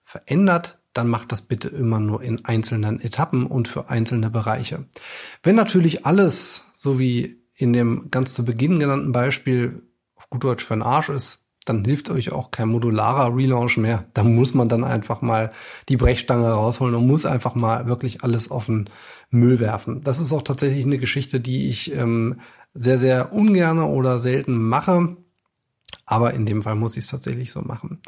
verändert, 0.04 0.80
dann 0.94 1.10
macht 1.10 1.34
das 1.34 1.42
bitte 1.42 1.68
immer 1.68 2.00
nur 2.00 2.24
in 2.24 2.46
einzelnen 2.46 3.02
Etappen 3.02 3.48
und 3.48 3.68
für 3.68 3.90
einzelne 3.90 4.30
Bereiche. 4.30 4.86
Wenn 5.44 5.58
natürlich 5.58 6.06
alles 6.06 6.68
so 6.74 7.00
wie 7.00 7.38
in 7.58 7.74
dem 7.74 8.10
ganz 8.12 8.34
zu 8.34 8.46
Beginn 8.46 8.80
genannten 8.80 9.12
Beispiel 9.12 9.82
auf 10.16 10.30
gut 10.30 10.44
Deutsch 10.44 10.64
für 10.64 10.76
ein 10.76 10.84
Arsch 10.84 11.10
ist, 11.10 11.44
dann 11.66 11.84
hilft 11.84 12.10
euch 12.10 12.32
auch 12.32 12.52
kein 12.52 12.70
modularer 12.70 13.36
Relaunch 13.36 13.78
mehr. 13.78 14.06
Da 14.14 14.24
muss 14.24 14.54
man 14.54 14.70
dann 14.70 14.84
einfach 14.84 15.22
mal 15.22 15.52
die 15.90 15.98
Brechstange 15.98 16.50
rausholen 16.50 16.96
und 16.96 17.08
muss 17.08 17.26
einfach 17.26 17.56
mal 17.56 17.88
wirklich 17.88 18.24
alles 18.24 18.50
auf 18.50 18.68
den 18.68 18.90
Müll 19.30 19.60
werfen. 19.60 20.02
Das 20.02 20.22
ist 20.22 20.32
auch 20.32 20.44
tatsächlich 20.44 20.86
eine 20.86 20.98
Geschichte, 20.98 21.40
die 21.40 21.68
ich 21.68 21.94
ähm, 21.94 22.40
sehr, 22.74 22.98
sehr 22.98 23.34
ungerne 23.34 23.86
oder 23.86 24.20
selten 24.20 24.58
mache. 24.58 25.18
Aber 26.06 26.34
in 26.34 26.46
dem 26.46 26.64
Fall 26.64 26.76
muss 26.76 26.96
ich 26.96 27.04
es 27.04 27.12
tatsächlich 27.12 27.52
so 27.52 27.62
machen. 27.62 28.02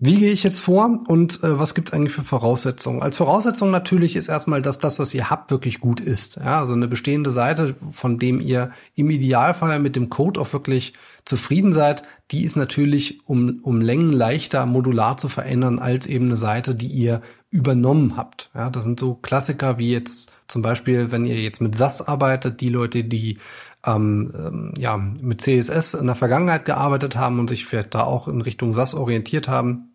Wie 0.00 0.16
gehe 0.16 0.30
ich 0.30 0.44
jetzt 0.44 0.60
vor 0.60 1.00
und 1.08 1.42
äh, 1.42 1.58
was 1.58 1.74
gibt 1.74 1.88
es 1.88 1.94
eigentlich 1.94 2.12
für 2.12 2.22
Voraussetzungen? 2.22 3.02
Als 3.02 3.16
Voraussetzung 3.16 3.72
natürlich 3.72 4.14
ist 4.14 4.28
erstmal, 4.28 4.62
dass 4.62 4.78
das, 4.78 5.00
was 5.00 5.12
ihr 5.12 5.28
habt, 5.28 5.50
wirklich 5.50 5.80
gut 5.80 5.98
ist. 5.98 6.36
Ja, 6.36 6.60
also 6.60 6.72
eine 6.74 6.86
bestehende 6.86 7.32
Seite, 7.32 7.74
von 7.90 8.20
dem 8.20 8.40
ihr 8.40 8.70
im 8.94 9.10
Idealfall 9.10 9.80
mit 9.80 9.96
dem 9.96 10.08
Code 10.08 10.40
auch 10.40 10.52
wirklich 10.52 10.92
zufrieden 11.24 11.72
seid, 11.72 12.04
die 12.30 12.44
ist 12.44 12.56
natürlich 12.56 13.28
um, 13.28 13.58
um 13.64 13.80
Längen 13.80 14.12
leichter 14.12 14.66
modular 14.66 15.16
zu 15.16 15.28
verändern 15.28 15.80
als 15.80 16.06
eben 16.06 16.26
eine 16.26 16.36
Seite, 16.36 16.76
die 16.76 16.86
ihr 16.86 17.20
übernommen 17.50 18.16
habt. 18.16 18.50
Ja, 18.54 18.70
das 18.70 18.84
sind 18.84 19.00
so 19.00 19.14
Klassiker 19.14 19.78
wie 19.78 19.90
jetzt 19.90 20.32
zum 20.46 20.62
Beispiel, 20.62 21.10
wenn 21.10 21.26
ihr 21.26 21.40
jetzt 21.40 21.60
mit 21.60 21.74
SAS 21.74 22.06
arbeitet, 22.06 22.60
die 22.60 22.68
Leute, 22.68 23.02
die 23.02 23.38
ähm, 23.84 24.32
ähm, 24.36 24.72
ja, 24.78 24.96
mit 24.96 25.40
CSS 25.40 25.94
in 25.94 26.06
der 26.06 26.14
Vergangenheit 26.14 26.64
gearbeitet 26.64 27.16
haben 27.16 27.38
und 27.38 27.48
sich 27.48 27.66
vielleicht 27.66 27.94
da 27.94 28.04
auch 28.04 28.28
in 28.28 28.40
Richtung 28.40 28.72
SAS 28.72 28.94
orientiert 28.94 29.48
haben, 29.48 29.87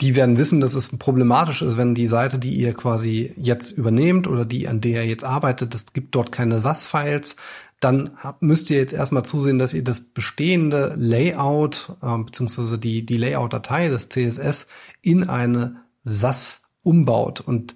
die 0.00 0.14
werden 0.14 0.38
wissen, 0.38 0.60
dass 0.60 0.74
es 0.74 0.96
problematisch 0.96 1.62
ist, 1.62 1.76
wenn 1.76 1.94
die 1.94 2.06
Seite, 2.06 2.38
die 2.38 2.54
ihr 2.54 2.72
quasi 2.72 3.34
jetzt 3.36 3.70
übernehmt 3.70 4.28
oder 4.28 4.44
die, 4.44 4.66
an 4.66 4.80
der 4.80 5.02
ihr 5.02 5.08
jetzt 5.08 5.24
arbeitet, 5.24 5.74
es 5.74 5.92
gibt 5.92 6.14
dort 6.14 6.32
keine 6.32 6.60
SAS-Files, 6.60 7.36
dann 7.80 8.10
müsst 8.40 8.70
ihr 8.70 8.78
jetzt 8.78 8.92
erstmal 8.92 9.24
zusehen, 9.24 9.58
dass 9.58 9.74
ihr 9.74 9.84
das 9.84 10.00
bestehende 10.00 10.94
Layout 10.96 11.92
äh, 12.02 12.18
beziehungsweise 12.18 12.78
die, 12.78 13.04
die 13.04 13.16
Layout-Datei 13.16 13.88
des 13.88 14.08
CSS 14.08 14.66
in 15.02 15.28
eine 15.28 15.76
SAS 16.02 16.62
umbaut. 16.82 17.40
Und 17.40 17.74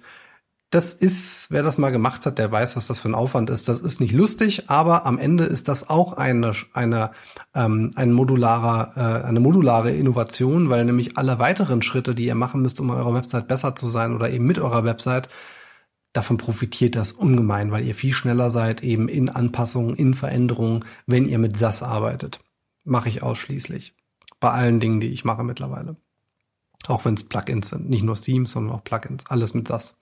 das 0.75 0.93
ist, 0.93 1.47
wer 1.51 1.63
das 1.63 1.77
mal 1.77 1.91
gemacht 1.91 2.25
hat, 2.25 2.37
der 2.37 2.51
weiß, 2.51 2.75
was 2.75 2.87
das 2.87 2.99
für 2.99 3.07
ein 3.07 3.15
Aufwand 3.15 3.49
ist. 3.49 3.69
Das 3.69 3.79
ist 3.79 4.01
nicht 4.01 4.11
lustig, 4.11 4.69
aber 4.69 5.05
am 5.05 5.17
Ende 5.17 5.45
ist 5.45 5.69
das 5.69 5.89
auch 5.89 6.11
eine, 6.11 6.51
eine, 6.73 7.11
ähm, 7.53 7.93
ein 7.95 8.11
modularer, 8.11 8.91
äh, 8.97 9.25
eine 9.25 9.39
modulare 9.39 9.91
Innovation, 9.91 10.69
weil 10.69 10.83
nämlich 10.83 11.17
alle 11.17 11.39
weiteren 11.39 11.81
Schritte, 11.81 12.13
die 12.13 12.25
ihr 12.25 12.35
machen 12.35 12.61
müsst, 12.61 12.81
um 12.81 12.89
eurer 12.89 13.13
Website 13.13 13.47
besser 13.47 13.73
zu 13.73 13.87
sein 13.87 14.13
oder 14.13 14.29
eben 14.29 14.45
mit 14.45 14.59
eurer 14.59 14.83
Website, 14.83 15.29
davon 16.11 16.35
profitiert 16.35 16.97
das 16.97 17.13
ungemein, 17.13 17.71
weil 17.71 17.85
ihr 17.85 17.95
viel 17.95 18.11
schneller 18.11 18.49
seid 18.49 18.83
eben 18.83 19.07
in 19.07 19.29
Anpassungen, 19.29 19.95
in 19.95 20.13
Veränderungen, 20.13 20.83
wenn 21.07 21.25
ihr 21.25 21.39
mit 21.39 21.55
SAS 21.55 21.83
arbeitet. 21.83 22.41
Mache 22.83 23.07
ich 23.07 23.23
ausschließlich. 23.23 23.95
Bei 24.41 24.51
allen 24.51 24.81
Dingen, 24.81 24.99
die 24.99 25.13
ich 25.13 25.23
mache 25.23 25.45
mittlerweile. 25.45 25.95
Auch 26.87 27.05
wenn 27.05 27.13
es 27.13 27.23
Plugins 27.23 27.69
sind, 27.69 27.89
nicht 27.89 28.03
nur 28.03 28.15
Themes, 28.15 28.51
sondern 28.51 28.75
auch 28.75 28.83
Plugins, 28.83 29.25
alles 29.27 29.53
mit 29.53 29.69
SAS 29.69 29.97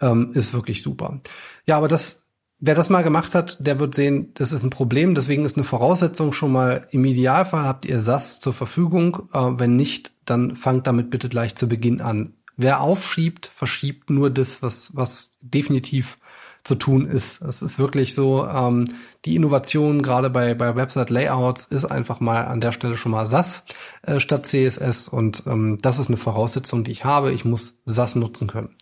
ähm, 0.00 0.30
ist 0.34 0.54
wirklich 0.54 0.82
super. 0.82 1.20
Ja, 1.66 1.76
aber 1.76 1.88
das, 1.88 2.28
wer 2.58 2.74
das 2.74 2.90
mal 2.90 3.02
gemacht 3.02 3.34
hat, 3.34 3.58
der 3.66 3.78
wird 3.80 3.94
sehen, 3.94 4.32
das 4.34 4.52
ist 4.52 4.62
ein 4.62 4.70
Problem. 4.70 5.14
Deswegen 5.14 5.44
ist 5.44 5.56
eine 5.56 5.64
Voraussetzung 5.64 6.32
schon 6.32 6.52
mal 6.52 6.86
im 6.90 7.04
Idealfall 7.04 7.64
habt 7.64 7.84
ihr 7.84 8.00
SAS 8.02 8.40
zur 8.40 8.52
Verfügung. 8.52 9.28
Äh, 9.32 9.50
wenn 9.58 9.76
nicht, 9.76 10.12
dann 10.24 10.56
fangt 10.56 10.86
damit 10.86 11.10
bitte 11.10 11.28
gleich 11.28 11.54
zu 11.54 11.68
Beginn 11.68 12.00
an. 12.00 12.34
Wer 12.56 12.80
aufschiebt, 12.80 13.50
verschiebt 13.54 14.10
nur 14.10 14.30
das, 14.30 14.62
was, 14.62 14.94
was 14.94 15.32
definitiv 15.40 16.18
zu 16.64 16.76
tun 16.76 17.06
ist. 17.06 17.42
Es 17.42 17.60
ist 17.60 17.78
wirklich 17.78 18.14
so, 18.14 18.46
ähm, 18.46 18.84
die 19.24 19.34
Innovation 19.34 20.02
gerade 20.02 20.30
bei, 20.30 20.54
bei 20.54 20.76
Website-Layouts 20.76 21.66
ist 21.66 21.84
einfach 21.84 22.20
mal 22.20 22.44
an 22.44 22.60
der 22.60 22.72
Stelle 22.72 22.96
schon 22.96 23.12
mal 23.12 23.26
SAS 23.26 23.64
äh, 24.02 24.20
statt 24.20 24.46
CSS 24.46 25.08
und 25.08 25.42
ähm, 25.46 25.78
das 25.82 25.98
ist 25.98 26.08
eine 26.08 26.16
Voraussetzung, 26.16 26.84
die 26.84 26.92
ich 26.92 27.04
habe. 27.04 27.32
Ich 27.32 27.44
muss 27.44 27.78
SAS 27.84 28.14
nutzen 28.14 28.46
können. 28.46 28.76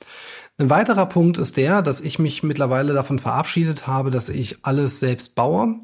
Ein 0.61 0.69
weiterer 0.69 1.07
Punkt 1.07 1.39
ist 1.39 1.57
der, 1.57 1.81
dass 1.81 2.03
ich 2.03 2.19
mich 2.19 2.43
mittlerweile 2.43 2.93
davon 2.93 3.19
verabschiedet 3.19 3.87
habe, 3.87 4.11
dass 4.11 4.29
ich 4.29 4.59
alles 4.61 5.01
selbst 5.01 5.35
baue. 5.35 5.77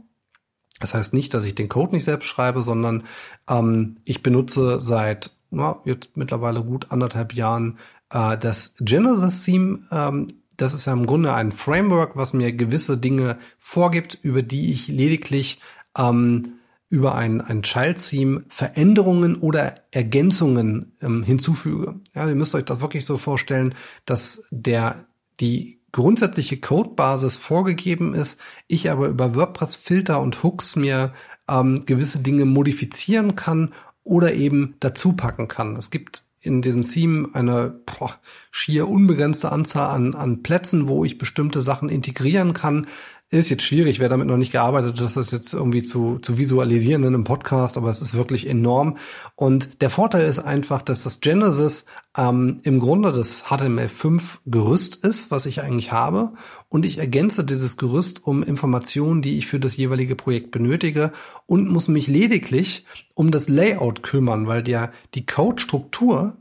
Das 0.80 0.92
heißt 0.92 1.14
nicht, 1.14 1.32
dass 1.32 1.46
ich 1.46 1.54
den 1.54 1.70
Code 1.70 1.94
nicht 1.94 2.04
selbst 2.04 2.26
schreibe, 2.26 2.60
sondern 2.62 3.04
ähm, 3.48 3.96
ich 4.04 4.22
benutze 4.22 4.78
seit 4.78 5.30
na, 5.50 5.80
jetzt 5.86 6.18
mittlerweile 6.18 6.62
gut 6.62 6.92
anderthalb 6.92 7.32
Jahren 7.32 7.78
äh, 8.10 8.36
das 8.36 8.74
Genesis 8.80 9.44
Theme. 9.44 9.78
Ähm, 9.90 10.26
das 10.58 10.74
ist 10.74 10.84
ja 10.84 10.92
im 10.92 11.06
Grunde 11.06 11.32
ein 11.32 11.52
Framework, 11.52 12.14
was 12.14 12.34
mir 12.34 12.52
gewisse 12.52 12.98
Dinge 12.98 13.38
vorgibt, 13.58 14.18
über 14.20 14.42
die 14.42 14.72
ich 14.72 14.88
lediglich 14.88 15.58
ähm, 15.96 16.55
über 16.88 17.14
ein, 17.14 17.40
ein 17.40 17.62
Child-Theme 17.62 18.44
Veränderungen 18.48 19.36
oder 19.36 19.74
Ergänzungen 19.90 20.92
ähm, 21.02 21.22
hinzufüge. 21.22 22.00
Ja, 22.14 22.28
ihr 22.28 22.34
müsst 22.34 22.54
euch 22.54 22.64
das 22.64 22.80
wirklich 22.80 23.04
so 23.04 23.18
vorstellen, 23.18 23.74
dass 24.04 24.46
der, 24.50 25.06
die 25.40 25.80
grundsätzliche 25.92 26.58
Codebasis 26.58 27.36
vorgegeben 27.36 28.14
ist, 28.14 28.40
ich 28.68 28.90
aber 28.90 29.08
über 29.08 29.34
WordPress-Filter 29.34 30.20
und 30.20 30.42
Hooks 30.42 30.76
mir 30.76 31.12
ähm, 31.48 31.80
gewisse 31.86 32.20
Dinge 32.20 32.44
modifizieren 32.44 33.34
kann 33.34 33.72
oder 34.04 34.34
eben 34.34 34.76
dazu 34.80 35.14
packen 35.14 35.48
kann. 35.48 35.74
Es 35.76 35.90
gibt 35.90 36.22
in 36.40 36.62
diesem 36.62 36.82
Theme 36.82 37.28
eine 37.32 37.70
boah, 37.70 38.14
schier 38.50 38.88
unbegrenzte 38.88 39.50
Anzahl 39.50 39.94
an, 39.94 40.14
an 40.14 40.42
Plätzen, 40.42 40.86
wo 40.86 41.04
ich 41.04 41.18
bestimmte 41.18 41.60
Sachen 41.60 41.88
integrieren 41.88 42.52
kann. 42.52 42.86
Ist 43.28 43.50
jetzt 43.50 43.64
schwierig, 43.64 43.98
wer 43.98 44.08
damit 44.08 44.28
noch 44.28 44.36
nicht 44.36 44.52
gearbeitet 44.52 45.00
hat, 45.00 45.16
das 45.16 45.32
jetzt 45.32 45.52
irgendwie 45.52 45.82
zu, 45.82 46.20
zu 46.20 46.38
visualisieren 46.38 47.02
in 47.02 47.08
einem 47.12 47.24
Podcast, 47.24 47.76
aber 47.76 47.90
es 47.90 48.00
ist 48.00 48.14
wirklich 48.14 48.46
enorm. 48.46 48.98
Und 49.34 49.82
der 49.82 49.90
Vorteil 49.90 50.28
ist 50.28 50.38
einfach, 50.38 50.80
dass 50.80 51.02
das 51.02 51.18
Genesis 51.18 51.86
ähm, 52.16 52.60
im 52.62 52.78
Grunde 52.78 53.10
das 53.10 53.46
HTML5 53.46 54.22
Gerüst 54.46 55.04
ist, 55.04 55.32
was 55.32 55.46
ich 55.46 55.60
eigentlich 55.60 55.90
habe. 55.90 56.34
Und 56.68 56.86
ich 56.86 56.98
ergänze 56.98 57.44
dieses 57.44 57.76
Gerüst 57.76 58.24
um 58.24 58.44
Informationen, 58.44 59.22
die 59.22 59.38
ich 59.38 59.48
für 59.48 59.58
das 59.58 59.76
jeweilige 59.76 60.14
Projekt 60.14 60.52
benötige 60.52 61.10
und 61.46 61.68
muss 61.68 61.88
mich 61.88 62.06
lediglich 62.06 62.86
um 63.14 63.32
das 63.32 63.48
Layout 63.48 64.04
kümmern, 64.04 64.46
weil 64.46 64.62
der, 64.62 64.92
die 65.14 65.26
Code-Struktur, 65.26 66.36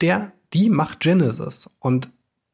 der, 0.00 0.32
die 0.54 0.70
macht 0.70 0.98
Genesis. 0.98 1.76
Und 1.78 2.10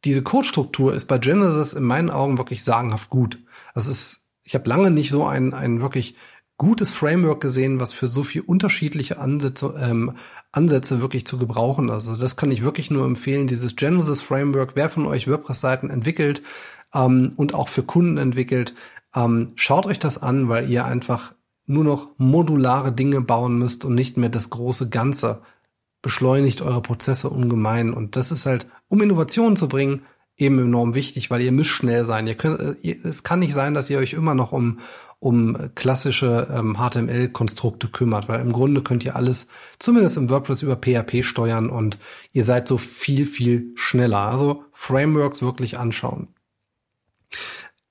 diese 0.07 0.23
Codestruktur 0.23 0.95
ist 0.95 1.07
bei 1.07 1.19
Genesis 1.19 1.75
in 1.75 1.83
meinen 1.83 2.11
Augen 2.11 2.39
wirklich 2.39 2.63
sagenhaft 2.63 3.11
gut. 3.11 3.39
Das 3.75 3.89
ist, 3.89 4.29
ich 4.45 4.55
habe 4.55 4.69
lange 4.69 4.91
nicht 4.91 5.11
so 5.11 5.27
ein, 5.27 5.53
ein 5.53 5.83
wirklich 5.83 6.15
gutes 6.59 6.91
Framework 6.91 7.41
gesehen, 7.41 7.81
was 7.81 7.93
für 7.93 8.07
so 8.07 8.23
viel 8.23 8.41
unterschiedliche 8.41 9.19
Ansätze, 9.19 9.75
ähm, 9.79 10.17
Ansätze 10.53 11.01
wirklich 11.03 11.27
zu 11.27 11.39
gebrauchen. 11.39 11.91
Also 11.91 12.17
das 12.17 12.37
kann 12.37 12.51
ich 12.53 12.63
wirklich 12.63 12.91
nur 12.91 13.05
empfehlen, 13.05 13.49
dieses 13.49 13.77
Genesis 13.77 14.23
Framework. 14.23 14.73
Wer 14.77 14.89
von 14.89 15.07
euch 15.07 15.29
WordPress-Seiten 15.29 15.91
entwickelt 15.91 16.43
ähm, 16.95 17.33
und 17.37 17.53
auch 17.53 17.69
für 17.69 17.83
Kunden 17.83 18.17
entwickelt, 18.17 18.75
ähm, 19.15 19.53
schaut 19.57 19.87
euch 19.87 19.99
das 19.99 20.23
an, 20.23 20.49
weil 20.49 20.71
ihr 20.71 20.85
einfach 20.85 21.35
nur 21.67 21.83
noch 21.83 22.11
modulare 22.17 22.93
Dinge 22.93 23.21
bauen 23.21 23.59
müsst 23.59 23.85
und 23.85 23.97
nicht 23.97 24.17
mehr 24.17 24.29
das 24.29 24.51
große 24.51 24.89
Ganze 24.89 25.43
beschleunigt 26.03 26.63
eure 26.63 26.83
Prozesse 26.83 27.31
ungemein. 27.31 27.93
Und 27.93 28.17
das 28.17 28.31
ist 28.31 28.47
halt, 28.47 28.67
um 28.89 29.03
Innovationen 29.03 29.57
zu 29.57 29.69
bringen, 29.69 30.03
eben 30.37 30.59
enorm 30.59 30.95
wichtig, 30.95 31.31
weil 31.31 31.41
ihr 31.41 31.53
müsst 31.53 31.71
schnell 31.71 32.05
sein. 32.05 32.27
Ihr 32.27 32.35
könnt, 32.35 32.61
äh, 32.61 32.91
es 32.91 33.23
kann 33.23 33.39
nicht 33.39 33.55
sein, 33.55 33.75
dass 33.75 33.91
ihr 33.91 33.99
euch 33.99 34.13
immer 34.13 34.35
noch 34.35 34.53
um, 34.53 34.81
um 35.19 35.71
klassische 35.75 36.49
ähm, 36.53 36.77
HTML-Konstrukte 36.79 37.89
kümmert, 37.89 38.29
weil 38.29 38.41
im 38.41 38.53
Grunde 38.53 38.83
könnt 38.83 39.05
ihr 39.05 39.17
alles, 39.17 39.49
zumindest 39.79 40.17
im 40.17 40.29
WordPress, 40.29 40.63
über 40.63 40.77
PHP 40.77 41.25
steuern 41.25 41.71
und 41.71 41.99
ihr 42.33 42.45
seid 42.45 42.69
so 42.69 42.77
viel, 42.77 43.27
viel 43.27 43.73
schneller. 43.75 44.21
Also 44.21 44.65
Frameworks 44.73 45.43
wirklich 45.43 45.79
anschauen. 45.79 46.29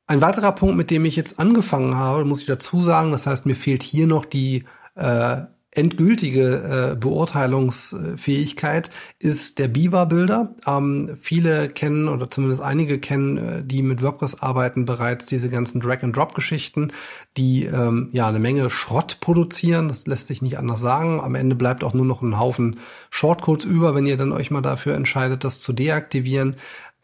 Ein 0.08 0.22
weiterer 0.22 0.52
Punkt, 0.52 0.76
mit 0.76 0.92
dem 0.92 1.04
ich 1.06 1.16
jetzt 1.16 1.40
angefangen 1.40 1.96
habe, 1.96 2.26
muss 2.26 2.42
ich 2.42 2.46
dazu 2.46 2.82
sagen, 2.82 3.12
das 3.12 3.26
heißt, 3.26 3.48
mir 3.48 3.56
fehlt 3.56 3.82
hier 3.82 4.06
noch 4.06 4.26
die 4.26 4.66
äh, 4.94 5.42
endgültige 5.76 6.92
äh, 6.92 6.96
Beurteilungsfähigkeit 6.96 8.90
ist 9.20 9.60
der 9.60 9.68
Beaver-Bilder. 9.68 10.56
Ähm, 10.66 11.18
viele 11.22 11.70
kennen 11.70 12.08
oder 12.08 12.30
zumindest 12.30 12.62
einige 12.62 13.00
kennen, 13.00 13.38
äh, 13.38 13.64
die 13.64 13.82
mit 13.82 14.02
WordPress 14.02 14.42
arbeiten, 14.42 14.86
bereits 14.86 15.26
diese 15.26 15.50
ganzen 15.50 15.82
Drag-and-Drop-Geschichten, 15.82 16.92
die 17.38 17.66
ähm, 17.66 18.10
ja 18.12 18.28
eine 18.28 18.40
Menge 18.40 18.70
Schrott 18.70 19.18
produzieren. 19.22 19.88
Das 19.88 20.08
lässt 20.08 20.28
sich 20.28 20.42
nicht 20.42 20.58
anders 20.58 20.80
sagen. 20.80 21.20
Am 21.20 21.36
Ende 21.36 21.56
bleibt 21.56 21.84
auch 21.84 21.94
nur 21.94 22.06
noch 22.06 22.22
ein 22.22 22.40
Haufen 22.40 22.80
Shortcodes 23.10 23.66
über, 23.66 23.96
wenn 23.96 24.06
ihr 24.06 24.18
dann 24.18 24.32
euch 24.32 24.52
mal 24.52 24.62
dafür 24.62 24.96
entscheidet, 24.96 25.44
das 25.44 25.60
zu 25.60 25.74
deaktivieren. 25.74 26.56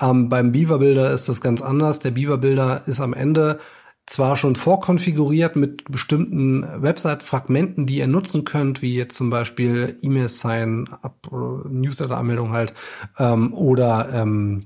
Ähm, 0.01 0.29
beim 0.29 0.51
Beaver-Bilder 0.51 1.11
ist 1.11 1.29
das 1.29 1.41
ganz 1.41 1.61
anders. 1.61 1.99
Der 1.99 2.11
Beaver-Bilder 2.11 2.83
ist 2.87 2.99
am 2.99 3.13
Ende 3.13 3.59
zwar 4.05 4.35
schon 4.35 4.55
vorkonfiguriert 4.55 5.55
mit 5.55 5.85
bestimmten 5.89 6.65
Website-Fragmenten, 6.81 7.85
die 7.85 7.97
ihr 7.97 8.07
nutzen 8.07 8.43
könnt, 8.43 8.81
wie 8.81 8.95
jetzt 8.95 9.15
zum 9.15 9.29
Beispiel 9.29 9.97
E-Mail-Sign, 10.01 10.89
Newsletter-Anmeldung 11.69 12.51
halt, 12.51 12.73
ähm, 13.19 13.53
oder 13.53 14.09
ähm, 14.13 14.65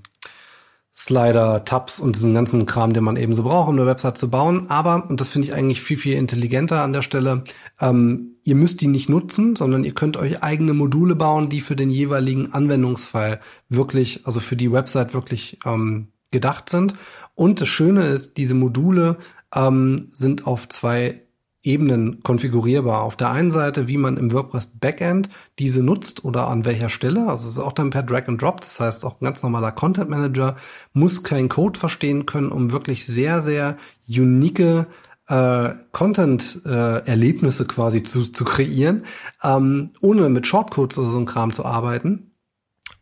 Slider, 0.98 1.66
Tabs 1.66 2.00
und 2.00 2.16
diesen 2.16 2.34
ganzen 2.34 2.66
Kram, 2.66 2.94
den 2.94 3.04
man 3.04 3.18
eben 3.18 3.36
so 3.36 3.44
braucht, 3.44 3.68
um 3.68 3.76
eine 3.76 3.86
Website 3.86 4.18
zu 4.18 4.30
bauen. 4.30 4.70
Aber, 4.70 5.10
und 5.10 5.20
das 5.20 5.28
finde 5.28 5.48
ich 5.48 5.54
eigentlich 5.54 5.82
viel, 5.82 5.98
viel 5.98 6.16
intelligenter 6.18 6.82
an 6.82 6.94
der 6.94 7.02
Stelle, 7.02 7.44
ähm, 7.82 8.38
ihr 8.46 8.56
müsst 8.56 8.80
die 8.80 8.88
nicht 8.88 9.10
nutzen, 9.10 9.58
sondern 9.58 9.84
ihr 9.84 9.94
könnt 9.94 10.16
euch 10.16 10.42
eigene 10.42 10.74
Module 10.74 11.16
bauen, 11.16 11.50
die 11.50 11.60
für 11.60 11.76
den 11.76 11.90
jeweiligen 11.90 12.54
Anwendungsfall 12.54 13.42
wirklich, 13.68 14.26
also 14.26 14.40
für 14.40 14.56
die 14.56 14.72
Website 14.72 15.14
wirklich 15.14 15.60
ähm, 15.66 16.08
gedacht 16.36 16.70
sind. 16.70 16.96
Und 17.34 17.62
das 17.62 17.68
Schöne 17.68 18.06
ist, 18.08 18.38
diese 18.38 18.54
Module 18.54 19.18
ähm, 19.54 20.06
sind 20.08 20.46
auf 20.46 20.70
zwei 20.70 21.22
Ebenen 21.64 22.22
konfigurierbar. 22.22 23.02
Auf 23.02 23.16
der 23.16 23.32
einen 23.32 23.50
Seite, 23.50 23.88
wie 23.88 23.98
man 23.98 24.18
im 24.18 24.32
WordPress 24.32 24.68
Backend 24.80 25.30
diese 25.58 25.82
nutzt 25.82 26.24
oder 26.24 26.48
an 26.48 26.64
welcher 26.64 26.90
Stelle. 26.90 27.28
Also 27.28 27.46
es 27.46 27.54
ist 27.54 27.60
auch 27.60 27.74
dann 27.74 27.90
per 27.90 28.04
Drag 28.04 28.28
and 28.28 28.42
Drop. 28.42 28.62
Das 28.62 28.80
heißt, 28.80 29.04
auch 29.04 29.20
ein 29.20 29.26
ganz 29.26 29.42
normaler 29.42 29.72
Content 29.72 30.10
Manager 30.10 30.56
muss 30.94 31.24
keinen 31.24 31.50
Code 31.50 31.80
verstehen 31.80 32.26
können, 32.26 32.52
um 32.52 32.72
wirklich 32.72 33.06
sehr, 33.06 33.42
sehr 33.42 33.78
unique 34.08 34.86
äh, 35.28 35.70
Content-Erlebnisse 35.92 37.64
äh, 37.64 37.68
quasi 37.68 38.04
zu, 38.04 38.24
zu 38.32 38.46
kreieren, 38.46 39.06
ähm, 39.44 39.92
ohne 40.02 40.30
mit 40.30 40.46
Shortcodes 40.46 41.00
oder 41.00 41.10
so 41.10 41.18
ein 41.18 41.26
Kram 41.26 41.52
zu 41.52 41.66
arbeiten. 41.66 42.35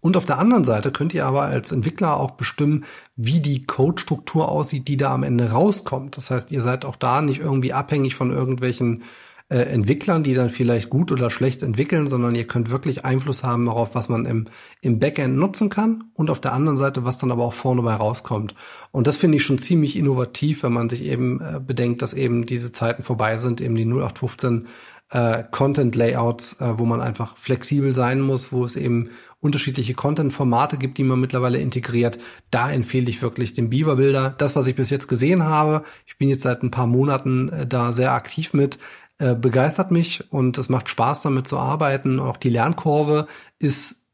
Und 0.04 0.18
auf 0.18 0.26
der 0.26 0.38
anderen 0.38 0.66
Seite 0.66 0.91
könnt 0.91 1.14
ihr 1.14 1.26
aber 1.26 1.43
als 1.43 1.72
Entwickler 1.72 2.20
auch 2.20 2.32
bestimmen, 2.32 2.84
wie 3.16 3.39
die 3.39 3.64
Code-Struktur 3.64 4.49
aussieht, 4.49 4.89
die 4.89 4.97
da 4.97 5.14
am 5.14 5.24
Ende 5.24 5.51
rauskommt. 5.51 6.18
Das 6.18 6.30
heißt, 6.30 6.51
ihr 6.51 6.62
seid 6.62 6.84
auch 6.84 6.97
da 6.97 7.22
nicht 7.22 7.39
irgendwie 7.39 7.72
abhängig 7.72 8.14
von 8.14 8.30
irgendwelchen 8.30 9.04
äh, 9.47 9.60
Entwicklern, 9.60 10.22
die 10.22 10.34
dann 10.34 10.49
vielleicht 10.49 10.89
gut 10.89 11.14
oder 11.14 11.30
schlecht 11.30 11.64
entwickeln, 11.64 12.08
sondern 12.08 12.36
ihr 12.36 12.45
könnt 12.45 12.70
wirklich 12.70 13.06
Einfluss 13.06 13.45
haben 13.45 13.66
darauf, 13.66 13.95
was 13.95 14.10
man 14.10 14.26
im, 14.26 14.49
im 14.82 14.99
Backend 14.99 15.38
nutzen 15.38 15.70
kann 15.70 16.04
und 16.16 16.30
auf 16.30 16.41
der 16.41 16.51
anderen 16.51 16.76
Seite, 16.76 17.06
was 17.06 17.18
dann 17.18 17.32
aber 17.32 17.45
auch 17.45 17.54
vorne 17.54 17.82
bei 17.82 17.93
rauskommt. 17.93 18.56
Und 18.91 19.08
das 19.08 19.16
finde 19.16 19.38
ich 19.38 19.45
schon 19.45 19.58
ziemlich 19.58 19.95
innovativ, 19.95 20.64
wenn 20.64 20.74
man 20.74 20.89
sich 20.89 21.04
eben 21.04 21.39
äh, 21.39 21.62
bedenkt, 21.66 22.01
dass 22.01 22.14
eben 22.14 22.45
diese 22.45 22.74
Zeiten 22.74 23.04
vorbei 23.04 23.38
sind, 23.38 23.62
eben 23.62 23.76
die 23.76 23.86
0815 23.86 24.68
äh, 25.14 25.43
Content-Layouts, 25.51 26.59
äh, 26.59 26.80
wo 26.80 26.86
man 26.86 26.99
einfach 26.99 27.38
flexibel 27.38 27.93
sein 27.93 28.20
muss, 28.20 28.51
wo 28.51 28.66
es 28.66 28.76
eben 28.76 29.11
unterschiedliche 29.39 29.93
Content-Formate 29.93 30.78
gibt, 30.78 30.97
die 30.97 31.03
man 31.03 31.20
mittlerweile 31.20 31.59
integriert. 31.59 32.18
Da 32.49 32.72
empfehle 32.72 33.09
ich 33.09 33.22
wirklich 33.22 33.53
den 33.53 33.70
Beaver-Bilder. 33.70 34.34
Das, 34.38 34.55
was 34.55 34.66
ich 34.66 34.76
bis 34.76 34.89
jetzt 34.89 35.07
gesehen 35.07 35.43
habe, 35.43 35.84
ich 36.07 36.18
bin 36.18 36.30
jetzt 36.30 36.41
seit 36.41 36.64
ein 36.64 36.72
paar 36.72 36.88
Monaten 36.88 37.49
äh, 37.49 37.68
da 37.68 37.93
sehr 37.93 38.14
aktiv 38.14 38.53
mit, 38.53 38.80
äh, 39.20 39.36
begeistert 39.36 39.91
mich 39.91 40.32
und 40.32 40.57
es 40.57 40.70
macht 40.70 40.89
Spaß, 40.89 41.22
damit 41.22 41.47
zu 41.47 41.59
arbeiten. 41.59 42.20
Auch 42.20 42.38
die 42.38 42.49
Lernkurve 42.49 43.28
ist, 43.59 44.07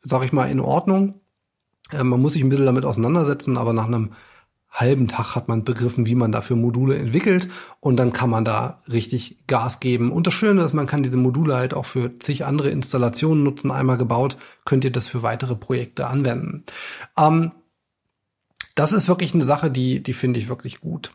sag 0.00 0.24
ich 0.24 0.32
mal, 0.32 0.50
in 0.50 0.58
Ordnung. 0.58 1.20
Äh, 1.92 2.02
man 2.02 2.20
muss 2.20 2.32
sich 2.32 2.42
ein 2.42 2.48
bisschen 2.48 2.66
damit 2.66 2.84
auseinandersetzen, 2.84 3.56
aber 3.56 3.72
nach 3.72 3.86
einem 3.86 4.14
halben 4.72 5.06
Tag 5.06 5.36
hat 5.36 5.48
man 5.48 5.64
begriffen, 5.64 6.06
wie 6.06 6.14
man 6.14 6.32
dafür 6.32 6.56
Module 6.56 6.96
entwickelt 6.96 7.48
und 7.80 7.96
dann 7.96 8.12
kann 8.12 8.30
man 8.30 8.44
da 8.44 8.78
richtig 8.90 9.36
Gas 9.46 9.80
geben. 9.80 10.10
Und 10.10 10.26
das 10.26 10.34
Schöne 10.34 10.62
ist, 10.62 10.72
man 10.72 10.86
kann 10.86 11.02
diese 11.02 11.18
Module 11.18 11.54
halt 11.54 11.74
auch 11.74 11.84
für 11.84 12.18
zig 12.18 12.46
andere 12.46 12.70
Installationen 12.70 13.44
nutzen. 13.44 13.70
Einmal 13.70 13.98
gebaut, 13.98 14.38
könnt 14.64 14.84
ihr 14.84 14.90
das 14.90 15.08
für 15.08 15.22
weitere 15.22 15.54
Projekte 15.54 16.06
anwenden. 16.06 16.64
Ähm, 17.18 17.52
das 18.74 18.94
ist 18.94 19.08
wirklich 19.08 19.34
eine 19.34 19.44
Sache, 19.44 19.70
die, 19.70 20.02
die 20.02 20.14
finde 20.14 20.40
ich 20.40 20.48
wirklich 20.48 20.80
gut. 20.80 21.12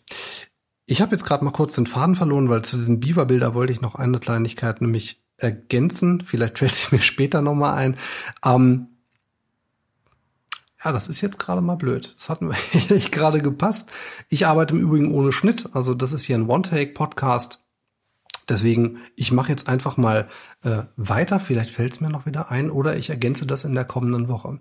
Ich 0.86 1.01
habe 1.01 1.12
jetzt 1.12 1.26
gerade 1.26 1.43
mal 1.43 1.51
kurz 1.51 1.74
den 1.74 1.88
Faden 1.88 2.16
verloren, 2.16 2.49
weil 2.49 2.62
zu 2.62 2.78
diesem 2.78 2.99
Beaver-Bilder 2.99 3.55
wollte 3.55 3.74
ich 3.74 3.82
noch 3.82 3.95
eine 3.95 4.20
Kleinigkeit 4.20 4.82
nämlich 4.82 5.22
ergänzen. 5.38 6.22
Vielleicht 6.22 6.60
fällt 6.60 6.76
sie 6.76 6.95
mir 6.95 7.01
später 7.01 7.41
nochmal 7.41 7.74
ein. 7.74 7.97
Ähm, 8.45 8.88
ja, 10.88 10.93
das 10.93 11.09
ist 11.09 11.19
jetzt 11.19 11.38
gerade 11.38 11.59
mal 11.59 11.75
blöd. 11.75 12.13
Das 12.17 12.29
hat 12.29 12.41
mir 12.41 12.55
echt 12.71 13.11
gerade 13.11 13.39
gepasst. 13.39 13.91
Ich 14.29 14.47
arbeite 14.47 14.73
im 14.73 14.81
Übrigen 14.81 15.13
ohne 15.13 15.33
Schnitt. 15.33 15.69
Also 15.73 15.93
das 15.93 16.13
ist 16.13 16.23
hier 16.23 16.38
ein 16.38 16.47
One-Take-Podcast. 16.47 17.65
Deswegen, 18.47 18.99
ich 19.17 19.33
mache 19.33 19.51
jetzt 19.51 19.67
einfach 19.67 19.97
mal 19.97 20.29
äh, 20.63 20.83
weiter. 20.95 21.41
Vielleicht 21.41 21.71
fällt 21.71 21.91
es 21.91 21.99
mir 21.99 22.09
noch 22.09 22.25
wieder 22.25 22.51
ein 22.51 22.71
oder 22.71 22.95
ich 22.95 23.09
ergänze 23.09 23.45
das 23.45 23.65
in 23.65 23.75
der 23.75 23.83
kommenden 23.83 24.29
Woche. 24.29 24.59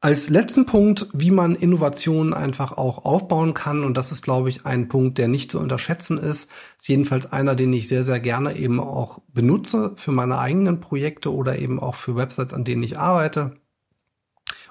Als 0.00 0.28
letzten 0.28 0.66
Punkt, 0.66 1.08
wie 1.14 1.30
man 1.30 1.56
Innovationen 1.56 2.34
einfach 2.34 2.72
auch 2.72 3.06
aufbauen 3.06 3.54
kann, 3.54 3.82
und 3.82 3.96
das 3.96 4.12
ist, 4.12 4.22
glaube 4.22 4.50
ich, 4.50 4.66
ein 4.66 4.88
Punkt, 4.88 5.16
der 5.16 5.28
nicht 5.28 5.50
zu 5.50 5.58
unterschätzen 5.58 6.18
ist, 6.18 6.52
ist 6.76 6.88
jedenfalls 6.88 7.32
einer, 7.32 7.54
den 7.54 7.72
ich 7.72 7.88
sehr, 7.88 8.04
sehr 8.04 8.20
gerne 8.20 8.54
eben 8.54 8.80
auch 8.80 9.22
benutze 9.32 9.94
für 9.96 10.12
meine 10.12 10.38
eigenen 10.38 10.78
Projekte 10.78 11.32
oder 11.32 11.58
eben 11.58 11.80
auch 11.80 11.94
für 11.94 12.14
Websites, 12.14 12.52
an 12.52 12.64
denen 12.64 12.82
ich 12.82 12.98
arbeite 12.98 13.56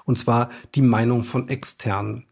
und 0.04 0.16
zwar 0.16 0.50
die 0.74 0.82
Meinung 0.82 1.24
von 1.24 1.48
externen. 1.48 2.26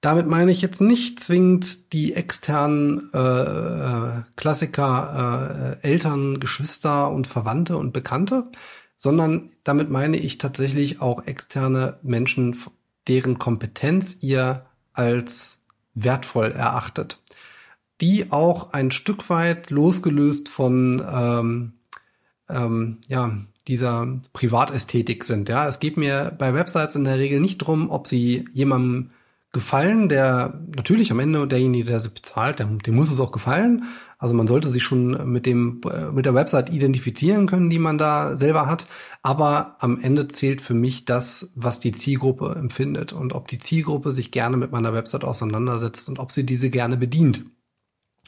Damit 0.00 0.26
meine 0.26 0.50
ich 0.50 0.60
jetzt 0.60 0.80
nicht 0.80 1.20
zwingend 1.20 1.92
die 1.92 2.14
externen 2.14 3.08
äh, 3.14 3.18
äh, 3.18 4.22
Klassiker, 4.34 5.78
äh, 5.80 5.86
Eltern, 5.88 6.40
Geschwister 6.40 7.10
und 7.10 7.28
Verwandte 7.28 7.76
und 7.76 7.92
Bekannte, 7.92 8.50
sondern 8.96 9.48
damit 9.62 9.90
meine 9.90 10.16
ich 10.16 10.38
tatsächlich 10.38 11.00
auch 11.00 11.26
externe 11.26 11.98
Menschen, 12.02 12.56
deren 13.06 13.38
Kompetenz 13.38 14.18
ihr 14.22 14.66
als 14.92 15.62
wertvoll 15.94 16.50
erachtet, 16.50 17.20
die 18.00 18.32
auch 18.32 18.72
ein 18.72 18.90
Stück 18.90 19.30
weit 19.30 19.70
losgelöst 19.70 20.48
von 20.48 21.04
ähm, 21.08 21.72
ähm, 22.48 22.98
ja, 23.08 23.38
dieser 23.68 24.20
Privatästhetik 24.32 25.24
sind. 25.24 25.48
Ja, 25.48 25.68
es 25.68 25.80
geht 25.80 25.96
mir 25.96 26.32
bei 26.36 26.54
Websites 26.54 26.96
in 26.96 27.04
der 27.04 27.18
Regel 27.18 27.40
nicht 27.40 27.58
drum, 27.58 27.90
ob 27.90 28.06
sie 28.06 28.44
jemandem 28.52 29.10
gefallen, 29.52 30.08
der 30.08 30.60
natürlich 30.74 31.12
am 31.12 31.20
Ende 31.20 31.46
derjenige, 31.46 31.84
der 31.84 32.00
sie 32.00 32.08
bezahlt, 32.08 32.58
dem, 32.58 32.78
dem 32.80 32.94
muss 32.94 33.10
es 33.10 33.20
auch 33.20 33.32
gefallen. 33.32 33.84
Also 34.18 34.34
man 34.34 34.48
sollte 34.48 34.70
sich 34.70 34.82
schon 34.82 35.30
mit 35.30 35.46
dem 35.46 35.80
äh, 35.84 36.10
mit 36.10 36.24
der 36.24 36.34
Website 36.34 36.70
identifizieren 36.70 37.46
können, 37.46 37.68
die 37.68 37.78
man 37.78 37.98
da 37.98 38.36
selber 38.36 38.66
hat. 38.66 38.86
Aber 39.22 39.76
am 39.80 40.00
Ende 40.00 40.26
zählt 40.28 40.62
für 40.62 40.74
mich 40.74 41.04
das, 41.04 41.50
was 41.54 41.80
die 41.80 41.92
Zielgruppe 41.92 42.54
empfindet 42.58 43.12
und 43.12 43.34
ob 43.34 43.48
die 43.48 43.58
Zielgruppe 43.58 44.12
sich 44.12 44.30
gerne 44.30 44.56
mit 44.56 44.72
meiner 44.72 44.94
Website 44.94 45.24
auseinandersetzt 45.24 46.08
und 46.08 46.18
ob 46.18 46.32
sie 46.32 46.46
diese 46.46 46.70
gerne 46.70 46.96
bedient. 46.96 47.44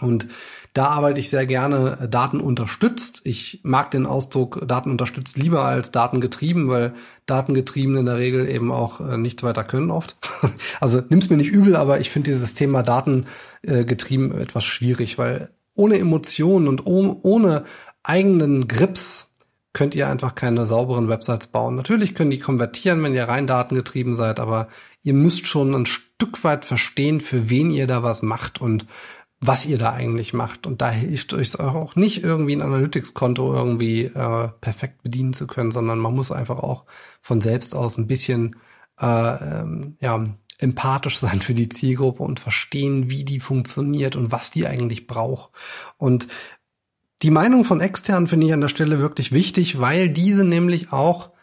Und 0.01 0.27
da 0.73 0.87
arbeite 0.87 1.21
ich 1.21 1.31
sehr 1.31 1.47
gerne 1.47 1.99
äh, 2.01 2.09
Daten 2.09 2.41
unterstützt. 2.41 3.23
Ich 3.25 3.61
mag 3.63 3.93
den 3.93 4.07
Ausdruck 4.07 4.67
Daten 4.67 4.91
unterstützt 4.91 5.39
lieber 5.39 5.65
als 5.65 5.93
Daten 5.93 6.21
getrieben, 6.21 6.69
weil 6.69 6.95
Datengetrieben 7.27 7.97
in 7.97 8.07
der 8.07 8.19
Regel 8.19 8.49
eben 8.49 8.73
auch 8.73 9.01
äh, 9.01 9.17
nichts 9.17 9.45
weiter 9.45 9.63
können 9.63 9.93
oft. 9.93 10.17
also 10.81 11.01
nimm's 11.09 11.31
mir 11.31 11.37
nicht 11.37 11.53
übel, 11.53 11.77
aber 11.77 12.01
ich 12.01 12.11
finde 12.11 12.31
dieses 12.31 12.55
Thema 12.55 12.83
Datengetrieben 12.83 14.33
äh, 14.33 14.43
etwas 14.43 14.65
schwierig, 14.65 15.17
weil 15.17 15.51
ohne 15.75 15.99
Emotionen 15.99 16.67
und 16.67 16.87
ohne 16.87 17.65
eigenen 18.03 18.67
Grips 18.69 19.29
könnt 19.73 19.95
ihr 19.95 20.09
einfach 20.09 20.35
keine 20.37 20.67
sauberen 20.67 21.09
Websites 21.09 21.49
bauen. 21.49 21.75
Natürlich 21.75 22.15
können 22.15 22.31
die 22.31 22.39
konvertieren, 22.39 23.03
wenn 23.03 23.15
ihr 23.15 23.25
rein 23.25 23.47
datengetrieben 23.47 24.15
seid, 24.15 24.39
aber 24.39 24.69
ihr 25.03 25.15
müsst 25.15 25.47
schon 25.47 25.75
ein 25.75 25.87
Stück 25.87 26.45
weit 26.45 26.65
verstehen, 26.65 27.21
für 27.21 27.51
wen 27.51 27.71
ihr 27.71 27.89
da 27.89 28.03
was 28.03 28.23
macht 28.23 28.61
und 28.61 28.87
was 29.41 29.67
ihr 29.67 29.79
da 29.79 29.93
eigentlich 29.93 30.33
macht. 30.33 30.67
Und 30.67 30.81
da 30.81 30.91
hilft 30.91 31.35
euch 31.35 31.59
auch 31.61 31.97
nicht 31.97 32.23
irgendwie 32.23 32.55
ein 32.57 32.63
Analytics-Konto 32.63 33.53
irgendwie 33.53 34.05
äh, 34.05 34.49
perfekt 34.61 35.03
bedienen 35.03 35.33
zu 35.33 35.47
können, 35.47 35.71
sondern 35.71 35.99
man 35.99 36.15
muss 36.15 36.33
einfach 36.33 36.59
auch 36.59 36.85
von 37.21 37.41
selbst 37.41 37.75
aus 37.75 37.99
ein 37.99 38.07
bisschen 38.07 38.57
äh, 39.01 39.07
ähm, 39.07 39.97
ja, 40.01 40.25
empathisch 40.59 41.19
sein 41.19 41.41
für 41.43 41.55
die 41.55 41.69
Zielgruppe 41.69 42.23
und 42.23 42.41
verstehen, 42.41 43.11
wie 43.11 43.25
die 43.25 43.41
funktioniert 43.41 44.17
und 44.17 44.33
was 44.33 44.51
die 44.51 44.67
eigentlich 44.67 45.07
braucht. 45.07 45.51
Und 45.99 46.29
die 47.23 47.31
Meinung 47.31 47.65
von 47.65 47.81
externen 47.81 48.27
finde 48.27 48.47
ich 48.47 48.53
an 48.53 48.61
der 48.61 48.69
Stelle 48.69 48.99
wirklich 48.99 49.33
wichtig, 49.33 49.81
weil 49.81 50.09
diese 50.09 50.45
nämlich 50.45 50.93
auch 50.93 51.34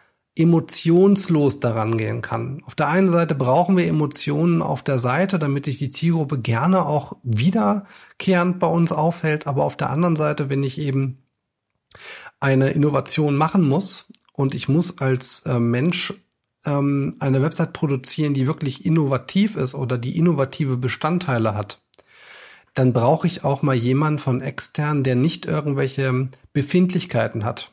emotionslos 0.42 1.60
daran 1.60 1.98
gehen 1.98 2.22
kann. 2.22 2.64
Auf 2.66 2.76
der 2.76 2.88
einen 2.88 3.10
Seite 3.10 3.36
brauchen 3.36 3.78
wir 3.78 3.88
Emotionen 3.88 4.62
auf 4.62 4.84
der 4.84 5.00
Seite, 5.00 5.40
damit 5.40 5.66
sich 5.66 5.78
die 5.78 5.90
Zielgruppe 5.90 6.40
gerne 6.40 6.86
auch 6.86 7.18
wiederkehrend 7.24 8.60
bei 8.60 8.68
uns 8.68 8.92
aufhält. 8.92 9.48
Aber 9.48 9.64
auf 9.64 9.78
der 9.78 9.90
anderen 9.90 10.16
Seite, 10.16 10.50
wenn 10.50 10.64
ich 10.64 10.80
eben 10.80 11.20
eine 12.40 12.72
Innovation 12.72 13.36
machen 13.36 13.68
muss 13.68 14.12
und 14.34 14.56
ich 14.56 14.68
muss 14.68 14.98
als 15.00 15.46
äh, 15.46 15.60
Mensch 15.60 16.14
ähm, 16.66 17.16
eine 17.20 17.42
Website 17.42 17.74
produzieren, 17.74 18.34
die 18.34 18.48
wirklich 18.48 18.86
innovativ 18.86 19.56
ist 19.56 19.76
oder 19.76 19.98
die 19.98 20.18
innovative 20.18 20.78
Bestandteile 20.78 21.54
hat, 21.54 21.82
dann 22.74 22.94
brauche 22.94 23.28
ich 23.28 23.44
auch 23.44 23.62
mal 23.62 23.76
jemanden 23.76 24.20
von 24.20 24.42
extern, 24.42 25.04
der 25.04 25.16
nicht 25.16 25.46
irgendwelche 25.46 26.30
Befindlichkeiten 26.54 27.44
hat. 27.44 27.72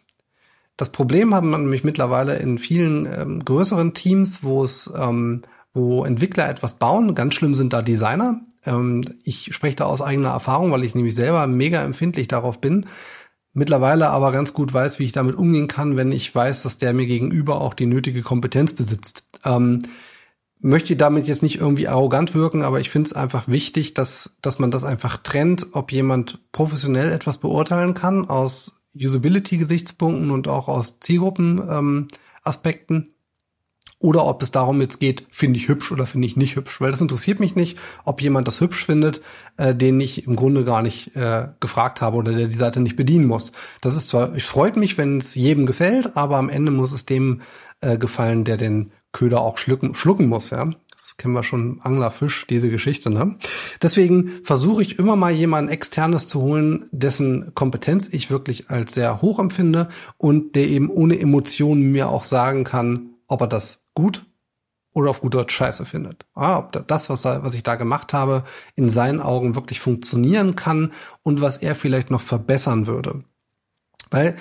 Das 0.78 0.90
Problem 0.90 1.34
hat 1.34 1.42
man 1.42 1.62
nämlich 1.62 1.82
mittlerweile 1.82 2.36
in 2.36 2.56
vielen 2.58 3.04
ähm, 3.04 3.44
größeren 3.44 3.94
Teams, 3.94 4.44
wo 4.44 4.62
es, 4.62 4.90
ähm, 4.96 5.42
wo 5.74 6.04
Entwickler 6.04 6.48
etwas 6.48 6.78
bauen. 6.78 7.16
Ganz 7.16 7.34
schlimm 7.34 7.54
sind 7.56 7.72
da 7.72 7.82
Designer. 7.82 8.40
Ähm, 8.64 9.02
ich 9.24 9.52
spreche 9.52 9.74
da 9.74 9.86
aus 9.86 10.00
eigener 10.00 10.30
Erfahrung, 10.30 10.70
weil 10.70 10.84
ich 10.84 10.94
nämlich 10.94 11.16
selber 11.16 11.48
mega 11.48 11.82
empfindlich 11.82 12.28
darauf 12.28 12.60
bin. 12.60 12.86
Mittlerweile 13.52 14.10
aber 14.10 14.30
ganz 14.30 14.54
gut 14.54 14.72
weiß, 14.72 15.00
wie 15.00 15.04
ich 15.04 15.10
damit 15.10 15.34
umgehen 15.34 15.66
kann, 15.66 15.96
wenn 15.96 16.12
ich 16.12 16.32
weiß, 16.32 16.62
dass 16.62 16.78
der 16.78 16.92
mir 16.92 17.06
gegenüber 17.06 17.60
auch 17.60 17.74
die 17.74 17.86
nötige 17.86 18.22
Kompetenz 18.22 18.72
besitzt. 18.72 19.26
Ähm, 19.44 19.80
möchte 20.60 20.94
damit 20.94 21.26
jetzt 21.26 21.42
nicht 21.42 21.60
irgendwie 21.60 21.88
arrogant 21.88 22.36
wirken, 22.36 22.62
aber 22.62 22.78
ich 22.78 22.88
finde 22.88 23.08
es 23.08 23.12
einfach 23.14 23.48
wichtig, 23.48 23.94
dass, 23.94 24.38
dass 24.42 24.60
man 24.60 24.70
das 24.70 24.84
einfach 24.84 25.16
trennt, 25.18 25.66
ob 25.72 25.90
jemand 25.90 26.38
professionell 26.52 27.10
etwas 27.10 27.38
beurteilen 27.38 27.94
kann 27.94 28.28
aus 28.28 28.77
Usability-Gesichtspunkten 28.94 30.30
und 30.30 30.48
auch 30.48 30.68
aus 30.68 31.00
Zielgruppen-Aspekten. 31.00 32.94
Ähm, 32.94 33.14
oder 34.00 34.26
ob 34.26 34.42
es 34.42 34.52
darum 34.52 34.80
jetzt 34.80 35.00
geht, 35.00 35.26
finde 35.28 35.58
ich 35.58 35.66
hübsch 35.66 35.90
oder 35.90 36.06
finde 36.06 36.26
ich 36.28 36.36
nicht 36.36 36.54
hübsch. 36.54 36.80
Weil 36.80 36.92
das 36.92 37.00
interessiert 37.00 37.40
mich 37.40 37.56
nicht, 37.56 37.78
ob 38.04 38.22
jemand 38.22 38.46
das 38.46 38.60
hübsch 38.60 38.86
findet, 38.86 39.20
äh, 39.56 39.74
den 39.74 40.00
ich 40.00 40.26
im 40.26 40.36
Grunde 40.36 40.64
gar 40.64 40.82
nicht 40.82 41.16
äh, 41.16 41.48
gefragt 41.58 42.00
habe 42.00 42.16
oder 42.16 42.32
der 42.32 42.46
die 42.46 42.54
Seite 42.54 42.80
nicht 42.80 42.94
bedienen 42.94 43.26
muss. 43.26 43.50
Das 43.80 43.96
ist 43.96 44.06
zwar, 44.06 44.36
ich 44.36 44.44
freut 44.44 44.76
mich, 44.76 44.98
wenn 44.98 45.18
es 45.18 45.34
jedem 45.34 45.66
gefällt, 45.66 46.16
aber 46.16 46.36
am 46.36 46.48
Ende 46.48 46.70
muss 46.70 46.92
es 46.92 47.06
dem 47.06 47.40
äh, 47.80 47.98
gefallen, 47.98 48.44
der 48.44 48.56
den 48.56 48.92
Köder 49.10 49.40
auch 49.40 49.58
schlucken, 49.58 49.94
schlucken 49.94 50.28
muss, 50.28 50.50
ja. 50.50 50.70
Das 50.98 51.16
kennen 51.16 51.34
wir 51.34 51.44
schon, 51.44 51.80
Anglerfisch, 51.80 52.48
diese 52.48 52.70
Geschichte, 52.70 53.08
ne? 53.08 53.36
Deswegen 53.80 54.40
versuche 54.42 54.82
ich 54.82 54.98
immer 54.98 55.14
mal 55.14 55.30
jemanden 55.30 55.70
externes 55.70 56.26
zu 56.26 56.42
holen, 56.42 56.88
dessen 56.90 57.54
Kompetenz 57.54 58.08
ich 58.12 58.30
wirklich 58.30 58.70
als 58.70 58.94
sehr 58.94 59.22
hoch 59.22 59.38
empfinde 59.38 59.88
und 60.16 60.56
der 60.56 60.66
eben 60.66 60.90
ohne 60.90 61.20
Emotionen 61.20 61.92
mir 61.92 62.08
auch 62.08 62.24
sagen 62.24 62.64
kann, 62.64 63.10
ob 63.28 63.42
er 63.42 63.46
das 63.46 63.86
gut 63.94 64.26
oder 64.92 65.10
auf 65.10 65.20
gut 65.20 65.34
Deutsch 65.34 65.54
scheiße 65.54 65.86
findet. 65.86 66.26
Ah, 66.34 66.58
ob 66.58 66.84
das, 66.88 67.08
was, 67.08 67.24
was 67.24 67.54
ich 67.54 67.62
da 67.62 67.76
gemacht 67.76 68.12
habe, 68.12 68.42
in 68.74 68.88
seinen 68.88 69.20
Augen 69.20 69.54
wirklich 69.54 69.78
funktionieren 69.78 70.56
kann 70.56 70.92
und 71.22 71.40
was 71.40 71.58
er 71.58 71.76
vielleicht 71.76 72.10
noch 72.10 72.22
verbessern 72.22 72.88
würde. 72.88 73.22
Weil 74.10 74.36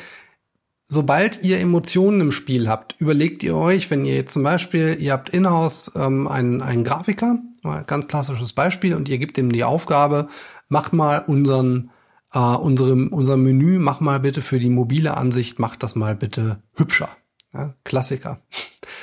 sobald 0.88 1.44
ihr 1.44 1.60
Emotionen 1.60 2.22
im 2.22 2.32
Spiel 2.32 2.70
habt, 2.70 2.96
überlegt 3.00 3.44
ihr 3.44 3.56
euch, 3.56 3.92
wenn 3.92 4.06
ihr 4.06 4.16
jetzt 4.16 4.34
zum 4.34 4.44
Beispiel, 4.44 4.98
ihr 5.00 5.12
habt 5.12 5.30
in-house 5.30 5.92
ähm, 5.96 6.28
einen, 6.28 6.62
einen 6.62 6.84
Grafiker, 6.84 7.40
ganz 7.86 8.08
klassisches 8.08 8.54
Beispiel, 8.54 8.96
und 8.96 9.10
ihr 9.10 9.18
gebt 9.18 9.38
ihm 9.38 9.52
die 9.52 9.66
Aufgabe, 9.66 10.30
mach 10.70 10.94
mal 10.94 11.20
unseren, 11.20 11.92
äh, 12.34 12.40
unserem, 12.40 13.10
unser 13.10 13.36
Menü, 13.36 13.78
mach 13.78 14.00
mal 14.00 14.22
bitte 14.22 14.42
für 14.42 14.60
die 14.60 14.70
mobile 14.70 15.18
Ansicht, 15.18 15.60
mach 15.60 15.76
das 15.76 15.96
mal 15.96 16.16
bitte 16.16 16.62
hübscher. 16.76 17.10
Ja, 17.54 17.74
Klassiker. 17.84 18.40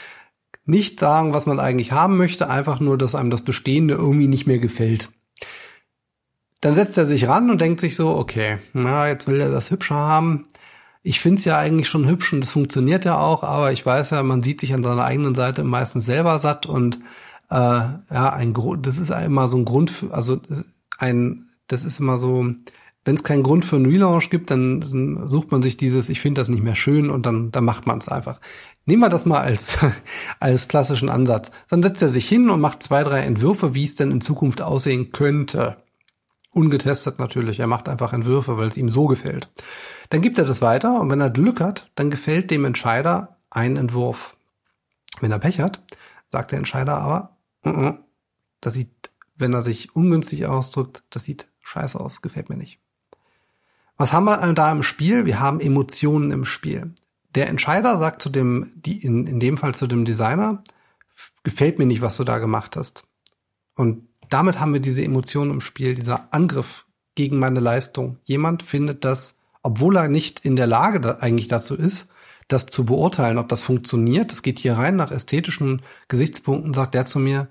Nicht 0.64 0.98
sagen, 0.98 1.34
was 1.34 1.44
man 1.44 1.60
eigentlich 1.60 1.92
haben 1.92 2.16
möchte, 2.16 2.48
einfach 2.48 2.80
nur, 2.80 2.96
dass 2.96 3.14
einem 3.14 3.28
das 3.28 3.42
Bestehende 3.42 3.94
irgendwie 3.94 4.28
nicht 4.28 4.46
mehr 4.46 4.58
gefällt. 4.58 5.10
Dann 6.62 6.74
setzt 6.74 6.96
er 6.96 7.04
sich 7.04 7.28
ran 7.28 7.50
und 7.50 7.60
denkt 7.60 7.80
sich 7.80 7.96
so, 7.96 8.16
okay, 8.16 8.60
na, 8.72 9.06
jetzt 9.06 9.28
will 9.28 9.42
er 9.42 9.50
das 9.50 9.70
hübscher 9.70 9.96
haben 9.96 10.46
ich 11.06 11.20
finde 11.20 11.38
es 11.38 11.44
ja 11.44 11.58
eigentlich 11.58 11.88
schon 11.88 12.08
hübsch 12.08 12.32
und 12.32 12.40
das 12.40 12.50
funktioniert 12.50 13.04
ja 13.04 13.18
auch, 13.18 13.42
aber 13.42 13.72
ich 13.72 13.84
weiß 13.84 14.10
ja, 14.10 14.22
man 14.22 14.42
sieht 14.42 14.60
sich 14.60 14.72
an 14.72 14.82
seiner 14.82 15.04
eigenen 15.04 15.34
Seite 15.34 15.62
meistens 15.62 16.06
selber 16.06 16.38
satt 16.38 16.64
und 16.64 16.98
äh, 17.50 17.54
ja, 17.54 18.32
ein 18.32 18.54
Grund, 18.54 18.86
das 18.86 18.98
ist 18.98 19.10
immer 19.10 19.46
so 19.46 19.58
ein 19.58 19.66
Grund, 19.66 19.90
für, 19.90 20.12
also 20.14 20.40
ein, 20.98 21.44
das 21.68 21.84
ist 21.84 22.00
immer 22.00 22.16
so, 22.16 22.46
wenn 23.04 23.14
es 23.14 23.22
keinen 23.22 23.42
Grund 23.42 23.66
für 23.66 23.76
einen 23.76 23.84
Relaunch 23.84 24.30
gibt, 24.30 24.50
dann, 24.50 24.80
dann 24.80 25.28
sucht 25.28 25.52
man 25.52 25.60
sich 25.60 25.76
dieses, 25.76 26.08
ich 26.08 26.22
finde 26.22 26.40
das 26.40 26.48
nicht 26.48 26.62
mehr 26.62 26.74
schön 26.74 27.10
und 27.10 27.26
dann, 27.26 27.52
dann 27.52 27.66
macht 27.66 27.86
man 27.86 27.98
es 27.98 28.08
einfach. 28.08 28.40
Nehmen 28.86 29.02
wir 29.02 29.10
das 29.10 29.26
mal 29.26 29.40
als, 29.40 29.78
als 30.40 30.68
klassischen 30.68 31.10
Ansatz. 31.10 31.50
Dann 31.68 31.82
setzt 31.82 32.00
er 32.00 32.08
sich 32.08 32.26
hin 32.26 32.48
und 32.48 32.62
macht 32.62 32.82
zwei, 32.82 33.04
drei 33.04 33.20
Entwürfe, 33.20 33.74
wie 33.74 33.84
es 33.84 33.96
denn 33.96 34.10
in 34.10 34.22
Zukunft 34.22 34.62
aussehen 34.62 35.12
könnte. 35.12 35.76
Ungetestet 36.50 37.18
natürlich. 37.18 37.60
Er 37.60 37.66
macht 37.66 37.90
einfach 37.90 38.14
Entwürfe, 38.14 38.56
weil 38.56 38.68
es 38.68 38.78
ihm 38.78 38.88
so 38.88 39.06
gefällt. 39.06 39.50
Dann 40.10 40.22
gibt 40.22 40.38
er 40.38 40.44
das 40.44 40.62
weiter 40.62 41.00
und 41.00 41.10
wenn 41.10 41.20
er 41.20 41.30
Glück 41.30 41.60
hat, 41.60 41.90
dann 41.94 42.10
gefällt 42.10 42.50
dem 42.50 42.64
Entscheider 42.64 43.36
ein 43.50 43.76
Entwurf. 43.76 44.36
Wenn 45.20 45.32
er 45.32 45.38
Pech 45.38 45.60
hat, 45.60 45.80
sagt 46.28 46.52
der 46.52 46.58
Entscheider 46.58 46.98
aber, 46.98 47.36
mm 47.62 47.68
-mm, 47.68 47.98
das 48.60 48.74
sieht, 48.74 48.90
wenn 49.36 49.52
er 49.52 49.62
sich 49.62 49.94
ungünstig 49.94 50.46
ausdrückt, 50.46 51.02
das 51.10 51.24
sieht 51.24 51.46
scheiße 51.60 51.98
aus, 51.98 52.22
gefällt 52.22 52.50
mir 52.50 52.56
nicht. 52.56 52.78
Was 53.96 54.12
haben 54.12 54.24
wir 54.24 54.52
da 54.54 54.72
im 54.72 54.82
Spiel? 54.82 55.24
Wir 55.24 55.40
haben 55.40 55.60
Emotionen 55.60 56.30
im 56.30 56.44
Spiel. 56.44 56.92
Der 57.34 57.48
Entscheider 57.48 57.98
sagt 57.98 58.22
zu 58.22 58.28
dem, 58.28 58.72
die, 58.74 59.02
in, 59.02 59.26
in 59.26 59.40
dem 59.40 59.56
Fall 59.56 59.74
zu 59.74 59.86
dem 59.86 60.04
Designer, 60.04 60.62
gefällt 61.42 61.78
mir 61.78 61.86
nicht, 61.86 62.00
was 62.00 62.16
du 62.16 62.24
da 62.24 62.38
gemacht 62.38 62.76
hast. 62.76 63.04
Und 63.76 64.08
damit 64.30 64.60
haben 64.60 64.72
wir 64.72 64.80
diese 64.80 65.04
Emotionen 65.04 65.50
im 65.52 65.60
Spiel, 65.60 65.94
dieser 65.94 66.32
Angriff 66.32 66.86
gegen 67.14 67.38
meine 67.38 67.60
Leistung. 67.60 68.18
Jemand 68.24 68.62
findet 68.62 69.04
das 69.04 69.40
obwohl 69.64 69.96
er 69.96 70.08
nicht 70.08 70.44
in 70.44 70.54
der 70.54 70.68
Lage 70.68 71.00
da 71.00 71.16
eigentlich 71.20 71.48
dazu 71.48 71.74
ist, 71.74 72.10
das 72.48 72.66
zu 72.66 72.84
beurteilen, 72.84 73.38
ob 73.38 73.48
das 73.48 73.62
funktioniert. 73.62 74.30
Das 74.30 74.42
geht 74.42 74.58
hier 74.58 74.74
rein 74.74 74.94
nach 74.94 75.10
ästhetischen 75.10 75.82
Gesichtspunkten, 76.08 76.74
sagt 76.74 76.94
der 76.94 77.06
zu 77.06 77.18
mir, 77.18 77.48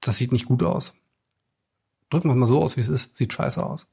das 0.00 0.18
sieht 0.18 0.30
nicht 0.30 0.44
gut 0.44 0.62
aus. 0.62 0.92
Drücken 2.10 2.28
wir 2.28 2.34
mal 2.34 2.46
so 2.46 2.62
aus, 2.62 2.76
wie 2.76 2.82
es 2.82 2.88
ist, 2.88 3.16
sieht 3.16 3.32
scheiße 3.32 3.64
aus. 3.64 3.88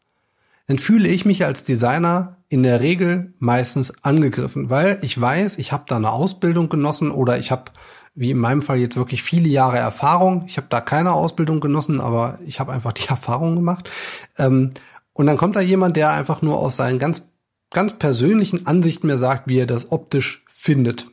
Dann 0.67 0.77
fühle 0.77 1.07
ich 1.07 1.25
mich 1.25 1.45
als 1.45 1.63
Designer 1.63 2.37
in 2.49 2.63
der 2.63 2.81
Regel 2.81 3.33
meistens 3.39 4.03
angegriffen, 4.03 4.69
weil 4.69 4.99
ich 5.01 5.19
weiß, 5.19 5.57
ich 5.57 5.71
habe 5.71 5.85
da 5.87 5.95
eine 5.95 6.11
Ausbildung 6.11 6.67
genossen 6.67 7.09
oder 7.09 7.39
ich 7.39 7.51
habe, 7.51 7.71
wie 8.15 8.31
in 8.31 8.37
meinem 8.37 8.61
Fall 8.61 8.77
jetzt 8.77 8.97
wirklich 8.97 9.23
viele 9.23 9.47
Jahre 9.47 9.77
Erfahrung. 9.77 10.43
Ich 10.47 10.57
habe 10.57 10.67
da 10.69 10.81
keine 10.81 11.13
Ausbildung 11.13 11.61
genossen, 11.61 12.01
aber 12.01 12.39
ich 12.45 12.59
habe 12.59 12.73
einfach 12.73 12.91
die 12.91 13.07
Erfahrung 13.09 13.55
gemacht. 13.55 13.89
Ähm, 14.37 14.73
und 15.13 15.25
dann 15.25 15.37
kommt 15.37 15.55
da 15.55 15.61
jemand, 15.61 15.95
der 15.95 16.11
einfach 16.11 16.41
nur 16.41 16.59
aus 16.59 16.75
seinen 16.75 16.99
ganz 16.99 17.30
ganz 17.71 17.97
persönlichen 17.97 18.67
Ansichten 18.67 19.07
mir 19.07 19.17
sagt, 19.17 19.47
wie 19.47 19.57
er 19.57 19.65
das 19.65 19.91
optisch 19.91 20.43
findet. 20.47 21.07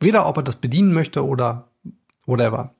Weder 0.00 0.26
ob 0.26 0.38
er 0.38 0.42
das 0.42 0.56
bedienen 0.56 0.92
möchte 0.92 1.24
oder 1.24 1.68
whatever. 2.26 2.74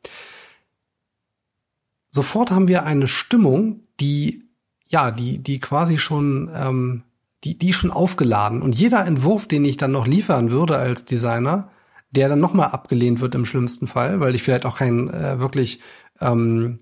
Sofort 2.10 2.50
haben 2.50 2.68
wir 2.68 2.84
eine 2.84 3.08
Stimmung, 3.08 3.80
die 4.00 4.42
ja, 4.88 5.10
die 5.10 5.38
die 5.38 5.60
quasi 5.60 5.98
schon 5.98 6.50
ähm, 6.54 7.02
die 7.44 7.58
die 7.58 7.72
schon 7.72 7.90
aufgeladen 7.90 8.62
und 8.62 8.74
jeder 8.74 9.04
Entwurf, 9.04 9.46
den 9.46 9.64
ich 9.64 9.76
dann 9.76 9.92
noch 9.92 10.06
liefern 10.06 10.50
würde 10.50 10.78
als 10.78 11.04
Designer, 11.04 11.70
der 12.10 12.28
dann 12.28 12.40
nochmal 12.40 12.68
abgelehnt 12.68 13.20
wird 13.20 13.34
im 13.34 13.44
schlimmsten 13.44 13.86
Fall, 13.86 14.20
weil 14.20 14.34
ich 14.34 14.42
vielleicht 14.42 14.64
auch 14.64 14.78
kein 14.78 15.10
äh, 15.10 15.38
wirklich 15.38 15.80
ähm, 16.20 16.80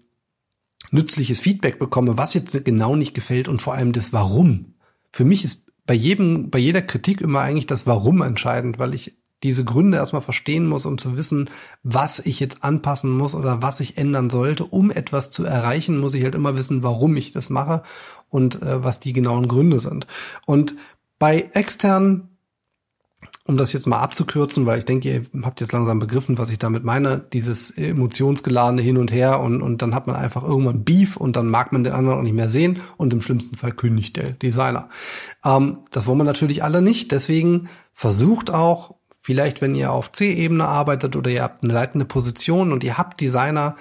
nützliches 0.91 1.41
Feedback 1.41 1.79
bekomme, 1.79 2.17
was 2.17 2.35
jetzt 2.35 2.65
genau 2.65 2.95
nicht 2.95 3.15
gefällt 3.15 3.49
und 3.49 3.63
vor 3.63 3.75
allem 3.75 3.93
das 3.93 4.13
Warum. 4.13 4.75
Für 5.13 5.25
mich 5.25 5.45
ist 5.45 5.64
bei 5.87 5.95
jedem, 5.95 6.51
bei 6.51 6.59
jeder 6.59 6.83
Kritik 6.83 7.21
immer 7.21 7.41
eigentlich 7.41 7.67
das 7.67 7.87
Warum 7.87 8.23
entscheidend, 8.23 8.79
weil 8.79 8.95
ich 8.95 9.19
diese 9.43 9.65
Gründe 9.65 9.99
erstmal 9.99 10.23
verstehen 10.23 10.67
muss, 10.67 10.87
um 10.87 10.97
zu 10.97 11.17
wissen, 11.17 11.51
was 11.83 12.19
ich 12.19 12.41
jetzt 12.41 12.65
anpassen 12.65 13.11
muss 13.11 13.35
oder 13.35 13.61
was 13.61 13.81
ich 13.81 13.99
ändern 13.99 14.31
sollte. 14.31 14.65
Um 14.65 14.91
etwas 14.91 15.31
zu 15.31 15.45
erreichen, 15.45 15.99
muss 15.99 16.15
ich 16.15 16.25
halt 16.25 16.35
immer 16.35 16.57
wissen, 16.57 16.83
warum 16.83 17.15
ich 17.17 17.33
das 17.33 17.51
mache 17.51 17.83
und 18.31 18.63
äh, 18.63 18.83
was 18.83 19.01
die 19.01 19.13
genauen 19.13 19.47
Gründe 19.47 19.81
sind. 19.81 20.07
Und 20.47 20.75
bei 21.19 21.51
externen 21.53 22.34
um 23.47 23.59
das 23.59 23.75
jetzt 23.75 23.87
mal 23.87 24.01
abzukürzen, 24.01 24.65
weil 24.65 24.79
ich 24.79 24.87
denke, 24.87 25.09
ihr 25.11 25.43
habt 25.43 25.61
jetzt 25.61 25.73
langsam 25.73 25.99
begriffen, 25.99 26.39
was 26.39 26.51
ich 26.51 26.59
damit 26.59 26.83
meine, 26.83 27.19
dieses 27.33 27.71
emotionsgeladene 27.71 28.81
Hin 28.81 28.97
und 28.97 29.13
Her 29.13 29.41
und, 29.41 29.61
und 29.61 29.83
dann 29.83 29.95
hat 29.95 30.07
man 30.07 30.17
einfach 30.17 30.43
irgendwann 30.43 30.85
Beef 30.85 31.19
und 31.19 31.37
dann 31.37 31.49
mag 31.49 31.71
man 31.71 31.85
den 31.85 31.93
anderen 31.93 32.19
auch 32.19 32.23
nicht 32.23 32.33
mehr 32.33 32.49
sehen 32.49 32.81
und 32.97 33.13
im 33.13 33.21
schlimmsten 33.21 33.57
Fall 33.57 33.73
kündigt 33.73 34.17
der 34.17 34.31
Designer. 34.31 34.89
Ähm, 35.45 35.81
das 35.91 36.07
wollen 36.07 36.19
wir 36.19 36.25
natürlich 36.25 36.65
alle 36.65 36.81
nicht, 36.81 37.13
deswegen 37.13 37.69
versucht 37.93 38.51
auch, 38.51 38.95
vielleicht 39.21 39.61
wenn 39.61 39.75
ihr 39.75 39.93
auf 39.93 40.11
C-Ebene 40.11 40.65
arbeitet 40.65 41.15
oder 41.15 41.31
ihr 41.31 41.43
habt 41.43 41.65
eine 41.65 41.73
leitende 41.75 42.07
Position 42.07 42.73
und 42.73 42.83
ihr 42.83 42.97
habt 42.97 43.21
Designer, 43.21 43.77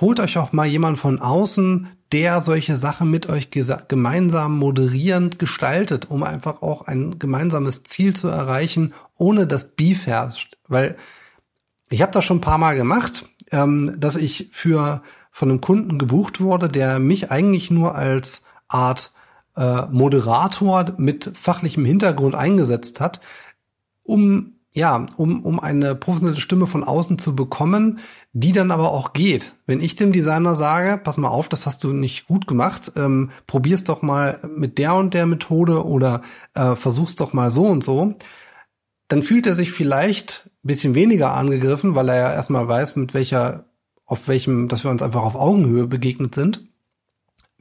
holt 0.00 0.18
euch 0.18 0.38
auch 0.38 0.52
mal 0.52 0.66
jemand 0.66 0.98
von 0.98 1.20
außen, 1.20 1.88
der 2.14 2.40
solche 2.42 2.76
Sachen 2.76 3.10
mit 3.10 3.28
euch 3.28 3.50
gemeinsam 3.50 4.56
moderierend 4.56 5.40
gestaltet, 5.40 6.12
um 6.12 6.22
einfach 6.22 6.62
auch 6.62 6.82
ein 6.82 7.18
gemeinsames 7.18 7.82
Ziel 7.82 8.14
zu 8.14 8.28
erreichen, 8.28 8.94
ohne 9.16 9.48
dass 9.48 9.74
Beef 9.74 10.06
herrscht. 10.06 10.56
Weil 10.68 10.96
ich 11.90 12.02
habe 12.02 12.12
das 12.12 12.24
schon 12.24 12.36
ein 12.36 12.40
paar 12.40 12.58
Mal 12.58 12.76
gemacht, 12.76 13.28
ähm, 13.50 13.96
dass 13.98 14.14
ich 14.14 14.48
für 14.52 15.02
von 15.32 15.50
einem 15.50 15.60
Kunden 15.60 15.98
gebucht 15.98 16.40
wurde, 16.40 16.68
der 16.68 17.00
mich 17.00 17.32
eigentlich 17.32 17.72
nur 17.72 17.96
als 17.96 18.46
Art 18.68 19.12
äh, 19.56 19.86
Moderator 19.86 20.94
mit 20.96 21.32
fachlichem 21.34 21.84
Hintergrund 21.84 22.36
eingesetzt 22.36 23.00
hat, 23.00 23.20
um 24.04 24.53
ja, 24.74 25.06
um, 25.16 25.44
um 25.44 25.60
eine 25.60 25.94
professionelle 25.94 26.40
Stimme 26.40 26.66
von 26.66 26.82
außen 26.82 27.16
zu 27.16 27.36
bekommen, 27.36 28.00
die 28.32 28.50
dann 28.50 28.72
aber 28.72 28.90
auch 28.90 29.12
geht. 29.12 29.54
Wenn 29.66 29.80
ich 29.80 29.94
dem 29.94 30.10
Designer 30.10 30.56
sage, 30.56 31.00
pass 31.02 31.16
mal 31.16 31.28
auf, 31.28 31.48
das 31.48 31.64
hast 31.64 31.84
du 31.84 31.92
nicht 31.92 32.26
gut 32.26 32.48
gemacht, 32.48 32.90
ähm, 32.96 33.30
probier's 33.46 33.84
doch 33.84 34.02
mal 34.02 34.40
mit 34.56 34.78
der 34.78 34.94
und 34.96 35.14
der 35.14 35.26
Methode 35.26 35.86
oder 35.86 36.22
äh, 36.54 36.74
versuch's 36.74 37.14
doch 37.14 37.32
mal 37.32 37.52
so 37.52 37.66
und 37.66 37.84
so, 37.84 38.14
dann 39.06 39.22
fühlt 39.22 39.46
er 39.46 39.54
sich 39.54 39.70
vielleicht 39.70 40.50
ein 40.64 40.66
bisschen 40.66 40.96
weniger 40.96 41.34
angegriffen, 41.34 41.94
weil 41.94 42.08
er 42.08 42.16
ja 42.16 42.32
erstmal 42.32 42.66
weiß, 42.66 42.96
mit 42.96 43.14
welcher, 43.14 43.66
auf 44.06 44.26
welchem, 44.26 44.66
dass 44.66 44.82
wir 44.82 44.90
uns 44.90 45.02
einfach 45.02 45.22
auf 45.22 45.36
Augenhöhe 45.36 45.86
begegnet 45.86 46.34
sind, 46.34 46.66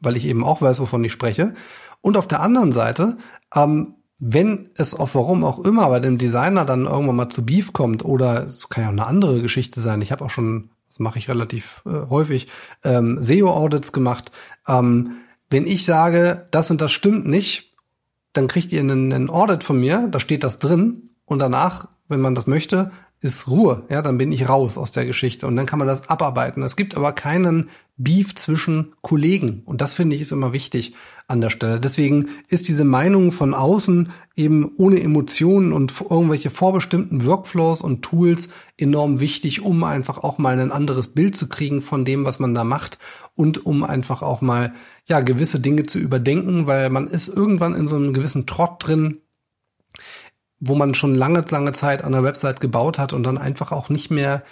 weil 0.01 0.18
ich 0.18 0.26
eben 0.26 0.43
auch 0.43 0.64
weiß, 0.64 0.80
wovon 0.80 1.03
ich 1.03 1.11
spreche. 1.11 1.53
Und 2.01 2.18
auf 2.18 2.28
der 2.28 2.41
anderen 2.41 2.72
Seite 2.72 3.18
ähm, 3.53 3.97
wenn 4.26 4.69
es 4.78 4.97
auch 4.97 5.09
warum 5.13 5.43
auch 5.43 5.59
immer 5.59 5.89
bei 5.89 5.99
dem 5.99 6.17
Designer 6.17 6.65
dann 6.65 6.86
irgendwann 6.86 7.15
mal 7.15 7.30
zu 7.30 7.45
Beef 7.45 7.74
kommt 7.74 8.05
oder 8.05 8.45
es 8.45 8.69
kann 8.69 8.84
ja 8.84 8.88
auch 8.88 8.93
eine 8.93 9.05
andere 9.05 9.41
Geschichte 9.41 9.82
sein. 9.82 10.01
Ich 10.01 10.11
habe 10.11 10.24
auch 10.24 10.30
schon 10.30 10.69
das 10.93 10.99
mache 10.99 11.17
ich 11.17 11.28
relativ 11.28 11.82
äh, 11.88 12.07
häufig, 12.07 12.49
ähm, 12.84 13.17
SEO-Audits 13.19 13.93
gemacht. 13.93 14.32
Ähm, 14.67 15.17
wenn 15.49 15.65
ich 15.65 15.86
sage, 15.86 16.47
das 16.51 16.69
und 16.69 16.82
das 16.82 16.91
stimmt 16.91 17.28
nicht, 17.28 17.74
dann 18.34 18.47
kriegt 18.47 18.71
ihr 18.71 18.80
einen, 18.80 19.11
einen 19.11 19.32
Audit 19.32 19.63
von 19.63 19.80
mir, 19.80 20.07
da 20.11 20.19
steht 20.19 20.43
das 20.43 20.59
drin 20.59 21.09
und 21.26 21.39
danach, 21.39 21.88
wenn 22.09 22.21
man 22.21 22.36
das 22.36 22.45
möchte, 22.45 22.91
ist 23.24 23.47
Ruhe. 23.47 23.84
Ja, 23.89 24.01
dann 24.01 24.17
bin 24.17 24.32
ich 24.32 24.49
raus 24.49 24.78
aus 24.78 24.91
der 24.91 25.05
Geschichte 25.05 25.47
und 25.47 25.55
dann 25.55 25.65
kann 25.65 25.80
man 25.80 25.88
das 25.88 26.09
abarbeiten. 26.09 26.63
Es 26.63 26.76
gibt 26.76 26.95
aber 26.95 27.11
keinen 27.13 27.69
Beef 27.95 28.36
zwischen 28.36 28.93
Kollegen 29.01 29.61
und 29.65 29.82
das 29.82 29.93
finde 29.93 30.15
ich 30.15 30.21
ist 30.21 30.32
immer 30.32 30.51
wichtig 30.51 30.95
an 31.28 31.41
der 31.41 31.49
Stelle. 31.49 31.80
Deswegen 31.80 32.30
ist 32.49 32.67
diese 32.67 32.84
Meinung 32.84 33.32
von 33.32 33.53
außen 33.53 34.11
eben 34.36 34.71
ohne 34.78 35.01
Emotionen 35.01 35.74
und 35.74 35.93
irgendwelche 36.01 36.49
vorbestimmten 36.49 37.26
Workflows 37.26 37.82
und 37.82 38.01
Tools 38.01 38.49
enorm 38.78 39.19
wichtig, 39.19 39.61
um 39.61 39.84
einfach 39.84 40.17
auch 40.17 40.38
mal 40.38 40.59
ein 40.59 40.71
anderes 40.71 41.09
Bild 41.09 41.38
zu 41.38 41.47
kriegen 41.47 41.82
von 41.82 42.05
dem, 42.05 42.26
was 42.26 42.39
man 42.39 42.53
da 42.53 42.63
macht 42.63 42.97
und 43.36 43.65
um 43.65 43.84
einfach 43.84 44.21
auch 44.21 44.41
mal 44.41 44.74
ja 45.05 45.21
gewisse 45.21 45.59
Dinge 45.59 45.86
zu 45.86 45.99
überdenken, 45.99 46.67
weil 46.67 46.89
man 46.89 47.07
ist 47.07 47.28
irgendwann 47.28 47.76
in 47.76 47.88
so 47.88 47.95
einem 47.95 48.13
gewissen 48.13 48.47
Trott 48.47 48.88
drin, 48.88 49.21
wo 50.66 50.76
man 50.76 50.95
schon 50.95 51.14
lange, 51.14 51.43
lange 51.49 51.74
Zeit 51.74 52.03
an 52.03 52.14
der 52.14 52.24
Website 52.24 52.61
gebaut 52.61 52.97
hat 52.97 53.11
und 53.11 53.24
dann 53.24 53.38
einfach 53.38 53.72
auch 53.72 53.89
nicht 53.89 54.09
mehr, 54.09 54.43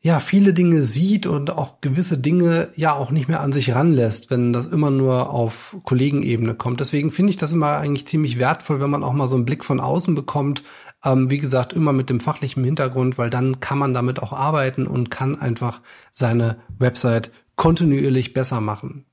ja, 0.00 0.18
viele 0.18 0.52
Dinge 0.52 0.82
sieht 0.82 1.26
und 1.26 1.50
auch 1.50 1.80
gewisse 1.80 2.18
Dinge 2.18 2.68
ja 2.74 2.94
auch 2.94 3.10
nicht 3.10 3.28
mehr 3.28 3.40
an 3.40 3.52
sich 3.52 3.74
ranlässt, 3.74 4.30
wenn 4.30 4.52
das 4.52 4.66
immer 4.66 4.90
nur 4.90 5.30
auf 5.30 5.76
Kollegenebene 5.84 6.54
kommt. 6.54 6.80
Deswegen 6.80 7.12
finde 7.12 7.30
ich 7.30 7.36
das 7.36 7.52
immer 7.52 7.76
eigentlich 7.76 8.08
ziemlich 8.08 8.38
wertvoll, 8.38 8.80
wenn 8.80 8.90
man 8.90 9.04
auch 9.04 9.12
mal 9.12 9.28
so 9.28 9.36
einen 9.36 9.44
Blick 9.44 9.64
von 9.64 9.78
außen 9.78 10.14
bekommt. 10.14 10.64
Ähm, 11.04 11.30
wie 11.30 11.38
gesagt, 11.38 11.74
immer 11.74 11.92
mit 11.92 12.10
dem 12.10 12.18
fachlichen 12.18 12.64
Hintergrund, 12.64 13.16
weil 13.16 13.30
dann 13.30 13.60
kann 13.60 13.78
man 13.78 13.94
damit 13.94 14.20
auch 14.22 14.32
arbeiten 14.32 14.86
und 14.86 15.10
kann 15.10 15.40
einfach 15.40 15.80
seine 16.10 16.56
Website 16.78 17.30
kontinuierlich 17.56 18.32
besser 18.32 18.60
machen. 18.60 19.04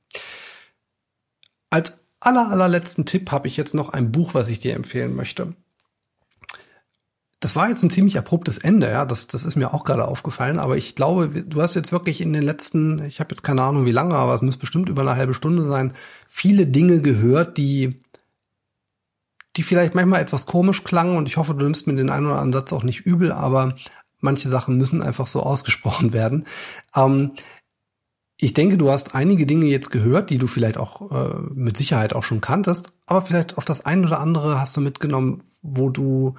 Als 1.70 2.06
aller, 2.22 2.50
allerletzten 2.50 3.06
Tipp 3.06 3.30
habe 3.32 3.48
ich 3.48 3.58
jetzt 3.58 3.76
noch 3.76 3.90
ein 3.90 4.12
Buch, 4.12 4.34
was 4.34 4.48
ich 4.48 4.60
dir 4.60 4.74
empfehlen 4.74 5.16
möchte 5.16 5.54
das 7.40 7.56
war 7.56 7.70
jetzt 7.70 7.84
ein 7.84 7.92
ziemlich 7.92 8.18
abruptes 8.18 8.58
Ende, 8.58 8.90
ja. 8.90 9.06
Das, 9.06 9.28
das 9.28 9.46
ist 9.46 9.56
mir 9.56 9.74
auch 9.74 9.84
gerade 9.84 10.08
aufgefallen. 10.08 10.58
Aber 10.58 10.76
ich 10.76 10.96
glaube, 10.96 11.28
du 11.30 11.62
hast 11.62 11.76
jetzt 11.76 11.92
wirklich 11.92 12.22
in 12.22 12.34
den 12.34 12.42
letzten, 12.42 13.04
ich 13.06 13.20
habe 13.20 13.30
jetzt 13.32 13.44
keine 13.44 13.62
Ahnung 13.62 13.86
wie 13.86 13.92
lange, 13.92 14.16
aber 14.16 14.34
es 14.34 14.42
muss 14.42 14.58
bestimmt 14.58 14.90
über 14.90 15.02
eine 15.02 15.16
halbe 15.16 15.36
Stunde 15.36 15.62
sein, 15.62 15.94
viele 16.28 16.66
Dinge 16.66 17.02
gehört, 17.02 17.58
die, 17.58 18.00
die 19.56 19.64
vielleicht 19.64 19.94
manchmal 19.94 20.22
etwas 20.22 20.48
komisch 20.48 20.84
klangen. 20.84 21.16
Und 21.16 21.28
ich 21.28 21.38
hoffe, 21.38 21.54
du 21.54 21.64
nimmst 21.64 21.86
mir 21.86 21.96
den 21.96 22.10
einen 22.10 22.26
oder 22.26 22.40
anderen 22.40 22.54
Satz 22.54 22.74
auch 22.74 22.84
nicht 22.84 23.02
übel, 23.02 23.32
aber 23.32 23.76
manche 24.20 24.50
Sachen 24.50 24.78
müssen 24.78 25.04
einfach 25.04 25.28
so 25.28 25.44
ausgesprochen 25.44 26.14
werden. 26.14 26.48
Ähm, 26.96 27.34
ich 28.40 28.54
denke, 28.54 28.78
du 28.78 28.92
hast 28.92 29.14
einige 29.14 29.46
Dinge 29.46 29.66
jetzt 29.66 29.92
gehört, 29.92 30.32
die 30.32 30.38
du 30.40 30.48
vielleicht 30.48 30.78
auch 30.78 31.12
äh, 31.12 31.40
mit 31.54 31.78
Sicherheit 31.78 32.14
auch 32.14 32.24
schon 32.24 32.42
kanntest, 32.42 32.94
aber 33.06 33.22
vielleicht 33.24 33.60
auch 33.60 33.64
das 33.64 33.86
ein 33.86 34.06
oder 34.06 34.20
andere 34.20 34.60
hast 34.60 34.76
du 34.78 34.82
mitgenommen, 34.82 35.44
wo 35.62 35.90
du 35.90 36.36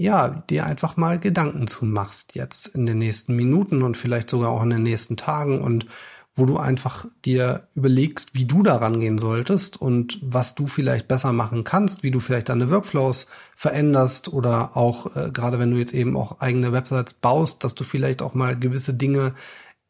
ja, 0.00 0.28
dir 0.48 0.64
einfach 0.64 0.96
mal 0.96 1.18
Gedanken 1.18 1.66
zu 1.66 1.84
machst 1.84 2.34
jetzt 2.34 2.68
in 2.68 2.86
den 2.86 2.96
nächsten 2.96 3.36
Minuten 3.36 3.82
und 3.82 3.98
vielleicht 3.98 4.30
sogar 4.30 4.48
auch 4.48 4.62
in 4.62 4.70
den 4.70 4.82
nächsten 4.82 5.18
Tagen 5.18 5.60
und 5.60 5.84
wo 6.34 6.46
du 6.46 6.56
einfach 6.56 7.04
dir 7.26 7.66
überlegst, 7.74 8.34
wie 8.34 8.46
du 8.46 8.62
daran 8.62 8.98
gehen 8.98 9.18
solltest 9.18 9.78
und 9.78 10.18
was 10.22 10.54
du 10.54 10.68
vielleicht 10.68 11.06
besser 11.06 11.34
machen 11.34 11.64
kannst, 11.64 12.02
wie 12.02 12.10
du 12.10 12.18
vielleicht 12.18 12.48
deine 12.48 12.70
Workflows 12.70 13.26
veränderst 13.54 14.32
oder 14.32 14.74
auch 14.74 15.14
äh, 15.16 15.30
gerade 15.30 15.58
wenn 15.58 15.70
du 15.70 15.76
jetzt 15.76 15.92
eben 15.92 16.16
auch 16.16 16.40
eigene 16.40 16.72
Websites 16.72 17.12
baust, 17.12 17.62
dass 17.62 17.74
du 17.74 17.84
vielleicht 17.84 18.22
auch 18.22 18.32
mal 18.32 18.58
gewisse 18.58 18.94
Dinge 18.94 19.34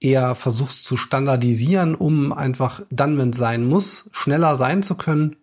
eher 0.00 0.34
versuchst 0.34 0.82
zu 0.82 0.96
standardisieren, 0.96 1.94
um 1.94 2.32
einfach 2.32 2.82
dann, 2.90 3.16
wenn 3.16 3.30
es 3.30 3.36
sein 3.36 3.64
muss, 3.64 4.10
schneller 4.12 4.56
sein 4.56 4.82
zu 4.82 4.96
können 4.96 5.36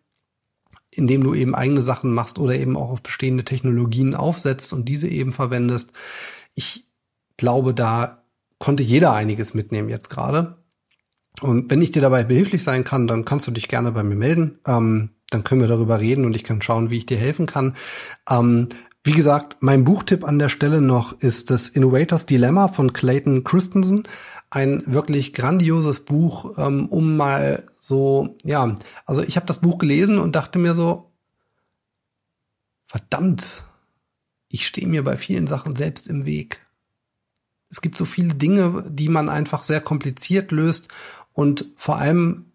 indem 0.93 1.23
du 1.23 1.33
eben 1.33 1.55
eigene 1.55 1.81
Sachen 1.81 2.13
machst 2.13 2.39
oder 2.39 2.55
eben 2.55 2.77
auch 2.77 2.89
auf 2.89 3.03
bestehende 3.03 3.43
Technologien 3.43 4.15
aufsetzt 4.15 4.73
und 4.73 4.87
diese 4.87 5.07
eben 5.07 5.33
verwendest. 5.33 5.93
Ich 6.53 6.87
glaube, 7.37 7.73
da 7.73 8.23
konnte 8.59 8.83
jeder 8.83 9.13
einiges 9.13 9.53
mitnehmen 9.53 9.89
jetzt 9.89 10.09
gerade. 10.09 10.57
Und 11.41 11.69
wenn 11.69 11.81
ich 11.81 11.91
dir 11.91 12.01
dabei 12.01 12.23
behilflich 12.23 12.63
sein 12.63 12.83
kann, 12.83 13.07
dann 13.07 13.25
kannst 13.25 13.45
du 13.45 13.51
dich 13.51 13.67
gerne 13.67 13.91
bei 13.91 14.03
mir 14.03 14.15
melden. 14.15 14.59
Ähm, 14.65 15.11
dann 15.29 15.43
können 15.43 15.61
wir 15.61 15.67
darüber 15.67 15.99
reden 15.99 16.25
und 16.25 16.35
ich 16.35 16.43
kann 16.43 16.61
schauen, 16.61 16.89
wie 16.89 16.97
ich 16.97 17.05
dir 17.05 17.17
helfen 17.17 17.45
kann. 17.45 17.75
Ähm, 18.29 18.69
wie 19.03 19.11
gesagt, 19.11 19.57
mein 19.59 19.83
Buchtipp 19.83 20.25
an 20.25 20.39
der 20.39 20.49
Stelle 20.49 20.81
noch 20.81 21.13
ist 21.19 21.49
das 21.49 21.69
Innovators 21.69 22.25
Dilemma 22.25 22.67
von 22.67 22.91
Clayton 22.91 23.43
Christensen 23.43 24.03
ein 24.49 24.83
wirklich 24.85 25.33
grandioses 25.33 26.05
Buch, 26.05 26.57
ähm, 26.57 26.87
um 26.87 27.17
mal 27.17 27.65
so, 27.69 28.35
ja, 28.43 28.75
also 29.05 29.21
ich 29.21 29.35
habe 29.35 29.45
das 29.45 29.59
Buch 29.59 29.77
gelesen 29.77 30.19
und 30.19 30.35
dachte 30.35 30.59
mir 30.59 30.73
so, 30.73 31.11
verdammt, 32.87 33.65
ich 34.49 34.65
stehe 34.65 34.87
mir 34.87 35.03
bei 35.03 35.17
vielen 35.17 35.47
Sachen 35.47 35.75
selbst 35.75 36.07
im 36.07 36.25
Weg. 36.25 36.65
Es 37.69 37.81
gibt 37.81 37.97
so 37.97 38.05
viele 38.05 38.33
Dinge, 38.33 38.85
die 38.87 39.09
man 39.09 39.27
einfach 39.27 39.63
sehr 39.63 39.81
kompliziert 39.81 40.51
löst 40.51 40.87
und 41.33 41.65
vor 41.75 41.97
allem, 41.97 42.45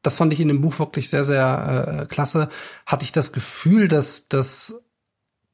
das 0.00 0.16
fand 0.16 0.32
ich 0.32 0.40
in 0.40 0.48
dem 0.48 0.62
Buch 0.62 0.78
wirklich 0.78 1.10
sehr, 1.10 1.26
sehr 1.26 1.98
äh, 2.00 2.06
klasse, 2.06 2.48
hatte 2.86 3.04
ich 3.04 3.12
das 3.12 3.32
Gefühl, 3.32 3.88
dass, 3.88 4.28
dass 4.28 4.83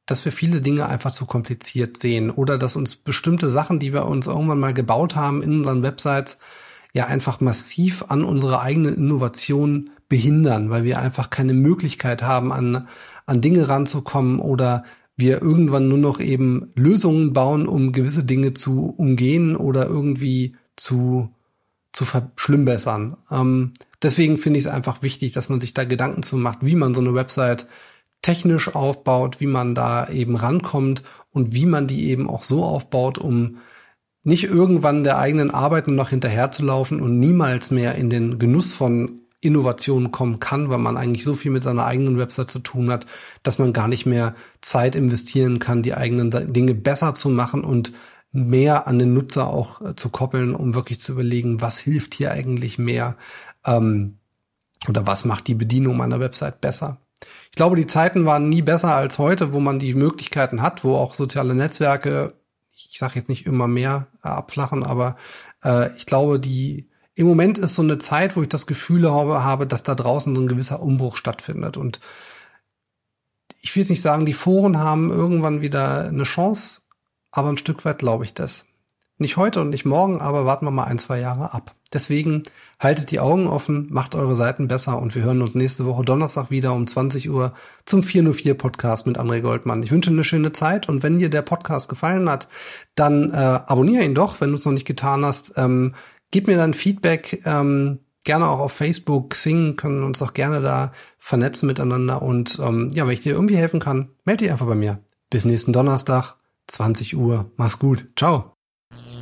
dass 0.05 0.25
wir 0.25 0.31
viele 0.31 0.61
Dinge 0.61 0.87
einfach 0.87 1.11
zu 1.11 1.25
kompliziert 1.25 1.97
sehen 1.97 2.29
oder 2.29 2.57
dass 2.57 2.75
uns 2.75 2.95
bestimmte 2.95 3.49
Sachen, 3.49 3.79
die 3.79 3.93
wir 3.93 4.05
uns 4.05 4.27
irgendwann 4.27 4.59
mal 4.59 4.73
gebaut 4.73 5.15
haben 5.15 5.41
in 5.41 5.59
unseren 5.59 5.83
Websites, 5.83 6.39
ja 6.93 7.05
einfach 7.05 7.39
massiv 7.39 8.05
an 8.09 8.23
unserer 8.23 8.61
eigenen 8.61 8.95
Innovation 8.95 9.91
behindern, 10.09 10.69
weil 10.69 10.83
wir 10.83 10.99
einfach 10.99 11.29
keine 11.29 11.53
Möglichkeit 11.53 12.21
haben, 12.21 12.51
an, 12.51 12.87
an 13.25 13.41
Dinge 13.41 13.69
ranzukommen 13.69 14.39
oder 14.39 14.83
wir 15.15 15.41
irgendwann 15.41 15.87
nur 15.87 15.97
noch 15.97 16.19
eben 16.19 16.71
Lösungen 16.75 17.31
bauen, 17.31 17.67
um 17.67 17.91
gewisse 17.93 18.23
Dinge 18.23 18.53
zu 18.53 18.93
umgehen 18.97 19.55
oder 19.55 19.85
irgendwie 19.85 20.55
zu, 20.75 21.29
zu 21.93 22.05
verschlimmbessern. 22.05 23.17
Ähm, 23.31 23.73
deswegen 24.01 24.37
finde 24.37 24.59
ich 24.59 24.65
es 24.65 24.71
einfach 24.71 25.01
wichtig, 25.01 25.31
dass 25.31 25.47
man 25.47 25.59
sich 25.59 25.73
da 25.73 25.85
Gedanken 25.85 26.23
zu 26.23 26.37
macht, 26.37 26.65
wie 26.65 26.75
man 26.75 26.93
so 26.93 27.01
eine 27.01 27.13
Website 27.13 27.67
technisch 28.21 28.75
aufbaut, 28.75 29.39
wie 29.39 29.47
man 29.47 29.75
da 29.75 30.07
eben 30.09 30.35
rankommt 30.35 31.03
und 31.31 31.53
wie 31.53 31.65
man 31.65 31.87
die 31.87 32.09
eben 32.09 32.29
auch 32.29 32.43
so 32.43 32.63
aufbaut, 32.63 33.17
um 33.17 33.57
nicht 34.23 34.43
irgendwann 34.43 35.03
der 35.03 35.17
eigenen 35.17 35.51
Arbeit 35.51 35.87
noch 35.87 36.09
hinterherzulaufen 36.09 37.01
und 37.01 37.19
niemals 37.19 37.71
mehr 37.71 37.95
in 37.95 38.09
den 38.09 38.37
Genuss 38.37 38.71
von 38.71 39.21
Innovationen 39.39 40.11
kommen 40.11 40.39
kann, 40.39 40.69
weil 40.69 40.77
man 40.77 40.97
eigentlich 40.97 41.23
so 41.23 41.33
viel 41.33 41.49
mit 41.49 41.63
seiner 41.63 41.85
eigenen 41.85 42.19
Website 42.19 42.51
zu 42.51 42.59
tun 42.59 42.91
hat, 42.91 43.07
dass 43.41 43.57
man 43.57 43.73
gar 43.73 43.87
nicht 43.87 44.05
mehr 44.05 44.35
Zeit 44.61 44.95
investieren 44.95 45.57
kann, 45.57 45.81
die 45.81 45.95
eigenen 45.95 46.53
Dinge 46.53 46.75
besser 46.75 47.15
zu 47.15 47.29
machen 47.29 47.63
und 47.63 47.91
mehr 48.31 48.87
an 48.87 48.99
den 48.99 49.13
Nutzer 49.13 49.47
auch 49.47 49.81
äh, 49.81 49.95
zu 49.95 50.09
koppeln, 50.09 50.55
um 50.55 50.73
wirklich 50.73 50.99
zu 50.99 51.13
überlegen, 51.13 51.59
was 51.59 51.79
hilft 51.79 52.13
hier 52.13 52.31
eigentlich 52.31 52.77
mehr 52.77 53.17
ähm, 53.65 54.19
oder 54.87 55.05
was 55.05 55.25
macht 55.25 55.47
die 55.47 55.55
Bedienung 55.55 55.97
meiner 55.97 56.19
Website 56.19 56.61
besser. 56.61 57.01
Ich 57.51 57.57
glaube, 57.57 57.75
die 57.75 57.87
Zeiten 57.87 58.25
waren 58.25 58.47
nie 58.47 58.61
besser 58.61 58.95
als 58.95 59.19
heute, 59.19 59.51
wo 59.51 59.59
man 59.59 59.77
die 59.77 59.93
Möglichkeiten 59.93 60.61
hat, 60.61 60.85
wo 60.85 60.95
auch 60.95 61.13
soziale 61.13 61.53
Netzwerke, 61.53 62.33
ich 62.75 62.97
sage 62.97 63.15
jetzt 63.15 63.27
nicht 63.27 63.45
immer 63.45 63.67
mehr 63.67 64.07
äh, 64.23 64.29
abflachen, 64.29 64.83
aber 64.83 65.17
äh, 65.63 65.93
ich 65.97 66.05
glaube, 66.05 66.39
die 66.39 66.89
im 67.13 67.27
Moment 67.27 67.57
ist 67.57 67.75
so 67.75 67.81
eine 67.81 67.97
Zeit, 67.97 68.37
wo 68.37 68.41
ich 68.41 68.49
das 68.49 68.67
Gefühl 68.67 69.11
habe, 69.11 69.43
habe, 69.43 69.67
dass 69.67 69.83
da 69.83 69.95
draußen 69.95 70.33
so 70.33 70.41
ein 70.41 70.47
gewisser 70.47 70.81
Umbruch 70.81 71.17
stattfindet. 71.17 71.75
Und 71.75 71.99
ich 73.61 73.75
will 73.75 73.81
jetzt 73.81 73.89
nicht 73.89 74.01
sagen, 74.01 74.25
die 74.25 74.33
Foren 74.33 74.79
haben 74.79 75.11
irgendwann 75.11 75.61
wieder 75.61 76.05
eine 76.07 76.23
Chance, 76.23 76.83
aber 77.31 77.49
ein 77.49 77.57
Stück 77.57 77.83
weit 77.83 77.99
glaube 77.99 78.23
ich 78.23 78.33
das. 78.33 78.65
Nicht 79.21 79.37
heute 79.37 79.61
und 79.61 79.69
nicht 79.69 79.85
morgen, 79.85 80.19
aber 80.19 80.47
warten 80.47 80.65
wir 80.65 80.71
mal 80.71 80.85
ein, 80.85 80.97
zwei 80.97 81.19
Jahre 81.19 81.53
ab. 81.53 81.75
Deswegen 81.93 82.41
haltet 82.79 83.11
die 83.11 83.19
Augen 83.19 83.45
offen, 83.45 83.85
macht 83.91 84.15
eure 84.15 84.35
Seiten 84.35 84.67
besser 84.67 84.99
und 84.99 85.13
wir 85.13 85.21
hören 85.21 85.43
uns 85.43 85.53
nächste 85.53 85.85
Woche 85.85 86.03
Donnerstag 86.03 86.49
wieder 86.49 86.73
um 86.73 86.87
20 86.87 87.29
Uhr 87.29 87.53
zum 87.85 88.01
404 88.01 88.55
Podcast 88.55 89.05
mit 89.05 89.19
André 89.19 89.41
Goldmann. 89.41 89.83
Ich 89.83 89.91
wünsche 89.91 90.09
eine 90.09 90.23
schöne 90.23 90.53
Zeit 90.53 90.89
und 90.89 91.03
wenn 91.03 91.19
dir 91.19 91.29
der 91.29 91.43
Podcast 91.43 91.87
gefallen 91.87 92.27
hat, 92.27 92.47
dann 92.95 93.29
äh, 93.29 93.35
abonniere 93.35 94.03
ihn 94.03 94.15
doch, 94.15 94.41
wenn 94.41 94.49
du 94.49 94.55
es 94.55 94.65
noch 94.65 94.71
nicht 94.71 94.87
getan 94.87 95.23
hast. 95.23 95.53
Ähm, 95.55 95.93
gib 96.31 96.47
mir 96.47 96.57
dann 96.57 96.73
Feedback, 96.73 97.43
ähm, 97.45 97.99
gerne 98.23 98.47
auch 98.47 98.59
auf 98.59 98.71
Facebook, 98.71 99.35
Sing, 99.35 99.75
können 99.75 100.01
uns 100.01 100.19
auch 100.23 100.33
gerne 100.33 100.61
da 100.61 100.93
vernetzen 101.19 101.67
miteinander 101.67 102.23
und 102.23 102.57
ähm, 102.59 102.89
ja, 102.95 103.05
wenn 103.05 103.13
ich 103.13 103.21
dir 103.21 103.33
irgendwie 103.33 103.57
helfen 103.57 103.79
kann, 103.79 104.09
melde 104.25 104.45
dich 104.45 104.51
einfach 104.51 104.65
bei 104.65 104.73
mir. 104.73 105.03
Bis 105.29 105.45
nächsten 105.45 105.73
Donnerstag, 105.73 106.37
20 106.65 107.15
Uhr. 107.15 107.51
Mach's 107.55 107.77
gut. 107.77 108.07
Ciao. 108.17 108.55
you 108.93 109.17